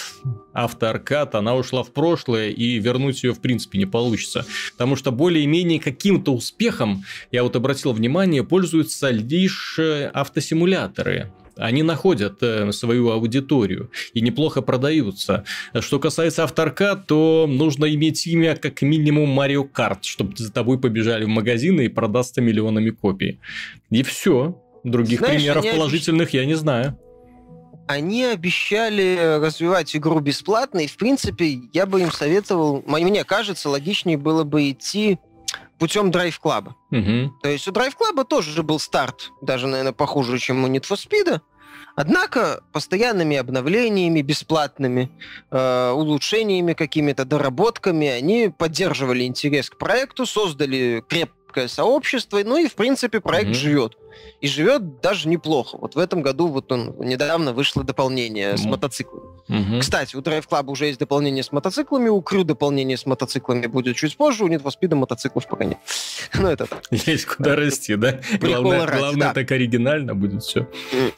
автоаркад, 0.53 1.35
она 1.35 1.55
ушла 1.55 1.83
в 1.83 1.93
прошлое, 1.93 2.51
и 2.51 2.79
вернуть 2.79 3.23
ее 3.23 3.33
в 3.33 3.41
принципе 3.41 3.79
не 3.79 3.87
получится. 3.87 4.47
Потому 4.73 4.97
что 4.97 5.13
более-менее 5.13 5.81
каким-то 5.81 6.33
успехом, 6.33 7.05
я 7.31 7.43
вот 7.43 7.57
обратил 7.57 7.93
внимание, 7.93 8.45
пользуются 8.45 9.11
лишь 9.11 9.79
э, 9.79 10.11
автосимуляторы 10.13 11.33
они 11.59 11.83
находят 11.83 12.43
э, 12.43 12.71
свою 12.73 13.11
аудиторию 13.11 13.91
и 14.15 14.21
неплохо 14.21 14.63
продаются. 14.63 15.45
Что 15.79 15.99
касается 15.99 16.45
авторка, 16.45 16.97
то 16.97 17.47
нужно 17.49 17.93
иметь 17.95 18.27
имя 18.27 18.57
как 18.57 18.83
минимум 18.83 19.29
Марио 19.29 19.65
Карт, 19.65 20.05
чтобы 20.05 20.37
за 20.37 20.53
тобой 20.53 20.79
побежали 20.79 21.25
в 21.25 21.29
магазины 21.29 21.87
и 21.87 21.89
продастся 21.89 22.41
миллионами 22.41 22.91
копий. 22.91 23.41
И 23.91 24.03
все. 24.03 24.63
Других 24.85 25.19
Знаешь, 25.19 25.43
примеров 25.43 25.69
положительных 25.69 26.29
обещ... 26.29 26.35
я 26.35 26.47
не 26.47 26.55
знаю. 26.55 26.99
Они 27.89 28.25
обещали 28.25 29.39
развивать 29.41 29.97
игру 29.97 30.21
бесплатно, 30.21 30.81
и, 30.81 30.87
в 30.87 30.97
принципе, 30.97 31.59
я 31.73 31.87
бы 31.87 32.03
им 32.03 32.13
советовал, 32.13 32.85
мне 32.87 33.25
кажется, 33.25 33.71
логичнее 33.71 34.19
было 34.19 34.45
бы 34.45 34.71
идти 34.71 35.19
путем 35.79 36.11
Club. 36.11 36.75
Угу. 36.91 37.41
То 37.43 37.49
есть 37.49 37.67
у 37.69 37.73
Club 37.73 38.25
тоже 38.25 38.51
же 38.51 38.63
был 38.63 38.79
старт, 38.79 39.31
даже, 39.41 39.67
наверное, 39.67 39.93
похуже, 39.93 40.39
чем 40.39 40.65
у 40.65 40.69
Need 40.69 40.85
for 40.85 40.97
Speed. 40.97 41.41
Однако 42.01 42.63
постоянными 42.71 43.37
обновлениями, 43.37 44.21
бесплатными, 44.23 45.11
э, 45.51 45.91
улучшениями 45.91 46.75
какими-то, 46.75 47.25
доработками 47.25 48.07
они 48.07 48.55
поддерживали 48.57 49.25
интерес 49.25 49.69
к 49.69 49.79
проекту, 49.79 50.25
создали 50.25 51.03
крепкое 51.09 51.38
сообщество, 51.67 52.41
ну 52.45 52.59
и, 52.59 52.69
в 52.69 52.75
принципе, 52.75 53.21
проект 53.21 53.51
mm-hmm. 53.51 53.55
живет 53.55 53.97
и 54.41 54.49
живет 54.49 55.01
даже 55.01 55.29
неплохо. 55.29 55.77
Вот 55.79 55.95
в 55.95 55.99
этом 55.99 56.23
году 56.23 56.49
вот 56.49 56.71
он 56.71 56.95
недавно 56.99 57.53
вышло 57.53 57.83
дополнение 57.83 58.57
с 58.57 58.65
мотоциклами. 58.65 59.27
Угу. 59.49 59.81
Кстати, 59.81 60.15
у 60.15 60.21
Drive 60.21 60.47
Club 60.49 60.67
уже 60.67 60.87
есть 60.87 60.99
дополнение 60.99 61.43
с 61.43 61.53
мотоциклами, 61.53 62.09
у 62.09 62.21
Крю 62.21 62.45
дополнение 62.45 62.97
с 62.97 63.07
мотоциклами 63.07 63.67
будет 63.67 63.97
чуть 63.97 64.17
позже, 64.17 64.45
у 64.45 64.49
Need 64.49 64.63
for 64.63 64.73
Speed 64.73 64.95
мотоциклов 64.95 65.47
пока 65.49 65.65
нет. 65.65 65.79
ну, 66.35 66.49
это 66.49 66.67
так. 66.67 66.83
Есть 66.91 67.27
куда 67.27 67.57
расти, 67.57 67.97
да? 67.97 68.21
Главное, 68.41 68.87
ради, 68.87 68.99
главное 68.99 69.29
да. 69.29 69.35
так 69.35 69.51
оригинально 69.51 70.15
будет 70.15 70.43
все. 70.43 70.69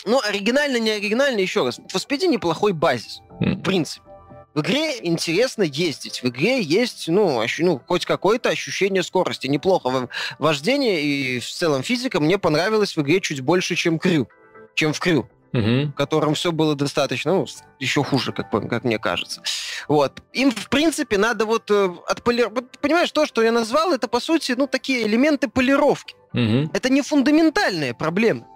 Ну, 0.07 0.21
оригинально, 0.21 0.79
не 0.79 0.91
оригинально, 0.91 1.41
еще 1.41 1.65
раз. 1.65 1.81
В 1.89 1.97
Speed 1.97 2.27
неплохой 2.27 2.73
базис, 2.73 3.21
в 3.41 3.63
принципе. 3.63 4.10
В 4.55 4.63
игре 4.63 4.97
интересно 5.03 5.63
ездить. 5.63 6.23
В 6.23 6.29
игре 6.29 6.61
есть, 6.61 7.09
ну, 7.09 7.41
ощ- 7.41 7.63
ну 7.63 7.81
хоть 7.87 8.05
какое-то 8.05 8.49
ощущение 8.49 9.03
скорости. 9.03 9.47
Неплохо. 9.47 10.09
Вождение 10.39 11.03
и 11.03 11.41
в 11.41 11.49
целом 11.49 11.83
физика 11.83 12.21
мне 12.21 12.37
понравилось 12.39 12.97
в 12.97 13.03
игре 13.03 13.21
чуть 13.21 13.41
больше, 13.41 13.77
чем 13.77 13.99
Крю. 13.99 14.29
Чем 14.75 14.93
в 14.93 14.99
Крю. 14.99 15.29
Угу. 15.53 15.87
В 15.89 15.93
котором 15.93 16.35
все 16.35 16.53
было 16.53 16.77
достаточно, 16.77 17.33
ну, 17.33 17.47
еще 17.81 18.05
хуже, 18.05 18.33
как, 18.33 18.51
как 18.51 18.85
мне 18.85 18.99
кажется. 18.99 19.43
Вот. 19.89 20.23
Им, 20.33 20.53
в 20.53 20.69
принципе, 20.69 21.19
надо 21.19 21.45
вот 21.45 21.71
э, 21.71 21.91
отполировать... 22.07 22.79
Понимаешь, 22.81 23.11
то, 23.11 23.27
что 23.27 23.43
я 23.43 23.51
назвал, 23.51 23.93
это, 23.93 24.07
по 24.07 24.21
сути, 24.21 24.53
ну, 24.57 24.69
такие 24.69 25.05
элементы 25.07 25.49
полировки. 25.49 26.15
Угу. 26.33 26.71
Это 26.73 26.89
не 26.89 27.03
фундаментальные 27.03 27.95
проблемы. 27.95 28.47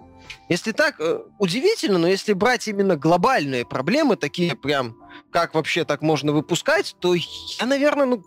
Если 0.49 0.71
так, 0.71 0.99
э, 0.99 1.21
удивительно, 1.39 1.97
но 1.97 2.07
если 2.07 2.33
брать 2.33 2.67
именно 2.67 2.95
глобальные 2.95 3.65
проблемы, 3.65 4.15
такие 4.15 4.55
прям, 4.55 4.95
как 5.31 5.53
вообще 5.53 5.85
так 5.85 6.01
можно 6.01 6.31
выпускать, 6.31 6.95
то 6.99 7.13
я, 7.13 7.65
наверное, 7.65 8.05
ну, 8.05 8.23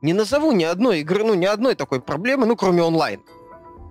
не 0.00 0.12
назову 0.12 0.52
ни 0.52 0.64
одной 0.64 1.00
игры, 1.00 1.24
ну, 1.24 1.34
ни 1.34 1.46
одной 1.46 1.74
такой 1.74 2.00
проблемы, 2.00 2.46
ну, 2.46 2.56
кроме 2.56 2.82
онлайн. 2.82 3.20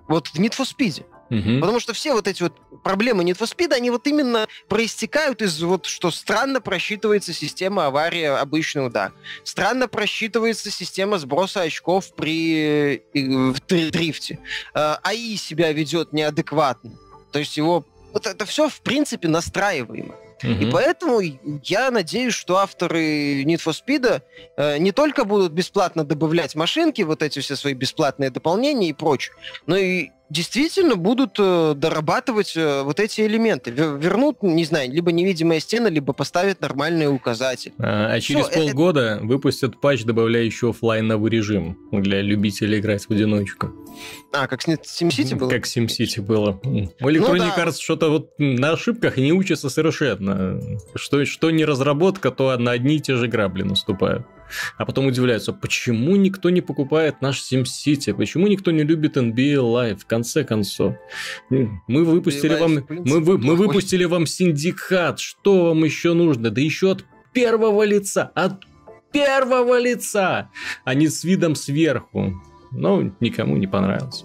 Вот 0.08 0.28
в 0.28 0.38
Need 0.38 0.56
for 0.56 0.66
Speed. 0.66 1.04
Угу. 1.32 1.60
Потому 1.60 1.80
что 1.80 1.94
все 1.94 2.12
вот 2.12 2.28
эти 2.28 2.42
вот 2.42 2.52
проблемы 2.82 3.24
Need 3.24 3.38
for 3.38 3.50
Speed, 3.50 3.72
они 3.72 3.90
вот 3.90 4.06
именно 4.06 4.46
проистекают 4.68 5.40
из 5.40 5.62
вот, 5.62 5.86
что 5.86 6.10
странно 6.10 6.60
просчитывается 6.60 7.32
система 7.32 7.86
аварии 7.86 8.24
обычный 8.24 8.86
удар. 8.86 9.12
Странно 9.42 9.88
просчитывается 9.88 10.70
система 10.70 11.18
сброса 11.18 11.62
очков 11.62 12.14
при 12.14 13.02
э, 13.14 13.50
в 13.52 13.60
дрифте. 13.66 14.40
Э, 14.74 14.96
АИ 15.02 15.36
себя 15.36 15.72
ведет 15.72 16.12
неадекватно. 16.12 16.92
То 17.32 17.38
есть 17.38 17.56
его... 17.56 17.84
Вот 18.12 18.26
это 18.26 18.44
все, 18.44 18.68
в 18.68 18.82
принципе, 18.82 19.28
настраиваемо. 19.28 20.14
И 20.42 20.68
поэтому 20.70 21.20
я 21.62 21.90
надеюсь, 21.90 22.34
что 22.34 22.56
авторы 22.56 23.42
Need 23.44 23.62
for 23.64 23.72
Speed 23.72 24.22
э, 24.56 24.78
не 24.78 24.90
только 24.90 25.24
будут 25.24 25.52
бесплатно 25.52 26.04
добавлять 26.04 26.56
машинки, 26.56 27.02
вот 27.02 27.22
эти 27.22 27.38
все 27.38 27.54
свои 27.54 27.74
бесплатные 27.74 28.30
дополнения 28.30 28.88
и 28.88 28.92
прочее, 28.92 29.34
но 29.66 29.76
и 29.76 30.10
действительно 30.32 30.96
будут 30.96 31.36
э, 31.38 31.74
дорабатывать 31.76 32.54
э, 32.56 32.82
вот 32.82 32.98
эти 33.00 33.20
элементы. 33.20 33.70
Вернут, 33.70 34.42
не 34.42 34.64
знаю, 34.64 34.90
либо 34.90 35.12
невидимая 35.12 35.60
стена, 35.60 35.90
либо 35.90 36.12
поставят 36.12 36.60
нормальный 36.60 37.14
указатель. 37.14 37.72
А, 37.78 38.14
а 38.14 38.20
через 38.20 38.46
Все, 38.46 38.60
полгода 38.60 39.16
это... 39.16 39.24
выпустят 39.24 39.80
патч, 39.80 40.04
добавляющий 40.04 40.70
офлайновый 40.70 41.30
режим 41.30 41.78
для 41.92 42.22
любителей 42.22 42.80
играть 42.80 43.04
в 43.04 43.10
одиночку. 43.10 43.72
А, 44.32 44.46
как 44.46 44.62
с 44.62 44.68
SimCity 44.68 45.36
было? 45.36 45.50
Как 45.50 45.66
SimCity 45.66 46.22
было. 46.22 46.58
У 46.64 47.08
Electronic 47.08 47.38
ну, 47.38 47.52
да. 47.56 47.64
Arts 47.66 47.78
что-то 47.78 48.08
вот 48.08 48.30
на 48.38 48.72
ошибках 48.72 49.18
не 49.18 49.32
учатся 49.32 49.68
совершенно. 49.68 50.60
Что, 50.94 51.24
что 51.26 51.50
не 51.50 51.66
разработка, 51.66 52.30
то 52.30 52.56
на 52.56 52.70
одни 52.70 52.96
и 52.96 53.00
те 53.00 53.16
же 53.16 53.28
грабли 53.28 53.62
наступают 53.62 54.26
а 54.76 54.84
потом 54.84 55.06
удивляются, 55.06 55.52
почему 55.52 56.16
никто 56.16 56.50
не 56.50 56.60
покупает 56.60 57.20
наш 57.20 57.42
SimCity, 57.42 58.14
почему 58.14 58.46
никто 58.46 58.70
не 58.70 58.82
любит 58.82 59.16
NBA 59.16 59.56
Live, 59.56 59.98
в 59.98 60.06
конце 60.06 60.44
концов. 60.44 60.94
Мы 61.50 62.04
выпустили 62.04 62.54
вам, 62.54 62.84
мы, 62.88 63.20
вы, 63.20 63.38
мы 63.38 63.56
выпустили 63.56 64.04
вам 64.04 64.26
синдикат, 64.26 65.20
что 65.20 65.66
вам 65.66 65.84
еще 65.84 66.14
нужно? 66.14 66.50
Да 66.50 66.60
еще 66.60 66.92
от 66.92 67.04
первого 67.32 67.82
лица, 67.84 68.30
от 68.34 68.64
первого 69.12 69.78
лица, 69.78 70.50
а 70.84 70.94
не 70.94 71.08
с 71.08 71.24
видом 71.24 71.54
сверху 71.54 72.42
но 72.72 73.02
никому 73.20 73.56
не 73.56 73.66
понравился. 73.66 74.24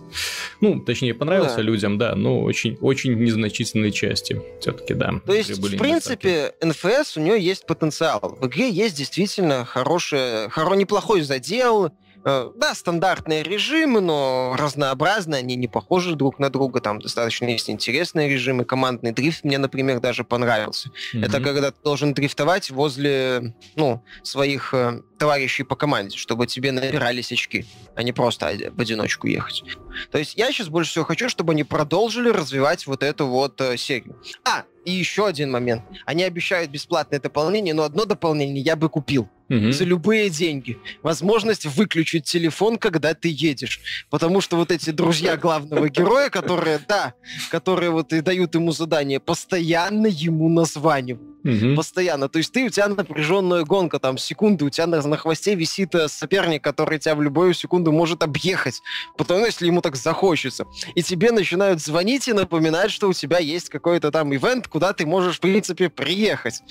Ну, 0.62 0.80
точнее, 0.80 1.14
понравился 1.14 1.58
да. 1.58 1.62
людям, 1.62 1.98
да, 1.98 2.16
но 2.16 2.42
очень, 2.42 2.78
очень 2.82 3.14
незначительной 3.14 3.92
части 3.92 4.42
все-таки, 4.60 4.94
да. 4.94 5.14
То 5.26 5.34
есть, 5.34 5.58
в 5.58 5.78
принципе, 5.78 6.54
НФС 6.62 7.18
у 7.18 7.22
нее 7.22 7.40
есть 7.40 7.66
потенциал. 7.66 8.38
В 8.40 8.48
игре 8.48 8.70
есть 8.70 8.98
действительно 8.98 9.66
хороший, 9.66 10.50
хоро, 10.50 10.76
неплохой 10.76 11.22
задел, 11.22 11.92
Э, 12.30 12.52
да, 12.58 12.76
стандартные 12.76 13.42
режимы, 13.42 14.02
но 14.02 14.54
разнообразные, 14.58 15.40
они 15.40 15.56
не 15.56 15.70
похожи 15.70 16.14
друг 16.14 16.40
на 16.40 16.50
друга, 16.50 16.82
там 16.82 17.00
достаточно 17.00 17.46
есть 17.46 17.70
интересные 17.70 18.28
режимы. 18.28 18.66
Командный 18.66 19.14
дрифт 19.14 19.46
мне, 19.46 19.58
например, 19.58 20.02
даже 20.02 20.26
понравился. 20.26 20.90
Mm-hmm. 20.90 21.26
Это 21.26 21.40
когда 21.40 21.72
ты 21.72 21.78
должен 21.82 22.14
дрифтовать 22.14 22.70
возле, 22.70 23.56
ну, 23.78 24.04
своих 24.24 24.74
э, 24.74 25.04
товарищей 25.18 25.64
по 25.64 25.76
команде, 25.76 26.18
чтобы 26.18 26.48
тебе 26.48 26.72
набирались 26.72 27.32
очки, 27.32 27.66
а 27.96 28.04
не 28.04 28.12
просто 28.12 28.52
в 28.72 28.80
одиночку 28.80 29.28
ехать. 29.28 29.64
То 30.12 30.18
есть 30.18 30.36
я 30.36 30.52
сейчас 30.52 30.70
больше 30.70 30.92
всего 30.92 31.06
хочу, 31.06 31.30
чтобы 31.30 31.54
они 31.54 31.64
продолжили 31.64 32.30
развивать 32.30 32.88
вот 32.88 33.04
эту 33.04 33.28
вот 33.28 33.60
э, 33.62 33.78
серию. 33.78 34.16
А, 34.46 34.64
и 34.88 34.92
еще 34.92 35.28
один 35.28 35.52
момент. 35.52 35.84
Они 36.06 36.24
обещают 36.24 36.72
бесплатное 36.72 37.20
дополнение, 37.20 37.74
но 37.74 37.84
одно 37.84 38.06
дополнение 38.06 38.64
я 38.64 38.78
бы 38.78 38.88
купил 38.88 39.28
угу. 39.50 39.72
за 39.72 39.84
любые 39.84 40.30
деньги. 40.30 40.78
Возможность 41.04 41.66
выключить 41.66 42.24
телефон, 42.24 42.78
когда 42.78 43.14
ты 43.14 43.28
едешь. 43.30 44.06
Потому 44.10 44.40
что 44.40 44.56
вот 44.56 44.72
эти 44.72 44.92
друзья 44.92 45.36
главного 45.36 45.90
героя, 45.90 46.30
которые, 46.30 46.80
да, 46.88 47.14
которые 47.52 47.90
вот 47.90 48.14
и 48.14 48.22
дают 48.22 48.56
ему 48.56 48.72
задание, 48.72 49.20
постоянно 49.20 50.08
ему 50.08 50.48
названивают. 50.48 51.37
Угу. 51.48 51.76
Постоянно. 51.76 52.28
То 52.30 52.38
есть 52.38 52.52
ты, 52.52 52.66
у 52.66 52.70
тебя 52.70 52.88
напряженная 52.90 53.64
гонка, 53.64 54.00
там, 54.00 54.18
секунды, 54.18 54.66
у 54.66 54.70
тебя 54.70 54.88
на, 54.88 55.02
на 55.02 55.18
хвосте 55.18 55.56
висит 55.56 55.96
э, 55.96 56.08
соперник, 56.08 56.64
который 56.64 57.00
тебя 57.00 57.16
в 57.16 57.22
любую 57.22 57.54
секунду 57.54 57.92
может 57.92 58.22
объехать. 58.22 58.82
Потому 59.18 59.46
если 59.46 59.68
ему 59.68 59.82
так 59.82 59.96
захочется. 59.96 60.66
И 60.96 61.02
тебе 61.02 61.32
начинают 61.32 61.82
звонить 61.82 62.28
и 62.28 62.34
напоминать, 62.34 62.92
что 62.92 63.08
у 63.08 63.14
тебя 63.14 63.40
есть 63.40 63.70
какой-то 63.70 64.12
там 64.12 64.36
ивент, 64.36 64.68
куда 64.68 64.94
ты 64.94 65.06
можешь, 65.06 65.38
в 65.38 65.40
принципе, 65.40 65.90
приехать. 65.90 66.62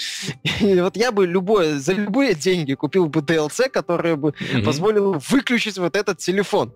И 0.61 0.81
вот 0.81 0.97
я 0.97 1.11
бы 1.13 1.27
любое, 1.27 1.79
за 1.79 1.93
любые 1.93 2.35
деньги 2.35 2.75
купил 2.75 3.07
бы 3.07 3.21
DLC, 3.21 3.71
который 3.71 4.17
бы 4.17 4.31
mm-hmm. 4.31 4.63
позволил 4.63 5.23
выключить 5.29 5.79
вот 5.79 5.97
этот 5.97 6.19
телефон. 6.19 6.75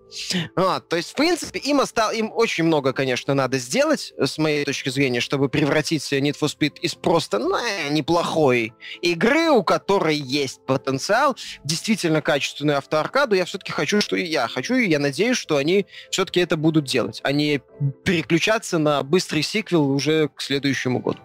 А, 0.55 0.79
то 0.79 0.95
есть, 0.95 1.11
в 1.11 1.15
принципе, 1.15 1.59
им, 1.59 1.79
остал, 1.79 2.11
им 2.11 2.31
очень 2.33 2.63
много, 2.63 2.93
конечно, 2.93 3.33
надо 3.33 3.59
сделать, 3.59 4.13
с 4.17 4.37
моей 4.37 4.65
точки 4.65 4.89
зрения, 4.89 5.19
чтобы 5.19 5.49
превратить 5.49 6.11
Need 6.11 6.37
for 6.39 6.49
Speed 6.49 6.79
из 6.81 6.95
просто 6.95 7.39
ну, 7.39 7.55
неплохой 7.91 8.73
игры, 9.01 9.49
у 9.49 9.63
которой 9.63 10.15
есть 10.15 10.65
потенциал, 10.65 11.35
действительно 11.63 12.21
качественную 12.21 12.77
автоаркаду. 12.77 13.35
Я 13.35 13.45
все-таки 13.45 13.71
хочу, 13.71 14.01
что 14.01 14.15
и 14.15 14.23
я 14.23 14.47
хочу, 14.47 14.75
и 14.75 14.89
я 14.89 14.99
надеюсь, 14.99 15.37
что 15.37 15.57
они 15.57 15.85
все-таки 16.09 16.39
это 16.39 16.57
будут 16.57 16.85
делать, 16.85 17.19
а 17.23 17.31
не 17.31 17.61
переключаться 18.03 18.77
на 18.77 19.03
быстрый 19.03 19.43
сиквел 19.43 19.89
уже 19.91 20.29
к 20.29 20.41
следующему 20.41 20.99
году. 20.99 21.19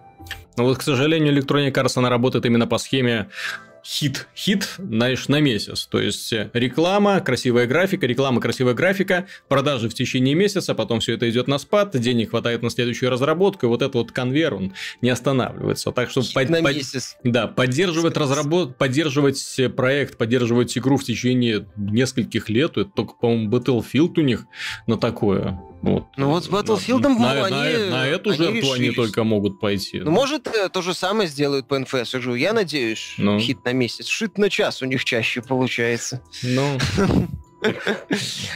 Ну 0.57 0.63
вот, 0.63 0.79
к 0.79 0.81
сожалению, 0.81 1.37
Electronic 1.37 1.71
Arts, 1.71 1.93
она 1.95 2.09
работает 2.09 2.45
именно 2.45 2.67
по 2.67 2.77
схеме 2.79 3.29
хит, 3.87 4.27
хит, 4.35 4.67
знаешь, 4.77 5.27
на 5.29 5.39
месяц. 5.39 5.85
То 5.85 5.99
есть 5.99 6.33
реклама, 6.53 7.21
красивая 7.21 7.67
графика, 7.67 8.05
реклама, 8.05 8.41
красивая 8.41 8.73
графика, 8.73 9.27
продажи 9.47 9.87
в 9.87 9.93
течение 9.93 10.35
месяца, 10.35 10.75
потом 10.75 10.99
все 10.99 11.13
это 11.13 11.29
идет 11.29 11.47
на 11.47 11.57
спад, 11.57 11.97
денег 11.97 12.31
хватает 12.31 12.61
на 12.63 12.69
следующую 12.69 13.09
разработку, 13.09 13.65
и 13.65 13.69
вот 13.69 13.81
этот 13.81 13.95
вот 13.95 14.11
конвейер, 14.11 14.55
он 14.55 14.73
не 15.01 15.09
останавливается. 15.09 15.91
Так 15.91 16.09
что 16.09 16.21
под, 16.33 16.49
под, 16.49 16.75
да, 17.23 17.47
поддерживать 17.47 18.17
разработ, 18.17 18.77
поддерживать 18.77 19.59
проект, 19.75 20.17
поддерживать 20.17 20.77
игру 20.77 20.97
в 20.97 21.03
течение 21.05 21.67
нескольких 21.77 22.49
лет, 22.49 22.71
это 22.71 22.89
только, 22.93 23.13
по-моему, 23.13 23.49
Battlefield 23.49 24.13
у 24.17 24.21
них 24.21 24.45
на 24.85 24.97
такое. 24.97 25.59
Вот. 25.81 26.05
Ну 26.17 26.29
вот 26.29 26.43
с 26.43 26.49
Battlefield 26.49 27.07
на, 27.07 27.09
на, 27.09 27.45
они, 27.45 27.77
на, 27.85 27.89
на 27.91 28.07
эту 28.07 28.31
они 28.31 28.37
жертву 28.37 28.55
решились. 28.55 28.75
они 28.75 28.91
только 28.91 29.23
могут 29.23 29.59
пойти. 29.59 29.99
Ну, 29.99 30.11
может, 30.11 30.47
э, 30.47 30.69
то 30.69 30.81
же 30.81 30.93
самое 30.93 31.29
сделают 31.29 31.67
по 31.67 31.77
НФС. 31.77 32.15
Я 32.35 32.53
надеюсь, 32.53 33.13
ну. 33.17 33.39
хит 33.39 33.63
на 33.63 33.73
месяц. 33.77 34.07
Шит 34.07 34.37
на 34.37 34.49
час 34.49 34.81
у 34.81 34.85
них 34.85 35.03
чаще 35.05 35.41
получается. 35.41 36.21
Ну... 36.43 36.77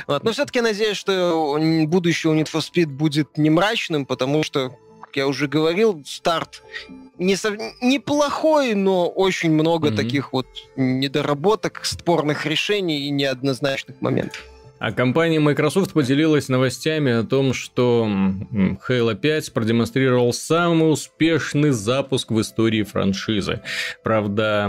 вот. 0.07 0.23
Но 0.23 0.31
все-таки 0.31 0.61
надеюсь, 0.61 0.97
что 0.97 1.57
будущее 1.87 2.31
у 2.31 2.35
Need 2.35 2.51
for 2.51 2.61
Speed 2.61 2.87
будет 2.87 3.37
не 3.37 3.49
мрачным, 3.49 4.05
потому 4.05 4.43
что, 4.43 4.77
как 5.01 5.15
я 5.15 5.27
уже 5.27 5.47
говорил, 5.47 6.03
старт 6.05 6.63
не 7.17 7.35
сов... 7.35 7.55
неплохой, 7.81 8.73
но 8.73 9.07
очень 9.07 9.51
много 9.51 9.89
mm-hmm. 9.89 9.95
таких 9.95 10.33
вот 10.33 10.47
недоработок, 10.75 11.85
спорных 11.85 12.45
решений 12.45 13.07
и 13.07 13.09
неоднозначных 13.11 14.01
моментов. 14.01 14.43
А 14.81 14.91
компания 14.91 15.39
Microsoft 15.39 15.93
поделилась 15.93 16.49
новостями 16.49 17.11
о 17.11 17.23
том, 17.23 17.53
что 17.53 18.09
Halo 18.89 19.13
5 19.13 19.53
продемонстрировал 19.53 20.33
самый 20.33 20.91
успешный 20.91 21.69
запуск 21.69 22.31
в 22.31 22.41
истории 22.41 22.81
франшизы. 22.81 23.61
Правда, 24.03 24.65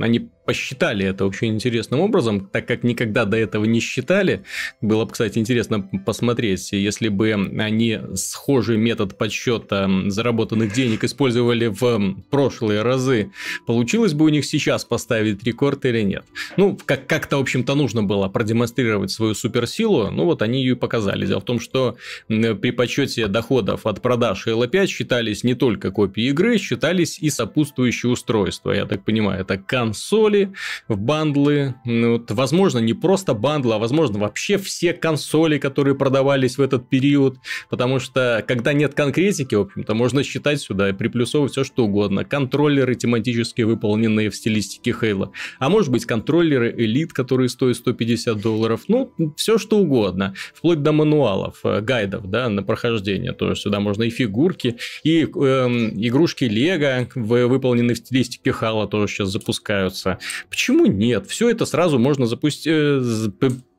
они 0.00 0.30
посчитали 0.52 1.06
это 1.06 1.24
очень 1.24 1.54
интересным 1.54 2.00
образом, 2.00 2.46
так 2.46 2.66
как 2.68 2.82
никогда 2.84 3.24
до 3.24 3.38
этого 3.38 3.64
не 3.64 3.80
считали. 3.80 4.44
Было 4.82 5.06
бы, 5.06 5.12
кстати, 5.12 5.38
интересно 5.38 5.80
посмотреть, 6.04 6.72
если 6.72 7.08
бы 7.08 7.32
они 7.32 7.98
схожий 8.16 8.76
метод 8.76 9.16
подсчета 9.16 9.88
заработанных 10.08 10.74
денег 10.74 11.04
использовали 11.04 11.68
в 11.68 12.16
прошлые 12.30 12.82
разы, 12.82 13.32
получилось 13.66 14.12
бы 14.12 14.26
у 14.26 14.28
них 14.28 14.44
сейчас 14.44 14.84
поставить 14.84 15.42
рекорд 15.42 15.86
или 15.86 16.02
нет. 16.02 16.24
Ну, 16.58 16.78
как- 16.84 17.06
как-то, 17.06 17.38
в 17.38 17.40
общем-то, 17.40 17.74
нужно 17.74 18.02
было 18.02 18.28
продемонстрировать 18.28 19.10
свою 19.10 19.32
суперсилу, 19.34 20.10
ну 20.10 20.26
вот 20.26 20.42
они 20.42 20.60
ее 20.60 20.72
и 20.72 20.76
показали. 20.76 21.24
Дело 21.26 21.40
в 21.40 21.44
том, 21.46 21.60
что 21.60 21.96
при 22.28 22.72
подсчете 22.72 23.26
доходов 23.26 23.86
от 23.86 24.02
продаж 24.02 24.46
Halo 24.46 24.68
5 24.68 24.90
считались 24.90 25.44
не 25.44 25.54
только 25.54 25.90
копии 25.90 26.24
игры, 26.24 26.58
считались 26.58 27.18
и 27.18 27.30
сопутствующие 27.30 28.12
устройства. 28.12 28.72
Я 28.72 28.84
так 28.84 29.02
понимаю, 29.02 29.40
это 29.40 29.56
консоль, 29.56 30.41
в 30.88 30.96
бандлы. 30.96 31.74
Ну, 31.84 32.12
вот, 32.12 32.30
возможно, 32.30 32.78
не 32.78 32.94
просто 32.94 33.34
бандлы, 33.34 33.74
а 33.74 33.78
возможно 33.78 34.18
вообще 34.18 34.58
все 34.58 34.92
консоли, 34.92 35.58
которые 35.58 35.94
продавались 35.94 36.58
в 36.58 36.62
этот 36.62 36.88
период. 36.88 37.38
Потому 37.70 37.98
что 37.98 38.44
когда 38.46 38.72
нет 38.72 38.94
конкретики, 38.94 39.54
в 39.54 39.60
общем-то, 39.62 39.94
можно 39.94 40.22
считать 40.22 40.60
сюда 40.60 40.90
и 40.90 40.92
приплюсовывать 40.92 41.52
все 41.52 41.64
что 41.64 41.84
угодно. 41.84 42.24
Контроллеры 42.24 42.94
тематически 42.94 43.62
выполненные 43.62 44.30
в 44.30 44.36
стилистике 44.36 44.90
Halo. 44.90 45.30
А 45.58 45.68
может 45.68 45.90
быть 45.90 46.06
контроллеры 46.06 46.72
Elite, 46.72 47.10
которые 47.12 47.48
стоят 47.48 47.76
150 47.76 48.40
долларов. 48.40 48.82
Ну, 48.88 49.12
все 49.36 49.58
что 49.58 49.78
угодно. 49.78 50.34
Вплоть 50.54 50.82
до 50.82 50.92
мануалов, 50.92 51.60
э, 51.64 51.80
гайдов, 51.80 52.28
да, 52.30 52.48
на 52.48 52.62
прохождение. 52.62 53.32
Тоже 53.32 53.56
сюда 53.56 53.80
можно 53.80 54.04
и 54.04 54.10
фигурки, 54.10 54.76
и 55.02 55.22
э, 55.22 55.26
игрушки 55.26 56.44
Лего, 56.44 57.08
выполненные 57.14 57.94
в 57.94 57.98
стилистике 57.98 58.50
Halo, 58.50 58.88
тоже 58.88 59.12
сейчас 59.12 59.30
запускаются. 59.30 60.18
Почему 60.48 60.86
нет? 60.86 61.26
Все 61.28 61.50
это 61.50 61.66
сразу 61.66 61.98
можно 61.98 62.26
запустить 62.26 62.66
э, 62.66 63.00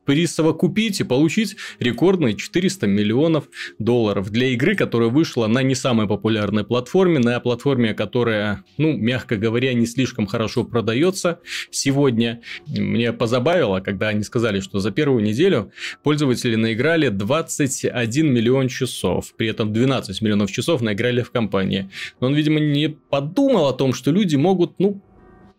присовокупить 0.04 1.00
и 1.00 1.04
получить 1.04 1.56
рекордные 1.78 2.34
400 2.34 2.86
миллионов 2.86 3.48
долларов 3.78 4.30
для 4.30 4.48
игры, 4.48 4.74
которая 4.74 5.08
вышла 5.08 5.46
на 5.46 5.62
не 5.62 5.74
самой 5.74 6.06
популярной 6.06 6.64
платформе, 6.64 7.18
на 7.18 7.40
платформе, 7.40 7.94
которая, 7.94 8.64
ну, 8.78 8.92
мягко 8.96 9.36
говоря, 9.36 9.72
не 9.74 9.86
слишком 9.86 10.26
хорошо 10.26 10.64
продается 10.64 11.40
сегодня. 11.70 12.40
Мне 12.66 13.12
позабавило, 13.12 13.80
когда 13.80 14.08
они 14.08 14.22
сказали, 14.22 14.60
что 14.60 14.78
за 14.78 14.90
первую 14.90 15.22
неделю 15.22 15.72
пользователи 16.02 16.56
наиграли 16.56 17.08
21 17.08 18.32
миллион 18.32 18.68
часов, 18.68 19.34
при 19.36 19.48
этом 19.48 19.72
12 19.72 20.20
миллионов 20.22 20.50
часов 20.50 20.82
наиграли 20.82 21.22
в 21.22 21.30
компании. 21.30 21.90
Но 22.20 22.28
он, 22.28 22.34
видимо, 22.34 22.60
не 22.60 22.88
подумал 22.88 23.68
о 23.68 23.72
том, 23.72 23.94
что 23.94 24.10
люди 24.10 24.36
могут, 24.36 24.78
ну, 24.78 25.00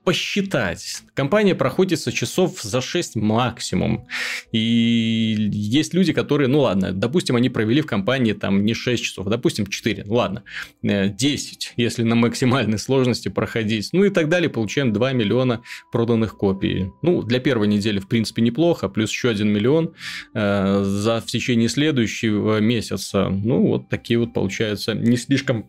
посчитать. 0.06 1.04
Компания 1.16 1.56
проходится 1.56 2.12
часов 2.12 2.62
за 2.62 2.80
6 2.80 3.16
максимум. 3.16 4.08
И 4.52 5.36
есть 5.52 5.94
люди, 5.94 6.14
которые, 6.14 6.48
ну 6.48 6.62
ладно, 6.62 6.94
допустим, 6.94 7.36
они 7.36 7.50
провели 7.50 7.82
в 7.82 7.88
компании 7.88 8.34
там 8.34 8.64
не 8.64 8.74
6 8.74 9.04
часов, 9.04 9.28
допустим, 9.28 9.66
4, 9.66 10.04
ну 10.06 10.14
ладно, 10.14 10.44
10, 10.84 11.66
э, 11.66 11.82
если 11.82 12.04
на 12.04 12.16
максимальной 12.16 12.78
сложности 12.78 13.30
проходить. 13.30 13.90
Ну 13.92 14.04
и 14.06 14.10
так 14.10 14.30
далее, 14.30 14.50
получаем 14.50 14.94
2 14.94 15.14
миллиона 15.14 15.62
проданных 15.92 16.38
копий. 16.38 16.92
Ну, 17.02 17.24
для 17.24 17.40
первой 17.40 17.68
недели, 17.68 18.00
в 18.00 18.08
принципе, 18.08 18.42
неплохо, 18.44 18.88
плюс 18.88 19.10
еще 19.10 19.30
1 19.30 19.48
миллион 19.48 19.94
э, 20.34 20.84
за 20.84 21.20
в 21.20 21.26
течение 21.26 21.68
следующего 21.68 22.60
месяца. 22.60 23.30
Ну, 23.30 23.68
вот 23.68 23.90
такие 23.90 24.20
вот, 24.20 24.34
получаются, 24.34 24.94
не 24.94 25.18
слишком 25.18 25.66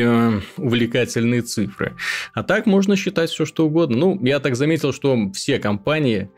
э, 0.00 0.40
увлекательные 0.56 1.42
цифры. 1.42 1.96
А 2.32 2.42
так 2.42 2.66
можно 2.66 2.96
считать 2.96 3.30
все 3.30 3.44
что 3.44 3.66
угодно. 3.66 3.96
Ну, 3.96 4.24
я 4.24 4.40
так 4.40 4.56
заметил, 4.56 4.92
что 4.92 5.30
все 5.32 5.58
компании, 5.58 6.30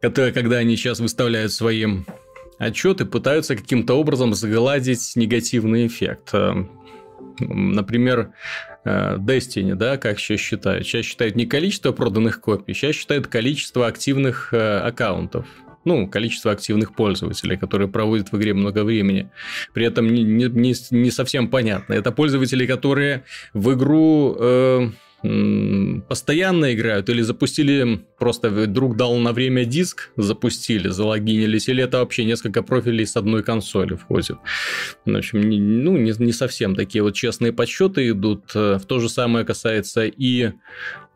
которые, 0.00 0.32
когда 0.32 0.56
они 0.58 0.76
сейчас 0.76 1.00
выставляют 1.00 1.52
свои 1.52 1.86
отчеты, 2.58 3.04
пытаются 3.04 3.56
каким-то 3.56 3.94
образом 3.94 4.34
загладить 4.34 5.12
негативный 5.16 5.86
эффект. 5.86 6.30
Э, 6.32 6.64
например, 7.40 8.32
э, 8.84 9.16
Destiny, 9.18 9.74
да, 9.74 9.96
как 9.96 10.18
сейчас 10.18 10.40
считают? 10.40 10.86
Сейчас 10.86 11.04
считают 11.06 11.36
не 11.36 11.46
количество 11.46 11.92
проданных 11.92 12.40
копий, 12.40 12.74
сейчас 12.74 12.96
считают 12.96 13.26
количество 13.26 13.86
активных 13.86 14.52
аккаунтов 14.52 15.46
ну, 15.84 16.06
количество 16.08 16.52
активных 16.52 16.94
пользователей, 16.94 17.56
которые 17.56 17.88
проводят 17.88 18.32
в 18.32 18.36
игре 18.36 18.54
много 18.54 18.84
времени. 18.84 19.30
При 19.72 19.86
этом 19.86 20.08
не, 20.08 20.22
не, 20.22 20.74
не 20.90 21.10
совсем 21.10 21.48
понятно. 21.48 21.94
Это 21.94 22.12
пользователи, 22.12 22.66
которые 22.66 23.24
в 23.52 23.74
игру 23.74 24.36
э, 24.38 24.88
постоянно 26.08 26.74
играют 26.74 27.08
или 27.08 27.22
запустили 27.22 28.04
просто 28.18 28.66
друг 28.66 28.96
дал 28.96 29.16
на 29.16 29.32
время 29.32 29.64
диск, 29.64 30.10
запустили, 30.16 30.88
залогинились, 30.88 31.68
или 31.68 31.82
это 31.82 31.98
вообще 31.98 32.24
несколько 32.24 32.62
профилей 32.62 33.06
с 33.06 33.16
одной 33.16 33.42
консоли 33.42 33.94
входит. 33.94 34.36
В 35.06 35.16
общем, 35.16 35.48
не, 35.48 35.58
ну, 35.60 35.96
не, 35.96 36.12
не 36.18 36.32
совсем 36.32 36.76
такие 36.76 37.02
вот 37.02 37.14
честные 37.14 37.52
подсчеты 37.52 38.10
идут. 38.10 38.50
Э, 38.54 38.78
в 38.78 38.84
то 38.84 39.00
же 39.00 39.08
самое 39.08 39.46
касается 39.46 40.04
и 40.04 40.52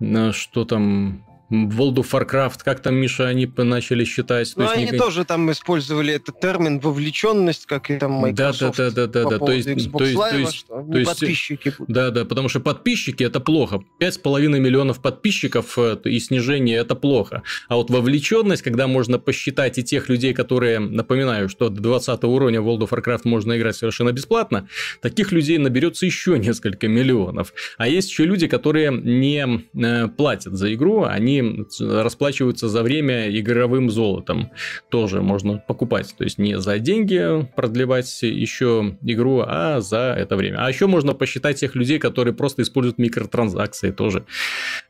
э, 0.01 0.33
что 0.33 0.65
там 0.65 1.25
World 1.51 1.95
of 1.95 2.11
Warcraft, 2.11 2.59
как 2.63 2.81
там, 2.81 2.97
Миша, 2.97 3.27
они 3.27 3.51
начали 3.57 4.05
считать? 4.05 4.53
Ну, 4.57 4.69
они 4.69 4.85
никак... 4.85 4.99
тоже 4.99 5.25
там 5.25 5.51
использовали 5.51 6.15
этот 6.15 6.41
термин 6.41 6.79
вовлеченность, 6.79 7.67
как 7.67 7.91
и 7.91 7.99
там 7.99 8.13
Microsoft. 8.13 8.77
Да, 8.77 8.91
да, 8.91 9.07
да, 9.07 9.25
да, 9.25 9.31
да. 9.31 9.39
То 9.39 9.53
есть, 9.53 9.69
Xbox 9.69 9.99
то 9.99 10.05
есть, 10.05 10.17
Live, 10.17 10.31
то 10.31 10.37
есть, 10.37 10.55
что 10.55 10.83
то 10.83 10.99
есть, 10.99 11.11
подписчики 11.11 11.75
будут. 11.79 11.95
Да, 11.95 12.11
да, 12.11 12.25
потому 12.25 12.49
что 12.49 12.61
подписчики 12.61 13.23
это 13.23 13.41
плохо. 13.41 13.83
5,5 14.01 14.59
миллионов 14.59 15.01
подписчиков 15.01 15.79
э, 15.79 15.97
и 16.05 16.21
снижение 16.21 16.77
это 16.79 16.95
плохо. 16.95 17.43
А 17.69 17.77
вот 17.77 17.91
вовлеченность, 17.91 18.63
когда 18.63 18.87
можно 18.87 19.19
посчитать 19.19 19.79
и 19.79 19.83
тех 19.83 20.09
людей, 20.09 20.35
которые, 20.35 20.81
напоминаю, 20.81 21.49
что 21.49 21.71
до 21.71 21.81
20 21.81 22.25
уровня 22.25 22.61
World 22.61 22.81
of 22.81 22.91
Warcraft 22.91 23.23
можно 23.25 23.57
играть 23.57 23.77
совершенно 23.77 24.13
бесплатно, 24.13 24.69
таких 25.01 25.33
людей 25.33 25.57
наберется 25.57 26.05
еще 26.05 26.39
несколько 26.39 26.89
миллионов. 26.89 27.55
А 27.79 27.89
есть 27.89 28.11
еще 28.11 28.25
люди, 28.25 28.47
которые 28.47 28.91
не 28.93 29.65
э, 29.75 30.09
платят 30.09 30.55
за 30.55 30.75
игру, 30.75 31.05
они 31.05 31.38
расплачиваются 31.81 32.69
за 32.69 32.83
время 32.83 33.31
игровым 33.39 33.91
золотом. 33.91 34.51
Тоже 34.89 35.23
можно 35.23 35.59
покупать. 35.59 36.15
То 36.17 36.25
есть 36.25 36.39
не 36.39 36.59
за 36.59 36.79
деньги 36.79 37.49
продлевать 37.57 38.23
еще 38.23 38.97
игру, 39.03 39.43
а 39.47 39.81
за 39.81 40.15
это 40.19 40.37
время. 40.37 40.65
А 40.65 40.69
еще 40.69 40.87
можно 40.87 41.15
посчитать 41.15 41.61
тех 41.61 41.75
людей, 41.75 41.99
которые 41.99 42.35
просто 42.35 42.63
используют 42.63 42.99
микротранзакции 42.99 43.91
тоже 43.91 44.25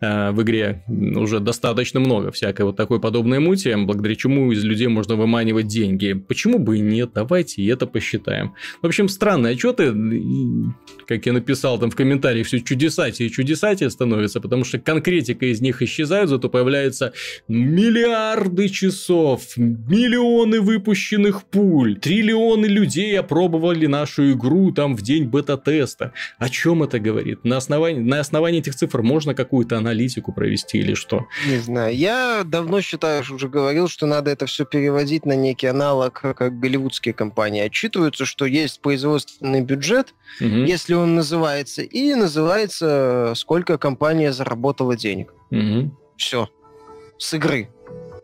э, 0.00 0.30
в 0.30 0.42
игре. 0.42 0.84
Уже 0.88 1.40
достаточно 1.40 2.00
много 2.00 2.30
всякой 2.30 2.66
вот 2.66 2.76
такой 2.76 3.00
подобной 3.00 3.38
мути, 3.38 3.74
благодаря 3.74 4.14
чему 4.14 4.52
из 4.52 4.64
людей 4.64 4.88
можно 4.88 5.16
выманивать 5.16 5.66
деньги. 5.66 6.12
Почему 6.12 6.58
бы 6.58 6.78
и 6.78 6.80
нет? 6.80 7.10
Давайте 7.14 7.62
и 7.62 7.66
это 7.66 7.86
посчитаем. 7.86 8.54
В 8.82 8.86
общем, 8.86 9.08
странные 9.08 9.54
отчеты, 9.54 9.94
как 11.06 11.26
я 11.26 11.32
написал 11.32 11.78
там 11.78 11.90
в 11.90 11.96
комментариях, 11.96 12.46
все 12.46 12.60
чудесатие 12.60 13.28
и 13.28 13.32
чудесатие 13.32 13.90
становится, 13.90 14.40
потому 14.40 14.64
что 14.64 14.78
конкретика 14.78 15.46
из 15.46 15.60
них 15.60 15.82
исчезает 15.82 16.28
то 16.38 16.48
появляются 16.48 17.12
миллиарды 17.48 18.68
часов, 18.68 19.56
миллионы 19.56 20.60
выпущенных 20.60 21.44
пуль, 21.44 21.98
триллионы 21.98 22.66
людей 22.66 23.18
опробовали 23.18 23.86
нашу 23.86 24.32
игру 24.32 24.72
там 24.72 24.96
в 24.96 25.02
день 25.02 25.24
бета-теста. 25.24 26.12
О 26.38 26.48
чем 26.48 26.82
это 26.82 26.98
говорит? 26.98 27.44
На 27.44 27.56
основании, 27.56 28.00
на 28.00 28.20
основании 28.20 28.60
этих 28.60 28.74
цифр 28.74 29.02
можно 29.02 29.34
какую-то 29.34 29.76
аналитику 29.76 30.32
провести 30.32 30.78
или 30.78 30.94
что? 30.94 31.26
Не 31.46 31.58
знаю. 31.58 31.96
Я 31.96 32.42
давно 32.44 32.80
считаю, 32.80 33.24
уже 33.30 33.48
говорил, 33.48 33.88
что 33.88 34.06
надо 34.06 34.30
это 34.30 34.46
все 34.46 34.64
переводить 34.64 35.26
на 35.26 35.34
некий 35.34 35.66
аналог, 35.66 36.20
как 36.20 36.58
голливудские 36.58 37.14
компании 37.14 37.62
отчитываются, 37.62 38.24
что 38.24 38.44
есть 38.44 38.80
производственный 38.80 39.60
бюджет, 39.60 40.14
угу. 40.40 40.48
если 40.48 40.94
он 40.94 41.14
называется, 41.14 41.82
и 41.82 42.14
называется, 42.14 43.32
сколько 43.36 43.78
компания 43.78 44.32
заработала 44.32 44.96
денег. 44.96 45.32
Угу. 45.50 45.90
Все. 46.18 46.48
С 47.16 47.32
игры. 47.34 47.70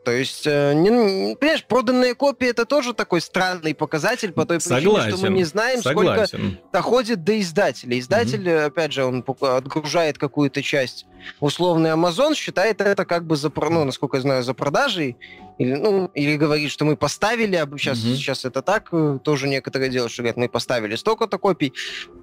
То 0.04 0.10
есть, 0.10 0.46
э, 0.46 0.74
не, 0.74 1.34
понимаешь, 1.36 1.64
проданные 1.64 2.14
копии 2.14 2.48
это 2.48 2.66
тоже 2.66 2.92
такой 2.92 3.22
странный 3.22 3.74
показатель 3.74 4.32
по 4.32 4.44
той 4.44 4.58
причине, 4.58 4.80
Согласен. 4.82 5.16
что 5.16 5.26
мы 5.26 5.28
не 5.30 5.44
знаем, 5.44 5.82
Согласен. 5.82 6.26
сколько 6.26 6.70
доходит 6.74 7.24
до 7.24 7.40
издателя. 7.40 7.98
Издатель, 7.98 8.46
mm 8.46 8.64
опять 8.66 8.92
же, 8.92 9.04
он 9.04 9.24
отгружает 9.40 10.18
какую-то 10.18 10.62
часть. 10.62 11.06
Условный 11.40 11.90
Amazon 11.90 12.34
считает 12.34 12.80
это 12.80 13.04
как 13.04 13.26
бы 13.26 13.36
за, 13.36 13.52
ну, 13.54 13.84
насколько 13.84 14.16
я 14.16 14.22
знаю, 14.22 14.42
за 14.42 14.54
продажей. 14.54 15.16
Или, 15.58 15.74
ну, 15.74 16.10
или 16.14 16.36
говорит, 16.36 16.70
что 16.70 16.84
мы 16.84 16.96
поставили, 16.96 17.56
а 17.56 17.66
сейчас, 17.78 17.98
mm 17.98 18.14
сейчас 18.14 18.44
это 18.44 18.60
так, 18.62 18.88
э, 18.92 19.18
тоже 19.22 19.48
некоторые 19.48 19.90
делают, 19.90 20.12
что 20.12 20.22
говорят, 20.22 20.36
мы 20.36 20.48
поставили 20.48 20.96
столько-то 20.96 21.38
копий. 21.38 21.72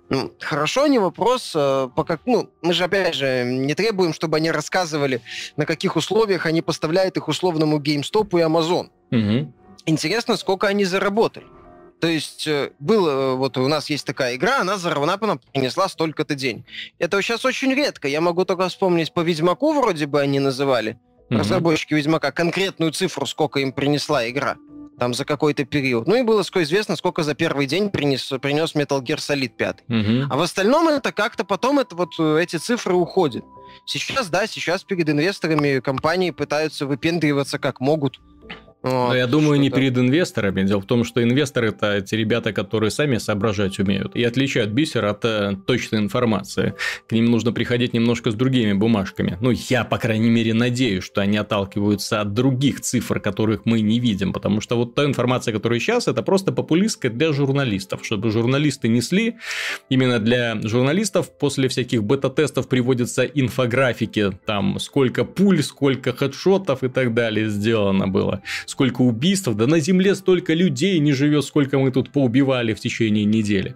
Ну, 0.10 0.32
хорошо, 0.40 0.88
не 0.88 1.00
вопрос. 1.00 1.54
Э, 1.56 1.90
по 1.96 2.04
как, 2.04 2.22
ну, 2.26 2.50
мы 2.62 2.74
же, 2.74 2.84
опять 2.84 3.16
же, 3.16 3.46
не 3.46 3.74
требуем, 3.74 4.14
чтобы 4.14 4.38
они 4.38 4.52
рассказывали, 4.52 5.22
на 5.56 5.66
каких 5.66 5.96
условиях 5.96 6.46
они 6.46 6.62
поставляют 6.62 7.16
их 7.18 7.28
условному 7.28 7.80
GameStop 7.80 8.38
и 8.40 8.44
Amazon. 8.44 8.90
Угу. 9.12 9.54
Интересно, 9.86 10.38
сколько 10.38 10.68
они 10.68 10.86
заработали. 10.86 11.46
То 12.02 12.08
есть 12.08 12.48
э, 12.48 12.72
было, 12.80 13.36
вот 13.36 13.58
у 13.58 13.68
нас 13.68 13.90
есть 13.92 14.08
такая 14.08 14.36
игра, 14.36 14.60
она 14.60 14.78
заравнапно 14.78 15.38
принесла 15.38 15.88
столько-то 15.88 16.34
день. 16.34 16.66
Это 16.98 17.22
сейчас 17.22 17.46
очень 17.46 17.72
редко. 17.74 18.08
Я 18.08 18.22
могу 18.22 18.44
только 18.44 18.68
вспомнить 18.70 19.14
по 19.14 19.22
Ведьмаку 19.22 19.72
вроде 19.74 20.08
бы 20.08 20.20
они 20.20 20.40
называли, 20.40 20.98
mm 21.30 21.38
разработчики 21.38 21.94
Ведьмака, 21.94 22.32
конкретную 22.32 22.92
цифру, 22.92 23.26
сколько 23.26 23.60
им 23.60 23.72
принесла 23.72 24.28
игра 24.28 24.58
там 25.00 25.16
за 25.16 25.26
какой-то 25.26 25.64
период. 25.66 26.08
Ну 26.08 26.16
и 26.16 26.22
было 26.22 26.42
известно, 26.42 26.96
сколько 26.96 27.24
за 27.24 27.34
первый 27.34 27.66
день 27.66 27.90
принес, 27.90 28.32
принес 28.40 28.76
Metal 28.76 29.02
Gear 29.02 29.18
Solid 29.18 29.50
5. 29.50 29.78
Угу. 29.88 30.28
А 30.30 30.38
в 30.38 30.42
остальном 30.42 30.90
это 30.90 31.12
как-то 31.12 31.44
потом 31.44 31.80
это 31.80 31.96
вот 31.96 32.10
э, 32.20 32.40
эти 32.42 32.58
цифры 32.58 32.94
уходят. 32.94 33.44
Сейчас, 33.86 34.30
да, 34.30 34.46
сейчас 34.46 34.84
перед 34.84 35.10
инвесторами 35.10 35.80
компании 35.80 36.30
пытаются 36.30 36.86
выпендриваться 36.86 37.58
как 37.58 37.80
могут. 37.80 38.20
Но 38.84 39.14
я 39.16 39.28
думаю, 39.28 39.60
не 39.60 39.70
перед 39.70 39.98
инвесторами. 39.98 40.64
Дело 40.64 40.82
в 40.82 40.86
том, 40.86 41.04
что 41.04 41.22
инвесторы 41.22 41.70
это 41.70 42.02
те 42.02 42.18
ребята, 42.18 42.52
которые 42.52 42.90
сами 42.90 43.18
соображать 43.18 43.80
умеют 43.80 44.16
и 44.16 44.24
отличают 44.24 44.72
бисер 44.72 45.06
от 45.06 45.24
э, 45.24 45.56
точной 45.68 46.00
информации. 46.00 46.74
К 47.08 47.12
ним 47.12 47.26
нужно 47.26 47.52
приходить 47.52 47.94
немножко 47.94 48.32
с 48.32 48.34
другими 48.34 48.74
бумажками. 48.74 49.38
Ну, 49.40 49.52
я, 49.52 49.84
по 49.84 49.98
крайней 49.98 50.32
мере, 50.32 50.54
надеюсь, 50.54 51.04
что 51.04 51.22
они 51.22 51.38
отталкиваются 51.38 52.22
от 52.22 52.34
других 52.34 52.82
цифр, 52.82 53.20
которых 53.20 53.66
мы 53.66 53.82
не 53.82 54.00
видим. 54.00 54.34
Потому 54.34 54.62
что 54.62 54.78
вот 54.78 54.96
та 54.96 55.06
информация, 55.06 55.54
которая 55.54 55.80
сейчас, 55.80 56.08
это 56.08 56.24
просто 56.24 56.52
популистская 56.52 57.12
для 57.12 57.34
журналистов. 57.34 58.04
Чтобы 58.04 58.32
журналисты 58.32 58.88
несли, 58.88 59.36
именно 59.90 60.18
для 60.18 60.60
журналистов 60.64 61.30
после 61.38 61.68
всяких 61.68 62.04
бета-тестов 62.04 62.68
приводятся 62.68 63.26
инфографики, 63.26 64.32
там, 64.46 64.80
сколько 64.80 65.24
пуль, 65.24 65.62
сколько 65.62 66.14
хедшотов 66.14 66.84
и 66.84 66.88
так 66.88 67.14
далее 67.14 67.48
сделано 67.48 68.08
было 68.08 68.42
сколько 68.72 69.02
убийств, 69.02 69.50
да 69.54 69.68
на 69.68 69.80
Земле 69.80 70.16
столько 70.16 70.54
людей 70.54 71.00
не 71.00 71.14
живет, 71.14 71.46
сколько 71.46 71.78
мы 71.78 71.92
тут 71.92 72.12
поубивали 72.12 72.74
в 72.74 72.80
течение 72.80 73.26
недели. 73.26 73.76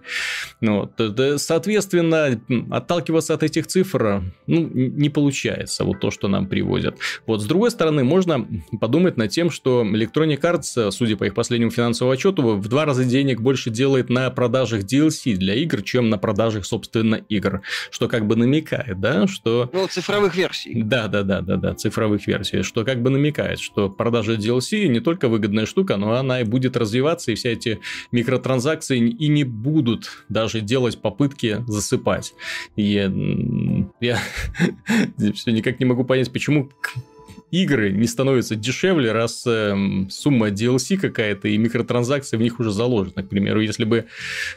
Ну, 0.60 0.90
вот. 0.96 1.40
Соответственно, 1.40 2.40
отталкиваться 2.70 3.34
от 3.34 3.42
этих 3.42 3.66
цифр 3.66 4.22
ну, 4.46 4.70
не 4.72 5.08
получается, 5.08 5.84
вот 5.84 6.00
то, 6.00 6.10
что 6.10 6.28
нам 6.28 6.46
приводят. 6.46 6.98
Вот, 7.26 7.42
с 7.42 7.44
другой 7.44 7.70
стороны, 7.70 8.04
можно 8.04 8.46
подумать 8.80 9.16
над 9.16 9.30
тем, 9.30 9.50
что 9.50 9.84
Electronic 9.84 10.40
Arts, 10.40 10.90
судя 10.90 11.16
по 11.16 11.24
их 11.24 11.34
последнему 11.34 11.70
финансовому 11.70 12.12
отчету, 12.12 12.56
в 12.56 12.68
два 12.68 12.84
раза 12.84 13.04
денег 13.04 13.40
больше 13.40 13.70
делает 13.70 14.08
на 14.08 14.30
продажах 14.30 14.82
DLC 14.82 15.34
для 15.34 15.54
игр, 15.54 15.82
чем 15.82 16.10
на 16.10 16.18
продажах, 16.18 16.64
собственно, 16.64 17.16
игр. 17.28 17.62
Что 17.90 18.08
как 18.08 18.26
бы 18.26 18.36
намекает, 18.36 19.00
да, 19.00 19.26
что... 19.26 19.70
Ну, 19.72 19.86
цифровых 19.88 20.34
версий. 20.36 20.82
Да, 20.82 21.08
да, 21.08 21.22
да, 21.22 21.40
да, 21.40 21.56
да, 21.56 21.74
цифровых 21.74 22.26
версий. 22.26 22.62
Что 22.62 22.84
как 22.84 23.02
бы 23.02 23.10
намекает, 23.10 23.58
что 23.58 23.88
продажа 23.88 24.34
DLC 24.34 24.85
не 24.88 25.00
только 25.00 25.28
выгодная 25.28 25.66
штука, 25.66 25.96
но 25.96 26.14
она 26.14 26.40
и 26.40 26.44
будет 26.44 26.76
развиваться, 26.76 27.32
и 27.32 27.34
все 27.34 27.52
эти 27.52 27.80
микротранзакции 28.12 28.98
и 28.98 29.28
не 29.28 29.44
будут 29.44 30.24
даже 30.28 30.60
делать 30.60 30.98
попытки 30.98 31.64
засыпать. 31.66 32.34
И 32.76 33.10
я 34.00 34.18
все 35.34 35.50
никак 35.50 35.80
не 35.80 35.86
могу 35.86 36.04
понять, 36.04 36.32
почему 36.32 36.70
игры 37.50 37.92
не 37.92 38.06
становятся 38.06 38.56
дешевле, 38.56 39.12
раз 39.12 39.44
э, 39.46 39.74
сумма 40.10 40.48
DLC 40.48 40.96
какая-то 40.96 41.48
и 41.48 41.56
микротранзакции 41.56 42.36
в 42.36 42.40
них 42.40 42.58
уже 42.60 42.70
заложены. 42.70 43.22
К 43.22 43.28
примеру, 43.28 43.60
если 43.60 43.84
бы 43.84 44.06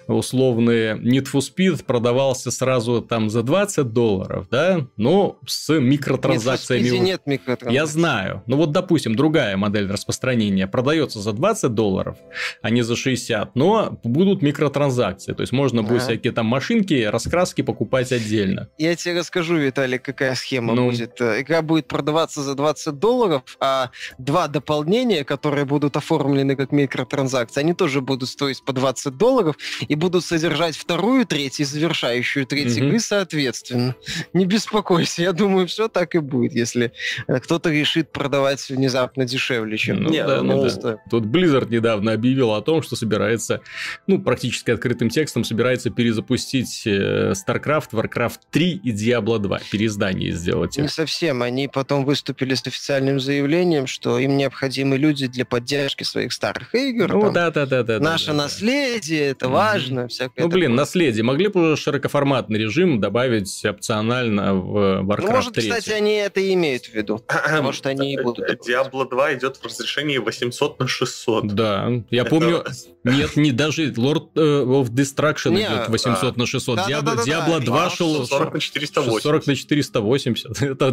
условный 0.08 0.94
Need 0.94 1.28
for 1.32 1.42
Speed 1.42 1.86
продавался 1.86 2.52
сразу 2.52 3.02
там 3.02 3.30
за 3.30 3.44
20 3.44 3.94
долларов, 3.94 4.48
да, 4.50 4.88
но 4.98 5.40
с 5.46 5.74
микротранзакциями... 5.80 6.88
Need 6.88 7.00
нет 7.00 7.22
микротранзакций. 7.26 7.74
Я 7.74 7.86
знаю. 7.86 8.44
Ну 8.48 8.58
вот, 8.58 8.72
допустим, 8.72 9.16
другая 9.16 9.56
модель 9.58 9.90
распространения 9.90 10.68
продается 10.68 11.20
за 11.20 11.34
20 11.34 11.74
долларов, 11.74 12.18
а 12.62 12.70
не 12.70 12.82
за 12.82 12.96
60, 12.96 13.56
но 13.56 14.00
будут 14.04 14.42
микротранзакции. 14.42 15.34
То 15.34 15.42
есть 15.42 15.54
можно 15.54 15.84
будет 15.84 16.02
всякие 16.02 16.34
там 16.34 16.48
машинки, 16.48 17.04
раскраски 17.04 17.62
покупать 17.62 18.12
отдельно. 18.12 18.70
Я 18.78 18.96
тебе 18.96 19.20
расскажу, 19.20 19.58
Виталий, 19.58 20.00
какая 20.00 20.36
схема 20.36 20.74
ну... 20.74 20.90
будет. 20.90 21.22
Игра 21.22 21.62
будет 21.62 21.88
продаваться 21.88 22.42
за 22.42 22.56
20 22.56 22.79
20 22.80 23.00
долларов, 23.00 23.44
а 23.60 23.92
два 24.18 24.48
дополнения, 24.48 25.24
которые 25.24 25.66
будут 25.66 25.98
оформлены 25.98 26.56
как 26.56 26.72
микротранзакции, 26.72 27.60
они 27.60 27.74
тоже 27.74 28.02
будут 28.02 28.30
стоить 28.30 28.64
по 28.64 28.74
20 28.74 29.18
долларов 29.18 29.58
и 29.88 29.96
будут 29.96 30.24
содержать 30.26 30.76
вторую 30.76 31.26
треть 31.26 31.60
и 31.60 31.64
завершающую 31.64 32.46
треть 32.46 32.78
mm-hmm. 32.78 32.88
игры 32.88 33.00
соответственно. 33.00 33.96
Не 34.34 34.46
беспокойся, 34.46 35.22
я 35.22 35.34
думаю, 35.34 35.68
все 35.68 35.88
так 35.88 36.16
и 36.16 36.20
будет, 36.20 36.54
если 36.54 36.92
э, 37.28 37.40
кто-то 37.40 37.70
решит 37.70 38.12
продавать 38.12 38.68
внезапно 38.70 39.26
дешевле, 39.26 39.78
чем... 39.78 40.04
Ну, 40.04 40.10
Нет, 40.10 40.28
да, 40.28 40.42
ну, 40.42 40.68
да. 40.82 40.98
Тут 41.10 41.26
Blizzard 41.26 41.70
недавно 41.70 42.14
объявил 42.14 42.54
о 42.54 42.62
том, 42.62 42.82
что 42.82 42.96
собирается, 42.96 43.62
ну, 44.08 44.20
практически 44.20 44.72
открытым 44.72 45.10
текстом 45.10 45.44
собирается 45.44 45.90
перезапустить 45.90 46.84
э, 46.86 47.34
StarCraft, 47.34 47.90
Warcraft 47.92 48.40
3 48.52 48.82
и 48.84 48.92
Diablo 48.92 49.40
2, 49.40 49.60
переиздание 49.72 50.32
сделать. 50.32 50.78
Не 50.78 50.88
совсем, 50.88 51.42
они 51.42 51.68
потом 51.68 52.06
выступили 52.06 52.54
с 52.54 52.62
официальным 52.70 53.20
заявлением, 53.20 53.88
что 53.88 54.18
им 54.18 54.38
необходимы 54.38 54.98
люди 54.98 55.28
для 55.28 55.46
поддержки 55.46 56.04
своих 56.04 56.34
старых 56.34 56.74
игр. 56.74 57.12
Ну, 57.14 57.32
да, 57.32 57.52
да, 57.52 57.66
да, 57.66 57.84
да. 57.84 58.00
Наше 58.00 58.28
да, 58.28 58.34
наследие, 58.34 59.30
это 59.30 59.50
важно. 59.50 60.08
Всякое 60.08 60.44
ну, 60.44 60.48
блин, 60.48 60.72
такое. 60.72 60.78
наследие. 60.78 61.24
Могли 61.24 61.48
бы 61.48 61.74
уже 61.74 61.82
широкоформатный 61.82 62.60
режим 62.60 63.00
добавить 63.00 63.66
опционально 63.66 64.54
в 64.56 65.02
Warcraft 65.02 65.22
ну, 65.22 65.32
может, 65.32 65.54
3. 65.54 65.70
кстати, 65.70 65.90
они 65.92 66.14
это 66.14 66.40
и 66.40 66.54
имеют 66.54 66.86
в 66.86 66.94
виду. 66.94 67.24
Может, 67.62 67.86
они 67.86 68.14
и 68.14 68.22
будут. 68.22 68.50
Diablo 68.68 69.08
2 69.10 69.34
идет 69.36 69.58
в 69.58 69.66
разрешении 69.66 70.18
800 70.18 70.80
на 70.80 70.88
600. 70.88 71.48
Да, 71.48 71.90
я 72.10 72.26
помню... 72.26 72.64
Нет, 73.04 73.36
не 73.38 73.52
даже 73.52 73.92
Lord 73.92 74.30
э, 74.36 74.40
of 74.40 74.90
Destruction 74.90 75.56
идет 75.56 75.90
800 75.90 76.38
на 76.38 76.46
600. 76.46 76.80
Diablo 76.80 77.60
2 77.60 77.90
шел... 77.90 78.26
40 78.26 78.54
на 78.54 78.60
480. 78.60 79.24
40 79.24 79.48
на 79.48 79.56
480. 79.56 80.62
Это 80.62 80.92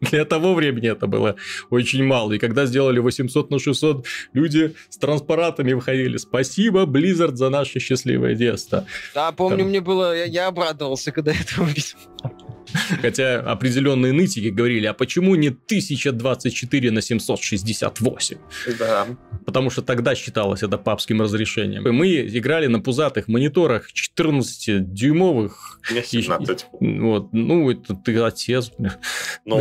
для 0.00 0.24
того 0.24 0.54
времени 0.54 0.88
это 0.90 1.06
было 1.06 1.15
было 1.16 1.36
очень 1.70 2.04
мало. 2.04 2.32
И 2.32 2.38
когда 2.38 2.66
сделали 2.66 2.98
800 2.98 3.50
на 3.50 3.58
600, 3.58 4.06
люди 4.32 4.74
с 4.88 4.96
транспаратами 4.96 5.72
выходили. 5.72 6.16
Спасибо, 6.16 6.84
Blizzard, 6.84 7.36
за 7.36 7.48
наше 7.50 7.80
счастливое 7.80 8.34
детство. 8.34 8.86
Да, 9.14 9.32
помню, 9.32 9.58
Там... 9.58 9.68
мне 9.68 9.80
было... 9.80 10.16
Я, 10.16 10.24
я 10.24 10.46
обрадовался, 10.48 11.12
когда 11.12 11.32
это 11.32 11.62
увидел. 11.62 11.98
Хотя 13.00 13.40
определенные 13.40 14.12
нытики 14.12 14.48
говорили, 14.48 14.86
а 14.86 14.94
почему 14.94 15.34
не 15.34 15.48
1024 15.48 16.90
на 16.90 17.00
768? 17.00 18.36
Да. 18.78 19.06
Потому 19.44 19.70
что 19.70 19.82
тогда 19.82 20.14
считалось 20.14 20.62
это 20.62 20.78
папским 20.78 21.22
разрешением. 21.22 21.84
Мы 21.94 22.26
играли 22.26 22.66
на 22.66 22.80
пузатых 22.80 23.28
мониторах 23.28 23.88
14-дюймовых. 23.92 25.52
Мне 25.90 26.02
17. 26.02 26.66
Вот. 26.80 27.32
Ну, 27.32 27.70
это 27.70 27.94
ты 27.94 28.18
отец. 28.18 28.72
Ну, 29.44 29.60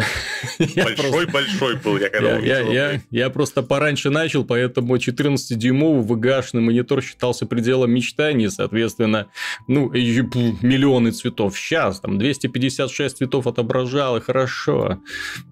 большой-большой 0.76 1.78
был, 1.78 1.98
я 1.98 2.10
когда 2.10 2.38
я, 2.40 2.60
я, 2.60 3.02
я 3.12 3.30
просто 3.30 3.62
пораньше 3.62 4.10
начал, 4.10 4.44
поэтому 4.44 4.96
14-дюймовый 4.96 6.06
VGA-шный 6.06 6.62
монитор 6.62 7.02
считался 7.02 7.46
пределом 7.46 7.92
мечтаний, 7.92 8.50
соответственно, 8.50 9.28
ну, 9.68 9.92
миллионы 9.92 11.12
цветов. 11.12 11.58
Сейчас 11.58 12.00
там 12.00 12.18
256 12.18 12.95
66 12.96 13.18
цветов 13.18 13.48
отображал, 13.48 14.18
и 14.18 14.22
хорошо. 14.22 15.00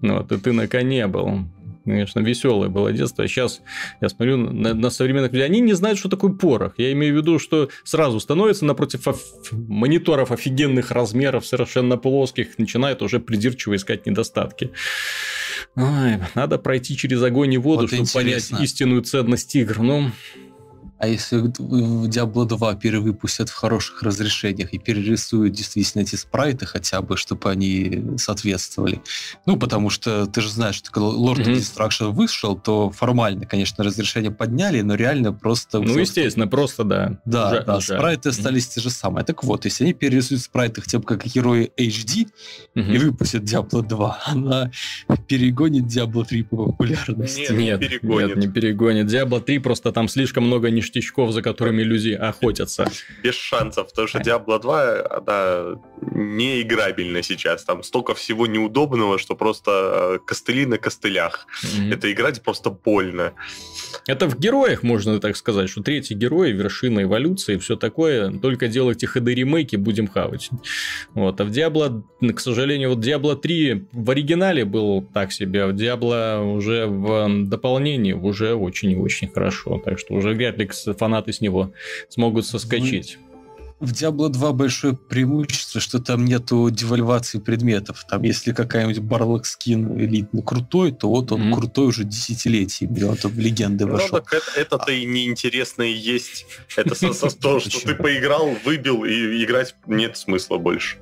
Вот, 0.00 0.32
и 0.32 0.38
ты 0.38 0.52
на 0.52 0.66
коне 0.68 1.06
был 1.06 1.44
конечно, 1.84 2.20
веселое 2.20 2.68
было 2.68 2.92
детство. 2.92 3.26
Сейчас 3.28 3.60
я 4.00 4.08
смотрю 4.08 4.36
на, 4.36 4.74
на 4.74 4.90
современных 4.90 5.32
людей, 5.32 5.44
они 5.44 5.60
не 5.60 5.74
знают, 5.74 5.98
что 5.98 6.08
такое 6.08 6.32
порох. 6.32 6.74
Я 6.78 6.92
имею 6.92 7.14
в 7.14 7.16
виду, 7.18 7.38
что 7.38 7.68
сразу 7.84 8.20
становится 8.20 8.64
напротив 8.64 9.06
оф- 9.06 9.52
мониторов 9.52 10.30
офигенных 10.30 10.90
размеров, 10.90 11.46
совершенно 11.46 11.96
плоских, 11.96 12.58
начинает 12.58 13.02
уже 13.02 13.20
придирчиво 13.20 13.76
искать 13.76 14.06
недостатки. 14.06 14.70
Ой, 15.76 16.18
надо 16.34 16.58
пройти 16.58 16.96
через 16.96 17.22
огонь 17.22 17.52
и 17.52 17.58
воду, 17.58 17.82
вот 17.82 17.88
чтобы 17.88 18.02
интересно. 18.02 18.56
понять 18.56 18.64
истинную 18.64 19.02
ценность 19.02 19.54
игр. 19.54 19.80
Ну, 19.80 20.10
а 21.04 21.06
если 21.06 21.36
в 21.36 22.08
Diablo 22.08 22.46
2 22.46 22.76
перевыпустят 22.76 23.50
в 23.50 23.54
хороших 23.54 24.02
разрешениях 24.02 24.72
и 24.72 24.78
перерисуют 24.78 25.52
действительно 25.52 26.02
эти 26.02 26.16
спрайты 26.16 26.64
хотя 26.64 27.02
бы, 27.02 27.18
чтобы 27.18 27.50
они 27.50 28.16
соответствовали. 28.16 29.02
Ну, 29.44 29.58
потому 29.58 29.90
что 29.90 30.26
ты 30.26 30.40
же 30.40 30.50
знаешь, 30.50 30.76
что 30.76 30.90
когда 30.90 31.08
Lord 31.08 31.44
mm-hmm. 31.44 31.52
of 31.52 31.90
Destruction 31.90 32.10
вышел, 32.12 32.56
то 32.56 32.90
формально, 32.90 33.44
конечно, 33.44 33.84
разрешение 33.84 34.30
подняли, 34.30 34.80
но 34.80 34.94
реально 34.94 35.34
просто... 35.34 35.78
Ну, 35.78 35.98
естественно, 35.98 36.46
просто, 36.46 36.84
да. 36.84 37.18
Да, 37.26 37.50
Уже, 37.50 37.64
да, 37.64 37.76
уже. 37.76 37.98
спрайты 37.98 38.28
mm-hmm. 38.30 38.32
остались 38.32 38.68
те 38.68 38.80
же 38.80 38.88
самые. 38.88 39.26
Так 39.26 39.44
вот, 39.44 39.66
если 39.66 39.84
они 39.84 39.92
перерисуют 39.92 40.40
спрайты 40.40 40.80
хотя 40.80 41.00
бы 41.00 41.04
как 41.04 41.26
герои 41.26 41.70
HD 41.76 42.28
mm-hmm. 42.74 42.94
и 42.94 42.98
выпустят 42.98 43.42
Diablo 43.42 43.86
2, 43.86 44.22
она 44.26 44.70
перегонит 45.28 45.84
Diablo 45.84 46.24
3 46.24 46.42
по 46.44 46.64
популярности. 46.72 47.40
Нет, 47.40 47.50
нет, 47.50 47.80
не 47.80 47.88
перегонит. 47.88 48.28
Нет, 48.28 48.36
не 48.38 48.48
перегонит. 48.48 49.06
Diablo 49.12 49.40
3 49.42 49.58
просто 49.58 49.92
там 49.92 50.08
слишком 50.08 50.46
много 50.46 50.70
ништяков 50.70 50.93
ништячков, 50.94 51.32
за 51.32 51.42
которыми 51.42 51.82
люди 51.82 52.10
охотятся. 52.10 52.90
Без 53.22 53.34
шансов, 53.34 53.88
потому 53.88 54.08
что 54.08 54.18
Diablo 54.18 54.60
2, 54.60 55.06
она 55.18 55.80
не 56.00 56.62
играбельна 56.62 57.22
сейчас. 57.22 57.64
Там 57.64 57.82
столько 57.82 58.14
всего 58.14 58.46
неудобного, 58.46 59.18
что 59.18 59.34
просто 59.34 59.70
э, 59.70 60.18
костыли 60.26 60.66
на 60.66 60.78
костылях. 60.78 61.46
Mm-hmm. 61.62 61.94
Это 61.94 62.12
играть 62.12 62.42
просто 62.42 62.70
больно. 62.70 63.32
Это 64.06 64.28
в 64.28 64.38
героях 64.38 64.82
можно 64.82 65.20
так 65.20 65.36
сказать, 65.36 65.70
что 65.70 65.82
третий 65.82 66.14
герой, 66.14 66.52
вершина 66.52 67.02
эволюции, 67.02 67.56
все 67.56 67.76
такое. 67.76 68.30
Только 68.30 68.68
делайте 68.68 69.06
HD-ремейки, 69.06 69.76
будем 69.76 70.08
хавать. 70.08 70.50
Вот. 71.14 71.40
А 71.40 71.44
в 71.44 71.50
Diablo, 71.50 72.02
к 72.32 72.40
сожалению, 72.40 72.90
вот 72.90 73.04
Diablo 73.04 73.36
3 73.36 73.86
в 73.92 74.10
оригинале 74.10 74.64
был 74.64 75.02
так 75.02 75.32
себе, 75.32 75.64
а 75.64 75.66
в 75.68 75.74
Diablo 75.74 76.54
уже 76.54 76.86
в 76.86 77.44
дополнении 77.44 78.12
уже 78.12 78.54
очень 78.54 78.92
и 78.92 78.96
очень 78.96 79.28
хорошо. 79.28 79.80
Так 79.84 79.98
что 79.98 80.14
уже 80.14 80.30
вряд 80.30 80.58
ли 80.58 80.66
фанаты 80.92 81.32
с 81.32 81.40
него 81.40 81.72
смогут 82.08 82.46
соскочить 82.46 83.18
в 83.80 83.92
Diablo 83.92 84.28
2 84.28 84.52
большое 84.52 84.94
преимущество, 84.96 85.80
что 85.80 85.98
там 86.00 86.24
нету 86.24 86.70
девальвации 86.70 87.38
предметов. 87.38 88.04
Там, 88.08 88.22
если 88.22 88.52
какая-нибудь 88.52 89.00
Барлок 89.00 89.46
скин 89.46 89.98
элитный 90.00 90.42
крутой, 90.42 90.92
то 90.92 91.08
вот 91.08 91.32
он 91.32 91.42
mm-hmm. 91.42 91.54
крутой 91.54 91.86
уже 91.88 92.04
десятилетиями. 92.04 93.02
Он 93.02 93.16
в 93.16 93.38
легенды 93.38 93.86
ну, 93.86 93.92
вошел. 93.92 94.20
Так 94.20 94.32
это, 94.32 94.60
это-то 94.60 94.92
и 94.92 95.04
неинтересно 95.04 95.82
и 95.82 95.92
есть. 95.92 96.46
Это 96.76 96.94
то, 97.40 97.60
что 97.60 97.86
ты 97.86 97.94
поиграл, 97.94 98.56
выбил, 98.64 99.04
и 99.04 99.44
играть 99.44 99.74
нет 99.86 100.16
смысла 100.16 100.58
больше. 100.58 100.96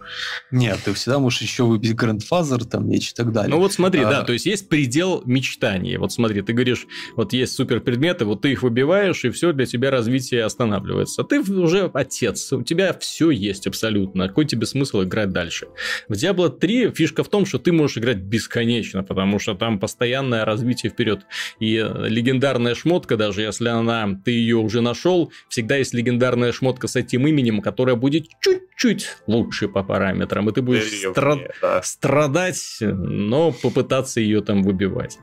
Нет, 0.51 0.81
ты 0.85 0.93
всегда 0.95 1.19
можешь 1.19 1.43
еще 1.43 1.65
выбить 1.65 1.93
Grandfather, 1.93 2.65
там, 2.65 2.89
меч 2.89 3.11
и 3.11 3.15
так 3.15 3.33
далее. 3.33 3.51
Ну 3.51 3.59
вот 3.59 3.73
смотри, 3.73 4.03
да, 4.03 4.23
то 4.23 4.33
есть 4.33 4.47
есть 4.47 4.69
предел 4.69 5.23
мечтания. 5.25 5.99
Вот 5.99 6.13
смотри, 6.13 6.43
ты 6.43 6.53
говоришь, 6.53 6.87
вот 7.17 7.33
есть 7.33 7.55
супер 7.55 7.81
предметы, 7.81 8.25
вот 8.25 8.43
ты 8.43 8.53
их 8.53 8.63
выбиваешь, 8.63 9.25
и 9.25 9.31
все, 9.31 9.53
для 9.53 9.67
тебя 9.67 9.91
развитие 9.91 10.45
останавливается. 10.45 11.23
А 11.23 11.25
ты 11.25 11.41
уже 11.41 11.91
отец, 11.93 12.53
у 12.63 12.65
тебя 12.65 12.93
все 12.93 13.31
есть 13.31 13.67
абсолютно. 13.67 14.29
Какой 14.29 14.45
тебе 14.45 14.67
смысл 14.67 15.03
играть 15.03 15.31
дальше? 15.31 15.67
В 16.09 16.13
Diablo 16.13 16.49
3 16.49 16.93
фишка 16.93 17.25
в 17.25 17.29
том, 17.29 17.45
что 17.45 17.59
ты 17.59 17.73
можешь 17.73 17.99
играть 17.99 18.19
бесконечно, 18.19 19.03
потому 19.03 19.41
что 19.41 19.55
там 19.55 19.81
постоянное 19.81 20.45
развитие 20.45 20.91
вперед. 20.91 21.27
И 21.59 21.77
легендарная 21.77 22.77
шмотка, 22.77 23.17
даже 23.17 23.43
если 23.43 23.69
она, 23.69 24.21
ты 24.25 24.31
ее 24.31 24.57
уже 24.57 24.81
нашел, 24.81 25.33
всегда 25.49 25.77
есть 25.77 25.93
легендарная 25.93 26.53
шмотка 26.53 26.87
с 26.87 26.95
этим 26.95 27.27
именем, 27.27 27.61
которая 27.61 27.97
будет 27.97 28.27
чуть-чуть 28.41 29.09
лучше 29.27 29.67
по 29.67 29.83
параметрам, 29.83 30.49
и 30.49 30.53
ты 30.53 30.63
будешь 30.63 31.05
стра- 31.05 31.51
да. 31.61 31.83
страдать, 31.83 32.79
но 32.81 33.51
попытаться 33.51 34.21
ее 34.21 34.41
там 34.41 34.63
выбивать. 34.63 35.19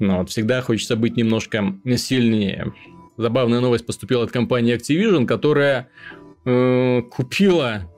Но 0.00 0.18
вот, 0.18 0.30
всегда 0.30 0.62
хочется 0.62 0.96
быть 0.96 1.16
немножко 1.16 1.78
сильнее. 1.96 2.72
Забавная 3.16 3.60
новость 3.60 3.86
поступила 3.86 4.24
от 4.24 4.30
компании 4.30 4.76
Activision, 4.76 5.26
которая 5.26 5.88
э, 6.12 6.25
купила 7.10 7.90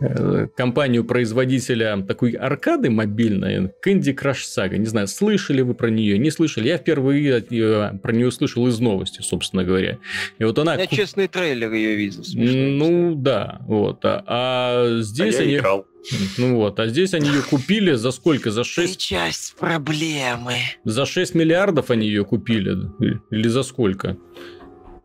э, 0.00 0.48
компанию-производителя 0.54 2.02
такой 2.06 2.32
аркады 2.32 2.90
мобильной, 2.90 3.70
Candy 3.84 4.14
Crush 4.14 4.44
Saga. 4.54 4.76
Не 4.76 4.86
знаю, 4.86 5.08
слышали 5.08 5.62
вы 5.62 5.74
про 5.74 5.88
нее, 5.88 6.18
не 6.18 6.30
слышали. 6.30 6.68
Я 6.68 6.76
впервые 6.76 7.40
про 8.02 8.12
нее 8.12 8.30
слышал 8.30 8.66
из 8.66 8.78
новости, 8.80 9.22
собственно 9.22 9.64
говоря. 9.64 9.98
И 10.38 10.44
вот 10.44 10.58
она... 10.58 10.74
Я 10.74 10.86
честный 10.86 11.28
трейлер 11.28 11.72
ее 11.72 11.96
видел. 11.96 12.22
Ну, 12.34 13.14
да. 13.14 13.62
Вот. 13.62 14.04
А, 14.04 14.22
а 14.26 15.00
здесь 15.00 15.38
а 15.38 15.42
они... 15.42 15.56
Играл. 15.56 15.86
Ну 16.38 16.56
вот, 16.56 16.78
а 16.78 16.86
здесь 16.86 17.14
они 17.14 17.28
ее 17.28 17.42
купили 17.42 17.94
за 17.94 18.12
сколько? 18.12 18.50
За 18.52 18.62
6... 18.62 18.92
Ты 18.92 18.98
часть 18.98 19.56
проблемы. 19.56 20.54
За 20.84 21.04
6 21.04 21.34
миллиардов 21.34 21.90
они 21.90 22.06
ее 22.06 22.24
купили? 22.24 22.76
Или 23.30 23.48
за 23.48 23.64
сколько? 23.64 24.16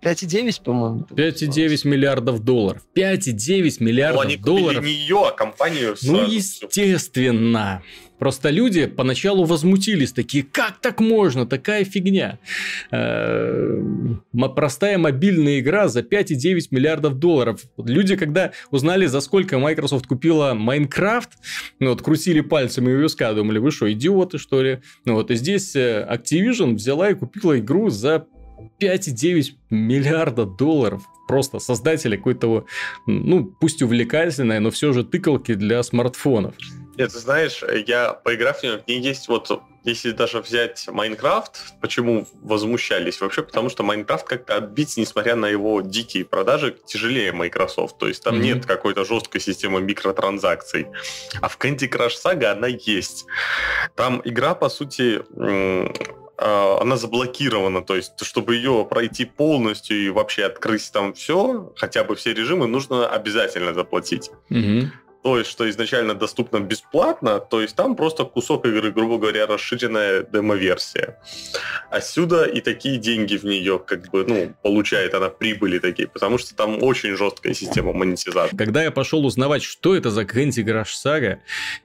5,9, 0.01 0.63
по-моему. 0.63 1.07
5,9 1.11 1.87
миллиардов 1.87 2.43
долларов. 2.43 2.81
5,9 2.95 3.83
миллиардов 3.83 4.23
ну, 4.23 4.29
они 4.29 4.37
долларов. 4.37 4.83
не 4.83 4.91
ее, 4.91 5.27
а 5.27 5.31
компанию 5.31 5.95
Ну, 6.01 6.25
естественно. 6.25 7.83
Просто 8.21 8.51
люди 8.51 8.85
поначалу 8.85 9.45
возмутились, 9.45 10.11
такие, 10.11 10.43
как 10.43 10.77
так 10.79 10.99
можно, 10.99 11.47
такая 11.47 11.83
фигня. 11.83 12.37
Э, 12.91 13.81
простая 14.55 14.99
мобильная 14.99 15.59
игра 15.59 15.87
за 15.87 16.01
5,9 16.01 16.67
миллиардов 16.69 17.17
долларов. 17.17 17.61
Люди, 17.77 18.15
когда 18.15 18.51
узнали, 18.69 19.07
за 19.07 19.21
сколько 19.21 19.57
Microsoft 19.57 20.05
купила 20.05 20.53
Minecraft, 20.53 21.29
ну 21.79 21.89
вот, 21.89 22.03
крутили 22.03 22.41
пальцами 22.41 22.93
у 22.93 22.99
виска, 22.99 23.33
думали, 23.33 23.57
вы 23.57 23.71
что, 23.71 23.91
идиоты, 23.91 24.37
что 24.37 24.61
ли? 24.61 24.81
Ну 25.03 25.15
вот, 25.15 25.31
и 25.31 25.35
здесь 25.35 25.75
э, 25.75 26.07
Activision 26.07 26.75
взяла 26.75 27.09
и 27.09 27.15
купила 27.15 27.57
игру 27.57 27.89
за 27.89 28.27
5,9 28.79 29.51
миллиарда 29.69 30.45
долларов. 30.45 31.03
Просто 31.27 31.59
создатели 31.59 32.17
какой-то, 32.17 32.65
ну, 33.05 33.45
пусть 33.45 33.81
увлекательной, 33.81 34.59
но 34.59 34.69
все 34.69 34.91
же 34.91 35.03
тыкалки 35.05 35.53
для 35.53 35.81
смартфонов. 35.83 36.55
Нет, 36.97 37.13
ты 37.13 37.19
знаешь, 37.19 37.63
я 37.87 38.13
поиграв 38.13 38.59
в 38.59 38.63
нее, 38.63 38.77
в 38.77 38.87
ней 38.87 38.99
есть 38.99 39.29
вот, 39.29 39.49
если 39.83 40.11
даже 40.11 40.41
взять 40.41 40.87
Майнкрафт, 40.89 41.73
почему 41.79 42.27
возмущались? 42.41 43.21
Вообще 43.21 43.43
потому, 43.43 43.69
что 43.69 43.83
Майнкрафт 43.83 44.27
как-то 44.27 44.57
отбить, 44.57 44.97
несмотря 44.97 45.35
на 45.35 45.47
его 45.47 45.81
дикие 45.81 46.25
продажи, 46.25 46.75
тяжелее 46.85 47.31
Microsoft. 47.31 47.97
То 47.97 48.07
есть 48.07 48.23
там 48.23 48.35
mm-hmm. 48.35 48.43
нет 48.43 48.65
какой-то 48.65 49.05
жесткой 49.05 49.39
системы 49.41 49.81
микротранзакций. 49.81 50.87
А 51.41 51.47
в 51.47 51.57
Candy 51.57 51.89
Crush 51.89 52.15
Saga 52.23 52.51
она 52.51 52.67
есть. 52.67 53.25
Там 53.95 54.21
игра, 54.25 54.53
по 54.53 54.69
сути, 54.69 55.21
она 56.41 56.97
заблокирована, 56.97 57.81
то 57.81 57.95
есть, 57.95 58.13
чтобы 58.23 58.55
ее 58.55 58.85
пройти 58.89 59.25
полностью 59.25 59.97
и 59.97 60.09
вообще 60.09 60.45
открыть 60.45 60.91
там 60.91 61.13
все, 61.13 61.71
хотя 61.75 62.03
бы 62.03 62.15
все 62.15 62.33
режимы, 62.33 62.67
нужно 62.67 63.07
обязательно 63.07 63.73
заплатить. 63.73 64.31
Угу 64.49 64.89
то 65.23 65.37
есть, 65.37 65.49
что 65.49 65.69
изначально 65.69 66.15
доступно 66.15 66.59
бесплатно, 66.59 67.39
то 67.39 67.61
есть 67.61 67.75
там 67.75 67.95
просто 67.95 68.25
кусок 68.25 68.65
игры, 68.65 68.91
грубо 68.91 69.17
говоря, 69.17 69.45
расширенная 69.45 70.23
демо-версия. 70.23 71.17
Отсюда 71.91 72.45
и 72.45 72.61
такие 72.61 72.97
деньги 72.97 73.37
в 73.37 73.43
нее, 73.43 73.79
как 73.79 74.09
бы, 74.09 74.25
ну, 74.27 74.53
получает 74.63 75.13
она 75.13 75.29
прибыли 75.29 75.79
такие, 75.79 76.07
потому 76.07 76.37
что 76.37 76.55
там 76.55 76.81
очень 76.81 77.15
жесткая 77.15 77.53
система 77.53 77.93
монетизации. 77.93 78.55
Когда 78.55 78.83
я 78.83 78.91
пошел 78.91 79.25
узнавать, 79.25 79.63
что 79.63 79.95
это 79.95 80.09
за 80.09 80.23
Candy 80.23 80.63
Crush 80.63 80.93
Saga, 81.05 81.37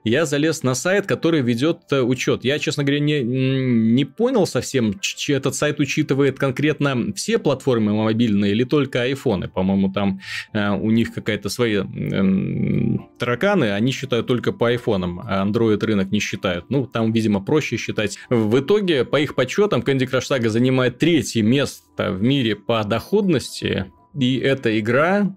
я 0.04 0.24
залез 0.24 0.62
на 0.62 0.74
сайт, 0.74 1.06
который 1.06 1.42
ведет 1.42 1.78
э, 1.90 2.00
учет. 2.00 2.44
Я, 2.44 2.58
честно 2.58 2.84
говоря, 2.84 3.00
не, 3.00 3.22
не 3.22 4.04
понял 4.04 4.46
совсем, 4.46 4.98
этот 5.28 5.54
сайт 5.54 5.80
учитывает 5.80 6.38
конкретно 6.38 7.12
все 7.14 7.38
платформы 7.38 7.92
мобильные 7.92 8.52
или 8.52 8.64
только 8.64 9.02
айфоны. 9.02 9.48
По-моему, 9.48 9.92
там 9.92 10.20
э, 10.52 10.70
у 10.70 10.90
них 10.90 11.12
какая-то 11.12 11.48
своя 11.48 11.80
э, 11.80 12.96
тараканы, 13.26 13.72
они 13.72 13.90
считают 13.90 14.26
только 14.28 14.52
по 14.52 14.68
айфонам, 14.68 15.20
а 15.26 15.44
Android 15.44 15.84
рынок 15.84 16.12
не 16.12 16.20
считают. 16.20 16.66
Ну, 16.68 16.86
там, 16.86 17.12
видимо, 17.12 17.44
проще 17.44 17.76
считать. 17.76 18.18
В 18.30 18.60
итоге, 18.60 19.04
по 19.04 19.20
их 19.20 19.34
подсчетам, 19.34 19.80
Candy 19.80 20.08
Crush 20.08 20.30
Saga 20.30 20.48
занимает 20.48 20.98
третье 20.98 21.42
место 21.42 22.12
в 22.12 22.22
мире 22.22 22.54
по 22.54 22.84
доходности, 22.84 23.90
и 24.14 24.38
эта 24.38 24.78
игра 24.78 25.36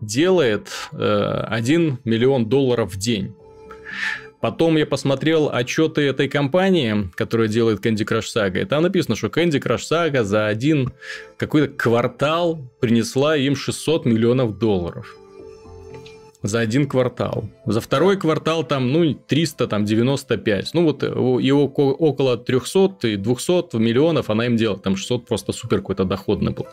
делает 0.00 0.68
э, 0.92 1.44
1 1.48 1.98
миллион 2.04 2.48
долларов 2.48 2.94
в 2.94 2.96
день. 2.96 3.34
Потом 4.40 4.76
я 4.76 4.86
посмотрел 4.86 5.50
отчеты 5.52 6.02
этой 6.02 6.28
компании, 6.28 7.10
которая 7.16 7.48
делает 7.48 7.84
Candy 7.84 8.06
Crush 8.06 8.28
Saga. 8.32 8.62
И 8.62 8.64
там 8.64 8.84
написано, 8.84 9.16
что 9.16 9.26
Candy 9.26 9.60
Crush 9.60 9.82
Saga 9.90 10.22
за 10.22 10.46
один 10.46 10.92
какой-то 11.36 11.74
квартал 11.74 12.60
принесла 12.80 13.36
им 13.36 13.56
600 13.56 14.06
миллионов 14.06 14.56
долларов. 14.58 15.16
За 16.42 16.60
один 16.60 16.88
квартал. 16.88 17.44
За 17.66 17.80
второй 17.80 18.16
квартал 18.16 18.64
там, 18.64 18.92
ну, 18.92 19.14
300, 19.14 19.66
там, 19.66 19.84
95. 19.84 20.70
Ну, 20.74 20.84
вот 20.84 21.02
его 21.02 21.64
около 21.64 22.36
300 22.36 23.08
и 23.08 23.16
200 23.16 23.76
миллионов 23.76 24.30
она 24.30 24.46
им 24.46 24.56
делала. 24.56 24.78
Там 24.78 24.96
600 24.96 25.26
просто 25.26 25.52
супер 25.52 25.78
какой-то 25.78 26.04
доходный 26.04 26.52
был. 26.52 26.66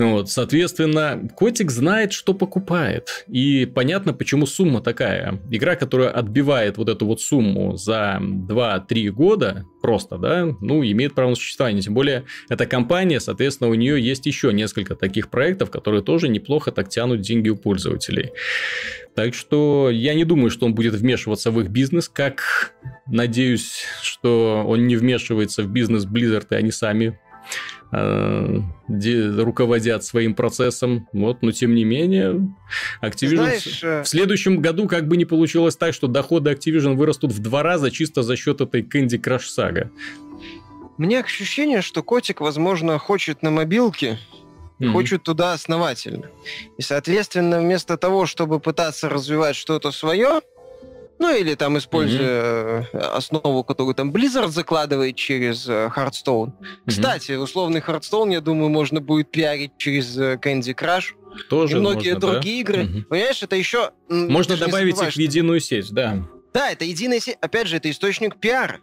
Ну 0.00 0.12
вот, 0.12 0.30
соответственно, 0.30 1.28
котик 1.36 1.70
знает, 1.70 2.14
что 2.14 2.32
покупает. 2.32 3.26
И 3.28 3.66
понятно, 3.66 4.14
почему 4.14 4.46
сумма 4.46 4.80
такая. 4.80 5.38
Игра, 5.50 5.76
которая 5.76 6.08
отбивает 6.08 6.78
вот 6.78 6.88
эту 6.88 7.04
вот 7.04 7.20
сумму 7.20 7.76
за 7.76 8.18
2-3 8.18 9.10
года, 9.10 9.66
просто, 9.82 10.16
да, 10.16 10.56
ну, 10.62 10.82
имеет 10.82 11.14
право 11.14 11.28
на 11.28 11.36
существование. 11.36 11.82
Тем 11.82 11.92
более, 11.92 12.24
эта 12.48 12.64
компания, 12.64 13.20
соответственно, 13.20 13.68
у 13.68 13.74
нее 13.74 14.02
есть 14.02 14.24
еще 14.24 14.54
несколько 14.54 14.94
таких 14.94 15.28
проектов, 15.28 15.70
которые 15.70 16.02
тоже 16.02 16.28
неплохо 16.28 16.72
так 16.72 16.88
тянут 16.88 17.20
деньги 17.20 17.50
у 17.50 17.56
пользователей. 17.56 18.30
Так 19.14 19.34
что 19.34 19.90
я 19.90 20.14
не 20.14 20.24
думаю, 20.24 20.50
что 20.50 20.64
он 20.64 20.74
будет 20.74 20.94
вмешиваться 20.94 21.50
в 21.50 21.60
их 21.60 21.68
бизнес, 21.68 22.08
как 22.08 22.72
надеюсь, 23.06 23.84
что 24.00 24.64
он 24.66 24.86
не 24.86 24.96
вмешивается 24.96 25.62
в 25.62 25.70
бизнес 25.70 26.06
Blizzard, 26.06 26.46
и 26.52 26.54
они 26.54 26.70
сами 26.70 27.18
руководят 27.92 30.04
своим 30.04 30.34
процессом. 30.34 31.08
Вот, 31.12 31.42
но 31.42 31.52
тем 31.52 31.74
не 31.74 31.84
менее, 31.84 32.54
Activision 33.02 33.36
Знаешь, 33.36 33.82
э, 33.82 34.02
в 34.02 34.08
следующем 34.08 34.60
году 34.60 34.86
как 34.86 35.08
бы 35.08 35.16
не 35.16 35.24
получилось 35.24 35.76
так, 35.76 35.94
что 35.94 36.06
доходы 36.06 36.50
Activision 36.50 36.94
вырастут 36.94 37.32
в 37.32 37.40
два 37.40 37.62
раза 37.62 37.90
чисто 37.90 38.22
за 38.22 38.36
счет 38.36 38.60
этой 38.60 38.82
Candy 38.82 39.20
Crush 39.20 39.46
сага. 39.46 39.90
Мне 40.98 41.20
ощущение, 41.20 41.82
что 41.82 42.02
котик, 42.02 42.40
возможно, 42.40 42.98
хочет 42.98 43.42
на 43.42 43.50
мобилке 43.50 44.18
mm-hmm. 44.80 44.92
хочет 44.92 45.22
туда 45.22 45.52
основательно. 45.52 46.30
И, 46.78 46.82
соответственно, 46.82 47.60
вместо 47.60 47.96
того, 47.96 48.26
чтобы 48.26 48.60
пытаться 48.60 49.08
развивать 49.08 49.56
что-то 49.56 49.92
свое, 49.92 50.40
ну 51.20 51.36
или 51.36 51.54
там 51.54 51.76
используя 51.76 52.80
mm-hmm. 52.80 52.98
основу, 52.98 53.62
которую 53.62 53.94
там 53.94 54.10
Blizzard 54.10 54.48
закладывает 54.48 55.16
через 55.16 55.68
э, 55.68 55.90
Hearthstone. 55.94 56.46
Mm-hmm. 56.46 56.76
Кстати, 56.86 57.32
условный 57.32 57.80
Hearthstone, 57.80 58.32
я 58.32 58.40
думаю, 58.40 58.70
можно 58.70 59.02
будет 59.02 59.30
пиарить 59.30 59.72
через 59.76 60.16
э, 60.16 60.36
Candy 60.42 60.74
Crush. 60.74 61.12
Тоже 61.50 61.76
и 61.76 61.80
многие 61.80 62.14
можно, 62.14 62.32
другие 62.32 62.64
да? 62.64 62.72
игры. 62.72 62.82
Mm-hmm. 62.84 63.02
Понимаешь, 63.04 63.42
это 63.42 63.54
еще... 63.54 63.90
Можно 64.08 64.56
добавить 64.56 64.96
забывай, 64.96 65.08
их 65.08 65.14
в 65.14 65.18
единую 65.18 65.60
сеть, 65.60 65.92
да. 65.92 66.26
Да, 66.54 66.70
это 66.70 66.86
единая 66.86 67.20
сеть. 67.20 67.36
Опять 67.42 67.68
же, 67.68 67.76
это 67.76 67.90
источник 67.90 68.38
пиара. 68.38 68.80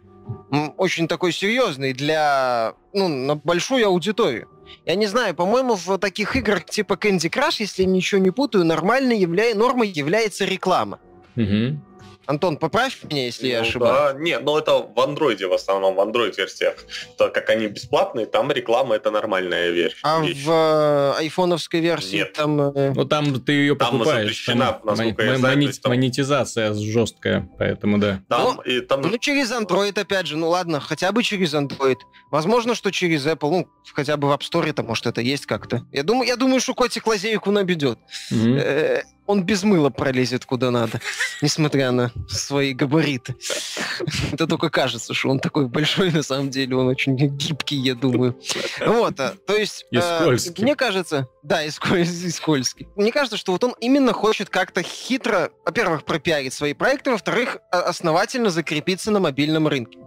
Очень 0.76 1.08
такой 1.08 1.32
серьезный 1.32 1.92
для... 1.92 2.74
Ну, 2.92 3.08
на 3.08 3.34
большую 3.34 3.84
аудиторию. 3.84 4.48
Я 4.86 4.94
не 4.94 5.06
знаю, 5.06 5.34
по-моему, 5.34 5.74
в 5.74 5.98
таких 5.98 6.36
играх 6.36 6.66
типа 6.66 6.92
Candy 6.92 7.28
Crush, 7.30 7.56
если 7.58 7.82
ничего 7.82 8.20
не 8.20 8.30
путаю, 8.30 8.64
нормальной 8.64 9.18
явля... 9.18 9.54
нормой 9.56 9.88
является 9.88 10.44
реклама. 10.44 11.00
Угу. 11.36 11.80
Антон, 12.28 12.58
поправь 12.58 12.98
меня, 13.04 13.24
если 13.24 13.46
ну, 13.46 13.52
я 13.52 13.60
ошибаюсь. 13.62 14.12
Да, 14.12 14.20
нет, 14.20 14.42
но 14.44 14.58
это 14.58 14.80
в 14.80 15.00
андроиде 15.00 15.46
в 15.46 15.52
основном, 15.54 15.94
в 15.94 16.00
андроид-версиях. 16.00 16.76
Так 17.16 17.32
как 17.32 17.48
они 17.48 17.68
бесплатные, 17.68 18.26
там 18.26 18.52
реклама 18.52 18.96
это 18.96 19.10
нормальная 19.10 19.70
вещь. 19.70 19.96
А 20.02 20.20
вещь. 20.20 20.44
в 20.44 20.50
э, 20.50 21.20
айфоновской 21.20 21.80
версии 21.80 22.16
нет. 22.16 22.34
там... 22.34 22.60
Э... 22.60 22.92
Ну 22.94 23.06
там 23.06 23.40
ты 23.40 23.52
ее 23.52 23.76
там 23.76 23.92
покупаешь. 23.92 24.44
Там 24.44 24.58
насколько 24.58 25.22
я 25.22 25.38
знаю, 25.38 25.56
мони- 25.56 25.72
там... 25.72 25.90
Монетизация 25.90 26.74
жесткая, 26.74 27.48
поэтому 27.58 27.96
да. 27.96 28.20
Там, 28.28 28.56
ну, 28.56 28.60
и, 28.60 28.82
там... 28.82 29.00
ну, 29.00 29.16
через 29.16 29.50
Android, 29.50 29.98
опять 29.98 30.26
же, 30.26 30.36
ну 30.36 30.50
ладно, 30.50 30.80
хотя 30.80 31.12
бы 31.12 31.22
через 31.22 31.54
Android. 31.54 31.96
Возможно, 32.30 32.74
что 32.74 32.90
через 32.90 33.24
Apple, 33.24 33.50
ну, 33.50 33.68
хотя 33.94 34.18
бы 34.18 34.28
в 34.28 34.32
App 34.32 34.40
Store, 34.40 34.82
может, 34.82 35.06
это 35.06 35.22
есть 35.22 35.46
как-то. 35.46 35.86
Я 35.92 36.02
думаю, 36.02 36.28
я 36.28 36.36
думаю, 36.36 36.60
что 36.60 36.74
котик 36.74 37.06
лазейку 37.06 37.50
набедет. 37.50 37.98
Mm-hmm 38.30 39.02
он 39.28 39.44
без 39.44 39.62
мыла 39.62 39.90
пролезет 39.90 40.46
куда 40.46 40.70
надо, 40.70 41.00
несмотря 41.42 41.92
на 41.92 42.10
свои 42.28 42.72
габариты. 42.72 43.36
Это 44.32 44.46
только 44.46 44.70
кажется, 44.70 45.14
что 45.14 45.28
он 45.28 45.38
такой 45.38 45.68
большой, 45.68 46.10
на 46.10 46.22
самом 46.22 46.50
деле 46.50 46.74
он 46.74 46.88
очень 46.88 47.14
гибкий, 47.14 47.76
я 47.76 47.94
думаю. 47.94 48.36
Вот, 48.84 49.20
а, 49.20 49.34
то 49.46 49.54
есть... 49.54 49.84
И 49.90 49.98
э, 49.98 50.00
скользкий. 50.00 50.64
Мне 50.64 50.74
кажется... 50.74 51.28
Да, 51.42 51.62
и, 51.62 51.70
сколь... 51.70 52.00
и 52.00 52.30
скользкий. 52.30 52.88
Мне 52.96 53.12
кажется, 53.12 53.36
что 53.36 53.52
вот 53.52 53.62
он 53.62 53.74
именно 53.80 54.14
хочет 54.14 54.48
как-то 54.48 54.82
хитро, 54.82 55.50
во-первых, 55.64 56.04
пропиарить 56.04 56.54
свои 56.54 56.72
проекты, 56.72 57.10
во-вторых, 57.10 57.58
основательно 57.70 58.48
закрепиться 58.48 59.10
на 59.10 59.20
мобильном 59.20 59.68
рынке. 59.68 59.98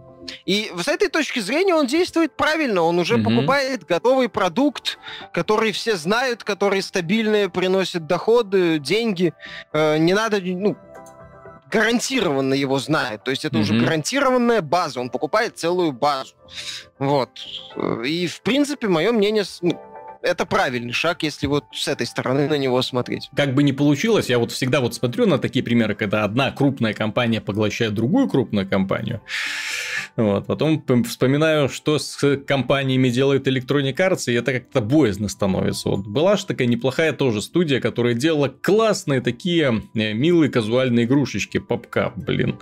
И 0.44 0.70
с 0.76 0.88
этой 0.88 1.08
точки 1.08 1.40
зрения 1.40 1.74
он 1.74 1.86
действует 1.86 2.36
правильно. 2.36 2.82
Он 2.82 2.98
уже 2.98 3.16
mm-hmm. 3.16 3.24
покупает 3.24 3.84
готовый 3.84 4.28
продукт, 4.28 4.98
который 5.32 5.72
все 5.72 5.96
знают, 5.96 6.44
который 6.44 6.82
стабильный, 6.82 7.48
приносит 7.48 8.06
доходы, 8.06 8.78
деньги. 8.78 9.34
Э, 9.72 9.98
не 9.98 10.14
надо, 10.14 10.40
ну, 10.40 10.76
гарантированно 11.70 12.54
его 12.54 12.78
знает. 12.78 13.24
То 13.24 13.30
есть 13.30 13.44
это 13.44 13.56
mm-hmm. 13.56 13.60
уже 13.60 13.80
гарантированная 13.80 14.62
база. 14.62 15.00
Он 15.00 15.10
покупает 15.10 15.58
целую 15.58 15.92
базу. 15.92 16.34
Вот. 16.98 17.30
И, 18.04 18.26
в 18.26 18.42
принципе, 18.42 18.88
мое 18.88 19.12
мнение... 19.12 19.44
Ну, 19.60 19.80
это 20.22 20.46
правильный 20.46 20.92
шаг, 20.92 21.22
если 21.24 21.46
вот 21.46 21.64
с 21.72 21.88
этой 21.88 22.06
стороны 22.06 22.48
на 22.48 22.56
него 22.56 22.80
смотреть. 22.82 23.28
Как 23.36 23.54
бы 23.54 23.62
ни 23.62 23.72
получилось, 23.72 24.28
я 24.28 24.38
вот 24.38 24.52
всегда 24.52 24.80
вот 24.80 24.94
смотрю 24.94 25.26
на 25.26 25.38
такие 25.38 25.64
примеры, 25.64 25.94
когда 25.94 26.24
одна 26.24 26.52
крупная 26.52 26.94
компания 26.94 27.40
поглощает 27.40 27.94
другую 27.94 28.28
крупную 28.28 28.68
компанию. 28.68 29.20
Вот. 30.16 30.46
Потом 30.46 30.84
вспоминаю, 31.04 31.68
что 31.68 31.98
с 31.98 32.36
компаниями 32.46 33.08
делает 33.08 33.48
Electronic 33.48 33.96
Arts, 33.96 34.30
и 34.30 34.34
это 34.34 34.52
как-то 34.52 34.80
боязно 34.80 35.28
становится. 35.28 35.88
Вот 35.88 36.06
была 36.06 36.36
же 36.36 36.46
такая 36.46 36.68
неплохая 36.68 37.12
тоже 37.12 37.40
студия, 37.40 37.80
которая 37.80 38.14
делала 38.14 38.48
классные 38.48 39.20
такие 39.20 39.82
э, 39.94 40.12
милые 40.12 40.50
казуальные 40.50 41.06
игрушечки, 41.06 41.58
попка, 41.58 42.12
блин. 42.16 42.58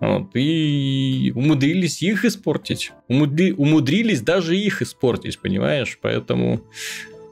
Вот. 0.00 0.30
И 0.34 1.32
умудрились 1.34 2.02
их 2.02 2.24
испортить. 2.24 2.92
Умудри... 3.08 3.52
Умудрились 3.52 4.22
даже 4.22 4.56
их 4.56 4.80
испортить, 4.82 5.38
понимаешь? 5.38 5.98
Поэтому 6.00 6.62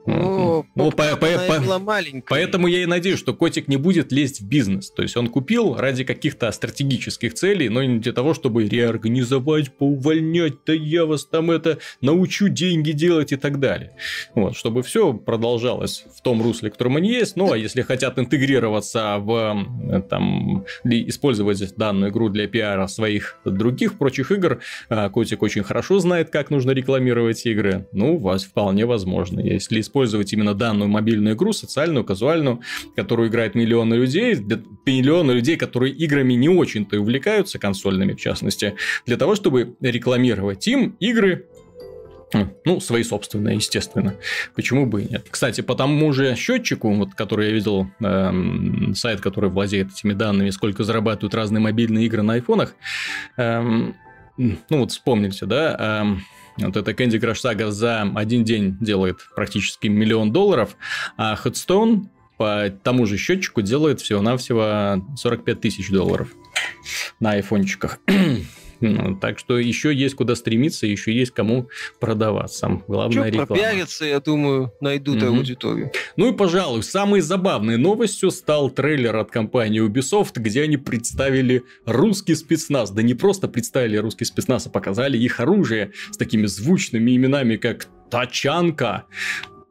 ну, 0.07 0.67
ну 0.75 0.91
по, 0.91 1.17
по, 1.17 1.27
по, 1.27 2.23
поэтому 2.29 2.67
я 2.67 2.83
и 2.83 2.87
надеюсь, 2.87 3.19
что 3.19 3.35
котик 3.35 3.69
не 3.69 3.77
будет 3.77 4.13
лезть 4.13 4.41
в 4.41 4.49
бизнес. 4.49 4.91
То 4.91 5.03
есть 5.03 5.17
он 5.17 5.29
купил 5.29 5.77
ради 5.77 6.05
каких-то 6.05 6.51
стратегических 6.51 7.35
целей, 7.35 7.69
но 7.69 7.83
не 7.83 7.99
для 7.99 8.13
того, 8.13 8.35
чтобы 8.35 8.67
реорганизовать, 8.67 9.77
поувольнять, 9.77 10.55
да 10.67 10.73
я 10.73 11.05
вас 11.07 11.25
там 11.25 11.51
это 11.51 11.79
научу 12.01 12.49
деньги 12.49 12.93
делать 12.93 13.33
и 13.33 13.37
так 13.37 13.61
далее. 13.61 13.93
Вот, 14.35 14.57
чтобы 14.57 14.83
все 14.83 15.13
продолжалось 15.13 16.05
в 16.17 16.23
том 16.23 16.43
русле, 16.43 16.71
в 16.71 16.73
котором 16.73 16.97
они 16.97 17.11
есть. 17.11 17.37
Ну, 17.37 17.53
а 17.53 17.59
если 17.59 17.83
хотят 17.83 18.19
интегрироваться 18.19 19.19
в 19.19 19.67
э, 19.91 20.03
там, 20.03 20.65
использовать 20.85 21.77
данную 21.77 22.11
игру 22.11 22.29
для 22.29 22.49
пиара 22.49 22.87
своих 22.87 23.39
других 23.45 23.99
прочих 23.99 24.33
игр, 24.33 24.61
а 24.89 25.09
котик 25.11 25.43
очень 25.43 25.63
хорошо 25.63 25.99
знает, 25.99 26.31
как 26.31 26.51
нужно 26.51 26.73
рекламировать 26.73 27.45
игры. 27.47 27.87
Ну, 27.93 28.17
у 28.17 28.19
вас 28.19 28.45
вполне 28.45 28.87
возможно. 28.87 29.41
Если 29.41 29.81
использовать 29.93 30.33
именно 30.33 30.55
данную 30.55 30.89
мобильную 30.89 31.35
игру, 31.35 31.53
социальную, 31.53 32.05
казуальную, 32.05 32.63
которую 32.97 33.29
играет 33.29 33.55
миллионы 33.55 33.95
людей, 33.95 34.35
миллионы 34.87 35.33
людей, 35.33 35.57
которые 35.57 35.93
играми 35.93 36.33
не 36.33 36.49
очень-то 36.49 36.99
увлекаются, 36.99 37.59
консольными 37.59 38.15
в 38.15 38.21
частности, 38.21 38.75
для 39.05 39.19
того, 39.19 39.35
чтобы 39.35 39.77
рекламировать 39.81 40.67
им 40.67 40.97
игры, 40.99 41.47
ну, 42.65 42.81
свои 42.81 43.03
собственные, 43.03 43.57
естественно. 43.57 44.15
Почему 44.55 44.87
бы 44.87 45.03
и 45.03 45.09
нет? 45.11 45.27
Кстати, 45.31 45.61
по 45.61 45.75
тому 45.75 46.11
же 46.15 46.35
счетчику, 46.35 46.91
вот, 46.95 47.15
который 47.15 47.49
я 47.49 47.53
видел, 47.53 47.89
эм, 48.01 48.95
сайт, 48.95 49.21
который 49.21 49.51
владеет 49.51 49.91
этими 49.93 50.15
данными, 50.15 50.49
сколько 50.49 50.83
зарабатывают 50.83 51.35
разные 51.35 51.61
мобильные 51.61 52.07
игры 52.07 52.23
на 52.23 52.35
айфонах, 52.35 52.75
эм, 53.37 53.95
ну, 54.39 54.57
вот 54.79 54.93
вспомните, 54.93 55.45
да, 55.45 56.01
эм, 56.01 56.23
вот 56.59 56.77
эта 56.77 56.91
Candy 56.93 57.21
Crush 57.21 57.43
Saga 57.45 57.71
за 57.71 58.03
один 58.15 58.45
день 58.45 58.77
делает 58.81 59.19
практически 59.35 59.87
миллион 59.89 60.33
долларов, 60.33 60.77
а 61.17 61.35
Headstone 61.35 62.07
по 62.37 62.71
тому 62.83 63.07
же 63.07 63.17
счетчику 63.17 63.63
делает 63.63 64.01
всего-навсего 64.01 65.05
45 65.17 65.61
тысяч 65.61 65.91
долларов 65.91 66.29
на 67.21 67.33
айфончиках. 67.33 67.99
Ну, 68.83 69.17
так 69.17 69.39
что 69.39 69.59
еще 69.59 69.95
есть 69.95 70.17
куда 70.17 70.35
стремиться, 70.35 70.87
еще 70.87 71.13
есть 71.13 71.33
кому 71.33 71.69
продаваться. 72.01 72.83
Главное 72.89 73.29
реклама. 73.29 73.47
пропиариться, 73.47 74.05
я 74.05 74.21
думаю, 74.21 74.73
найдут 74.81 75.23
угу. 75.23 75.37
аудиторию. 75.37 75.93
Ну 76.17 76.33
и, 76.33 76.37
пожалуй, 76.37 76.83
самой 76.83 77.21
забавной 77.21 77.77
новостью 77.77 78.31
стал 78.31 78.71
трейлер 78.71 79.17
от 79.17 79.31
компании 79.31 79.81
Ubisoft, 79.81 80.33
где 80.37 80.63
они 80.63 80.77
представили 80.77 81.63
русский 81.87 82.35
спецназ. 82.35 82.91
Да 82.91 83.03
не 83.03 83.15
просто 83.15 83.49
представили 83.49 83.97
русский 83.97 84.25
спецназ, 84.25 84.67
а 84.67 84.71
показали 84.71 85.17
их 85.17 85.39
оружие 85.39 85.93
с 86.11 86.17
такими 86.17 86.47
звучными 86.47 87.15
именами, 87.15 87.57
как 87.57 87.87
Тачанка, 88.11 89.05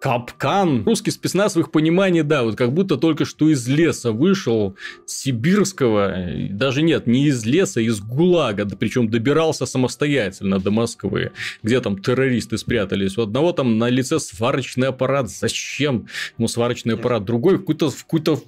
Капкан. 0.01 0.83
Русский 0.83 1.11
спецназ 1.11 1.55
в 1.55 1.59
их 1.59 1.69
понимании, 1.69 2.21
да, 2.21 2.41
вот 2.41 2.55
как 2.55 2.73
будто 2.73 2.97
только 2.97 3.23
что 3.23 3.49
из 3.49 3.67
леса 3.67 4.11
вышел, 4.11 4.75
сибирского, 5.05 6.15
даже 6.49 6.81
нет, 6.81 7.05
не 7.05 7.27
из 7.27 7.45
леса, 7.45 7.79
а 7.81 7.83
из 7.83 8.01
ГУЛАГа, 8.01 8.65
причем 8.79 9.09
добирался 9.09 9.67
самостоятельно 9.67 10.57
до 10.57 10.71
Москвы, 10.71 11.33
где 11.61 11.79
там 11.81 12.01
террористы 12.01 12.57
спрятались. 12.57 13.15
У 13.15 13.21
одного 13.21 13.51
там 13.51 13.77
на 13.77 13.89
лице 13.89 14.19
сварочный 14.19 14.87
аппарат, 14.87 15.29
зачем 15.29 16.07
ему 16.35 16.47
сварочный 16.47 16.95
аппарат? 16.95 17.23
Другой 17.23 17.59
какой-то 17.59 17.91
какой 17.91 18.43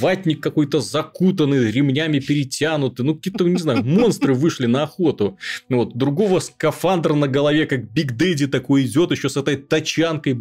ватник 0.00 0.42
какой-то 0.42 0.80
закутанный, 0.80 1.70
ремнями 1.70 2.18
перетянутый, 2.18 3.06
ну 3.06 3.14
какие-то, 3.14 3.44
не 3.44 3.56
знаю, 3.56 3.82
монстры 3.84 4.34
вышли 4.34 4.66
на 4.66 4.82
охоту. 4.82 5.38
Вот, 5.70 5.96
другого 5.96 6.40
скафандр 6.40 7.14
на 7.14 7.26
голове, 7.26 7.64
как 7.64 7.90
Биг 7.90 8.12
Дэдди 8.18 8.48
такой 8.48 8.84
идет, 8.84 9.12
еще 9.12 9.30
с 9.30 9.36
этой 9.38 9.56
тачанкой, 9.56 10.34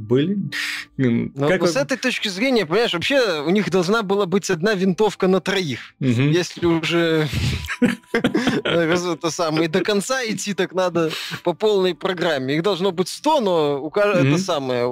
блин. 0.97 1.31
Но 1.35 1.47
как... 1.47 1.67
с 1.67 1.75
этой 1.75 1.97
точки 1.97 2.27
зрения, 2.27 2.65
понимаешь, 2.65 2.93
вообще 2.93 3.41
у 3.41 3.49
них 3.49 3.69
должна 3.69 4.01
была 4.01 4.25
быть 4.25 4.49
одна 4.49 4.73
винтовка 4.73 5.27
на 5.27 5.39
троих. 5.39 5.79
Угу. 5.99 6.09
Если 6.09 6.65
уже 6.65 7.27
это 8.63 9.29
самое, 9.29 9.67
до 9.67 9.81
конца 9.81 10.25
идти, 10.25 10.53
так 10.53 10.73
надо 10.73 11.11
по 11.43 11.53
полной 11.53 11.93
программе. 11.93 12.55
Их 12.55 12.63
должно 12.63 12.91
быть 12.91 13.09
100, 13.09 13.41
но 13.41 13.81
у 13.81 13.89
каждого 13.89 14.27
это 14.27 14.37
самое, 14.37 14.85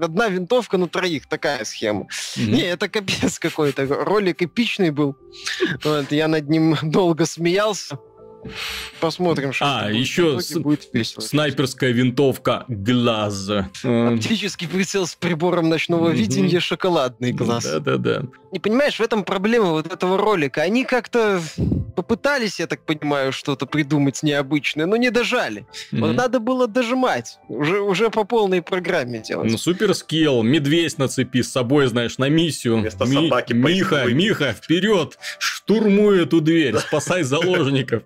одна 0.00 0.28
винтовка 0.28 0.78
на 0.78 0.88
троих, 0.88 1.26
такая 1.26 1.64
схема. 1.64 2.06
Не, 2.36 2.62
это 2.62 2.88
капец 2.88 3.38
какой-то. 3.38 3.86
Ролик 3.86 4.42
эпичный 4.42 4.90
был. 4.90 5.16
Я 6.10 6.28
над 6.28 6.48
ним 6.48 6.76
долго 6.82 7.26
смеялся. 7.26 7.98
Посмотрим, 9.00 9.52
что 9.52 9.64
А, 9.64 9.90
еще 9.90 10.40
с... 10.40 10.52
будет 10.58 10.88
весело. 10.92 11.22
Снайперская 11.22 11.90
винтовка 11.90 12.64
глаз. 12.68 13.48
Оптический 13.82 14.68
прицел 14.68 15.06
с 15.06 15.14
прибором 15.14 15.68
ночного 15.68 16.10
видения 16.10 16.60
шоколадный 16.60 17.32
глаз. 17.32 17.64
Да-да-да. 17.64 18.22
Не 18.52 18.58
понимаешь, 18.58 18.96
в 18.96 19.00
этом 19.00 19.24
проблема 19.24 19.70
вот 19.70 19.92
этого 19.92 20.18
ролика. 20.18 20.62
Они 20.62 20.84
как-то 20.84 21.40
попытались, 21.96 22.60
я 22.60 22.66
так 22.66 22.84
понимаю, 22.84 23.32
что-то 23.32 23.66
придумать 23.66 24.22
необычное, 24.22 24.86
но 24.86 24.96
не 24.96 25.10
дожали. 25.10 25.66
Mm-hmm. 25.92 26.00
Вот 26.00 26.14
надо 26.14 26.38
было 26.38 26.66
дожимать. 26.68 27.38
Уже, 27.48 27.80
уже 27.80 28.10
по 28.10 28.24
полной 28.24 28.62
программе 28.62 29.20
делать. 29.20 29.50
Ну, 29.50 29.58
супер 29.58 29.94
скилл. 29.94 30.42
Медведь 30.42 30.98
на 30.98 31.08
цепи 31.08 31.42
с 31.42 31.50
собой, 31.50 31.86
знаешь, 31.86 32.18
на 32.18 32.28
миссию. 32.28 32.78
Вместо 32.78 33.04
Ми- 33.04 33.14
собаки 33.14 33.52
Миха, 33.52 34.04
Миха, 34.06 34.52
вперед! 34.52 35.18
Штурмуй 35.38 36.22
эту 36.22 36.40
дверь, 36.40 36.76
спасай 36.78 37.22
заложников. 37.22 38.02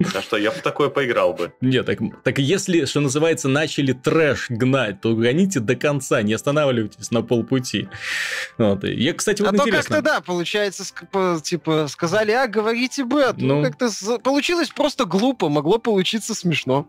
А 0.14 0.22
что, 0.22 0.38
я 0.38 0.50
в 0.50 0.62
такое 0.62 0.88
поиграл 0.88 1.34
бы. 1.34 1.52
Нет, 1.60 1.84
так, 1.84 1.98
так 2.24 2.38
если, 2.38 2.86
что 2.86 3.00
называется, 3.00 3.48
начали 3.48 3.92
трэш 3.92 4.46
гнать, 4.48 5.00
то 5.00 5.14
гоните 5.14 5.60
до 5.60 5.76
конца, 5.76 6.22
не 6.22 6.32
останавливайтесь 6.32 7.10
на 7.10 7.22
полпути. 7.22 7.88
Вот. 8.56 8.84
Я, 8.84 9.12
кстати, 9.12 9.42
вот 9.42 9.52
а 9.52 9.56
интересно. 9.56 9.82
то 9.82 9.88
как-то, 9.88 10.02
да, 10.02 10.20
получается, 10.22 10.84
типа, 11.42 11.86
сказали, 11.88 12.32
а, 12.32 12.46
говорите 12.46 13.04
Б. 13.04 13.34
Ну, 13.36 13.56
ну 13.56 13.62
как-то 13.62 13.90
получилось 14.20 14.70
просто 14.70 15.04
глупо, 15.04 15.50
могло 15.50 15.78
получиться 15.78 16.34
смешно. 16.34 16.88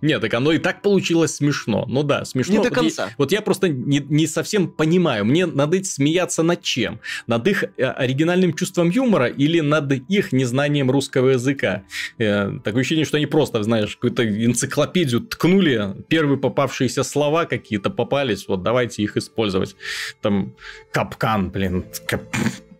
Нет, 0.00 0.20
так 0.20 0.34
оно 0.34 0.52
и 0.52 0.58
так 0.58 0.82
получилось 0.82 1.36
смешно. 1.36 1.84
Ну 1.88 2.02
да, 2.02 2.24
смешно. 2.24 2.56
Не 2.56 2.62
до 2.62 2.70
конца. 2.70 3.04
Вот 3.04 3.10
я, 3.10 3.14
вот 3.18 3.32
я 3.32 3.42
просто 3.42 3.68
не, 3.68 3.98
не 3.98 4.26
совсем 4.26 4.68
понимаю, 4.68 5.24
мне 5.24 5.46
надо 5.46 5.82
смеяться 5.84 6.42
над 6.42 6.62
чем? 6.62 7.00
Над 7.26 7.46
их 7.46 7.64
э, 7.64 7.84
оригинальным 7.84 8.54
чувством 8.54 8.90
юмора 8.90 9.26
или 9.26 9.60
над 9.60 9.92
их 9.92 10.32
незнанием 10.32 10.90
русского 10.90 11.30
языка? 11.30 11.84
Э, 12.18 12.52
такое 12.64 12.80
ощущение, 12.80 13.04
что 13.04 13.16
они 13.16 13.26
просто, 13.26 13.62
знаешь, 13.62 13.96
какую-то 13.96 14.26
энциклопедию 14.26 15.20
ткнули, 15.20 15.94
первые 16.08 16.38
попавшиеся 16.38 17.02
слова 17.02 17.44
какие-то 17.44 17.90
попались, 17.90 18.48
вот 18.48 18.62
давайте 18.62 19.02
их 19.02 19.16
использовать. 19.16 19.76
Там 20.20 20.54
капкан, 20.92 21.50
блин, 21.50 21.84
кап 22.06 22.22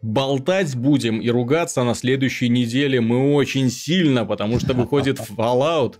болтать 0.06 0.76
будем 0.76 1.20
и 1.20 1.28
ругаться 1.30 1.82
на 1.82 1.94
следующей 1.94 2.48
неделе 2.48 3.00
мы 3.00 3.34
очень 3.34 3.70
сильно, 3.70 4.24
потому 4.24 4.60
что 4.60 4.72
выходит 4.72 5.18
Fallout, 5.36 5.94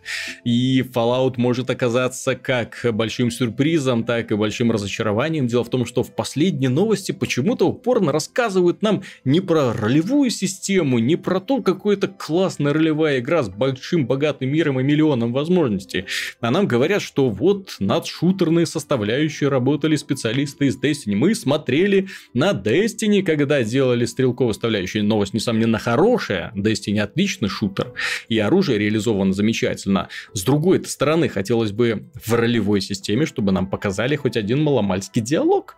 и 0.45 0.83
Fallout 0.83 1.35
может 1.39 1.71
оказаться 1.71 2.37
как 2.37 2.87
большим 2.93 3.33
сюрпризом, 3.33 4.05
так 4.05 4.31
и 4.31 4.37
большим 4.37 4.71
разочарованием. 4.71 5.49
Дело 5.49 5.65
в 5.65 5.71
том, 5.71 5.85
что 5.85 6.05
в 6.05 6.15
последней 6.15 6.69
новости 6.69 7.11
почему-то 7.11 7.67
упорно 7.67 8.13
рассказывают 8.13 8.81
нам 8.81 9.03
не 9.25 9.41
про 9.41 9.73
ролевую 9.73 10.31
систему, 10.31 11.01
не 11.01 11.17
про 11.17 11.41
то, 11.41 11.61
какой 11.61 11.97
это 11.97 12.07
классная 12.07 12.73
ролевая 12.73 13.19
игра 13.19 13.43
с 13.43 13.49
большим 13.49 14.07
богатым 14.07 14.51
миром 14.51 14.79
и 14.79 14.85
миллионом 14.85 15.33
возможностей, 15.33 16.05
а 16.41 16.53
нам 16.53 16.69
говорят, 16.69 17.03
что 17.03 17.29
вот 17.29 17.77
над 17.81 18.07
шутерные 18.07 18.67
составляющие 18.67 19.49
работали 19.49 19.97
специалисты 19.97 20.67
из 20.67 20.81
Destiny. 20.81 21.17
Мы 21.17 21.35
смотрели 21.35 22.07
на 22.35 22.53
Destiny, 22.53 23.23
когда 23.23 23.65
делали 23.65 23.96
сделали 23.97 24.05
стрелковую 24.05 24.55
составляющую. 24.55 25.05
Новость, 25.05 25.35
несомненно, 25.35 25.79
хорошая. 25.79 26.53
Destiny 26.55 27.01
отличный 27.01 27.49
шутер. 27.49 27.93
И 28.29 28.39
оружие 28.39 28.79
реализовано 28.79 29.33
замечательно. 29.33 30.09
С 30.33 30.43
другой 30.43 30.85
стороны, 30.85 31.29
хотелось 31.29 31.73
бы 31.73 32.09
в 32.15 32.35
ролевой 32.35 32.81
системе, 32.81 33.27
чтобы 33.27 33.53
нам 33.53 33.67
показали 33.67 34.17
хоть 34.17 34.37
один 34.37 34.63
маломальский 34.63 35.23
диалог. 35.23 35.77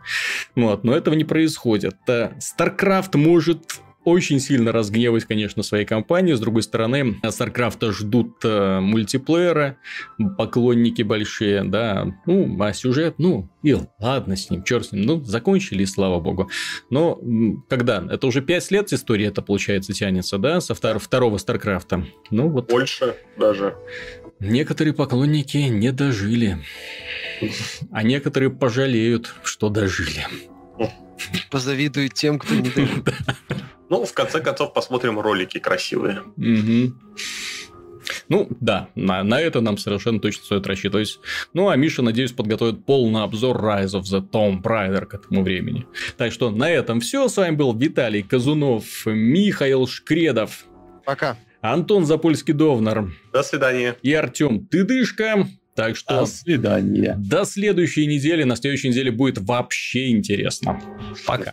Вот, 0.54 0.84
но 0.84 0.94
этого 0.94 1.14
не 1.14 1.24
происходит. 1.24 1.96
Э, 2.08 2.30
StarCraft 2.38 3.16
может 3.16 3.80
очень 4.08 4.40
сильно 4.40 4.72
разгневать, 4.72 5.24
конечно, 5.24 5.62
своей 5.62 5.84
компании. 5.84 6.32
С 6.32 6.40
другой 6.40 6.62
стороны, 6.62 7.18
StarCraft 7.22 7.92
ждут 7.92 8.36
э, 8.44 8.80
мультиплеера, 8.80 9.76
поклонники 10.36 11.02
большие, 11.02 11.64
да. 11.64 12.06
Ну, 12.26 12.56
а 12.62 12.72
сюжет, 12.72 13.16
ну, 13.18 13.48
и 13.62 13.76
ладно 14.00 14.36
с 14.36 14.50
ним, 14.50 14.64
черт 14.64 14.86
с 14.86 14.92
ним. 14.92 15.02
Ну, 15.04 15.24
закончили, 15.24 15.84
слава 15.84 16.20
богу. 16.20 16.50
Но 16.90 17.20
когда? 17.68 18.04
Это 18.10 18.26
уже 18.26 18.40
5 18.40 18.70
лет 18.70 18.92
история 18.92 19.26
это, 19.26 19.42
получается, 19.42 19.92
тянется, 19.92 20.38
да, 20.38 20.60
со 20.60 20.72
втор- 20.72 20.98
второго 20.98 21.36
StarCraft. 21.36 22.04
Ну, 22.30 22.48
вот. 22.48 22.70
Больше 22.70 23.16
даже. 23.36 23.76
Некоторые 24.40 24.94
поклонники 24.94 25.58
не 25.58 25.92
дожили. 25.92 26.58
А 27.90 28.02
некоторые 28.02 28.50
пожалеют, 28.50 29.34
что 29.42 29.68
дожили. 29.68 30.26
Позавидуют 31.50 32.14
тем, 32.14 32.38
кто 32.38 32.54
не 32.54 32.70
дожил. 32.70 33.04
Ну, 33.90 34.04
в 34.04 34.12
конце 34.12 34.40
концов, 34.40 34.72
посмотрим 34.74 35.18
ролики 35.18 35.58
красивые. 35.58 36.22
Угу. 36.36 36.94
Ну, 38.28 38.48
да, 38.60 38.88
на, 38.94 39.22
на 39.22 39.40
это 39.40 39.60
нам 39.60 39.78
совершенно 39.78 40.20
точно 40.20 40.44
стоит 40.44 40.66
рассчитывать. 40.66 41.18
Ну, 41.54 41.68
а 41.68 41.76
Миша, 41.76 42.02
надеюсь, 42.02 42.32
подготовит 42.32 42.84
полный 42.84 43.22
обзор 43.22 43.56
Rise 43.58 44.00
of 44.00 44.02
the 44.02 44.20
Tomb 44.20 44.62
Raider 44.62 45.06
к 45.06 45.14
этому 45.14 45.42
времени. 45.42 45.86
Так 46.16 46.32
что 46.32 46.50
на 46.50 46.70
этом 46.70 47.00
все. 47.00 47.28
С 47.28 47.36
вами 47.36 47.56
был 47.56 47.76
Виталий 47.76 48.22
Казунов, 48.22 48.84
Михаил 49.06 49.86
Шкредов. 49.86 50.64
Пока. 51.04 51.36
Антон 51.60 52.04
Запольский-Довнар. 52.04 53.10
До 53.32 53.42
свидания. 53.42 53.96
И 54.02 54.12
Артем 54.12 54.66
Тыдышко. 54.66 55.46
Так 55.74 55.96
что... 55.96 56.20
До 56.20 56.26
свидания. 56.26 57.14
До 57.18 57.44
следующей 57.44 58.06
недели. 58.06 58.42
На 58.42 58.56
следующей 58.56 58.88
неделе 58.88 59.10
будет 59.10 59.38
вообще 59.38 60.10
интересно. 60.10 60.80
Пока. 61.26 61.44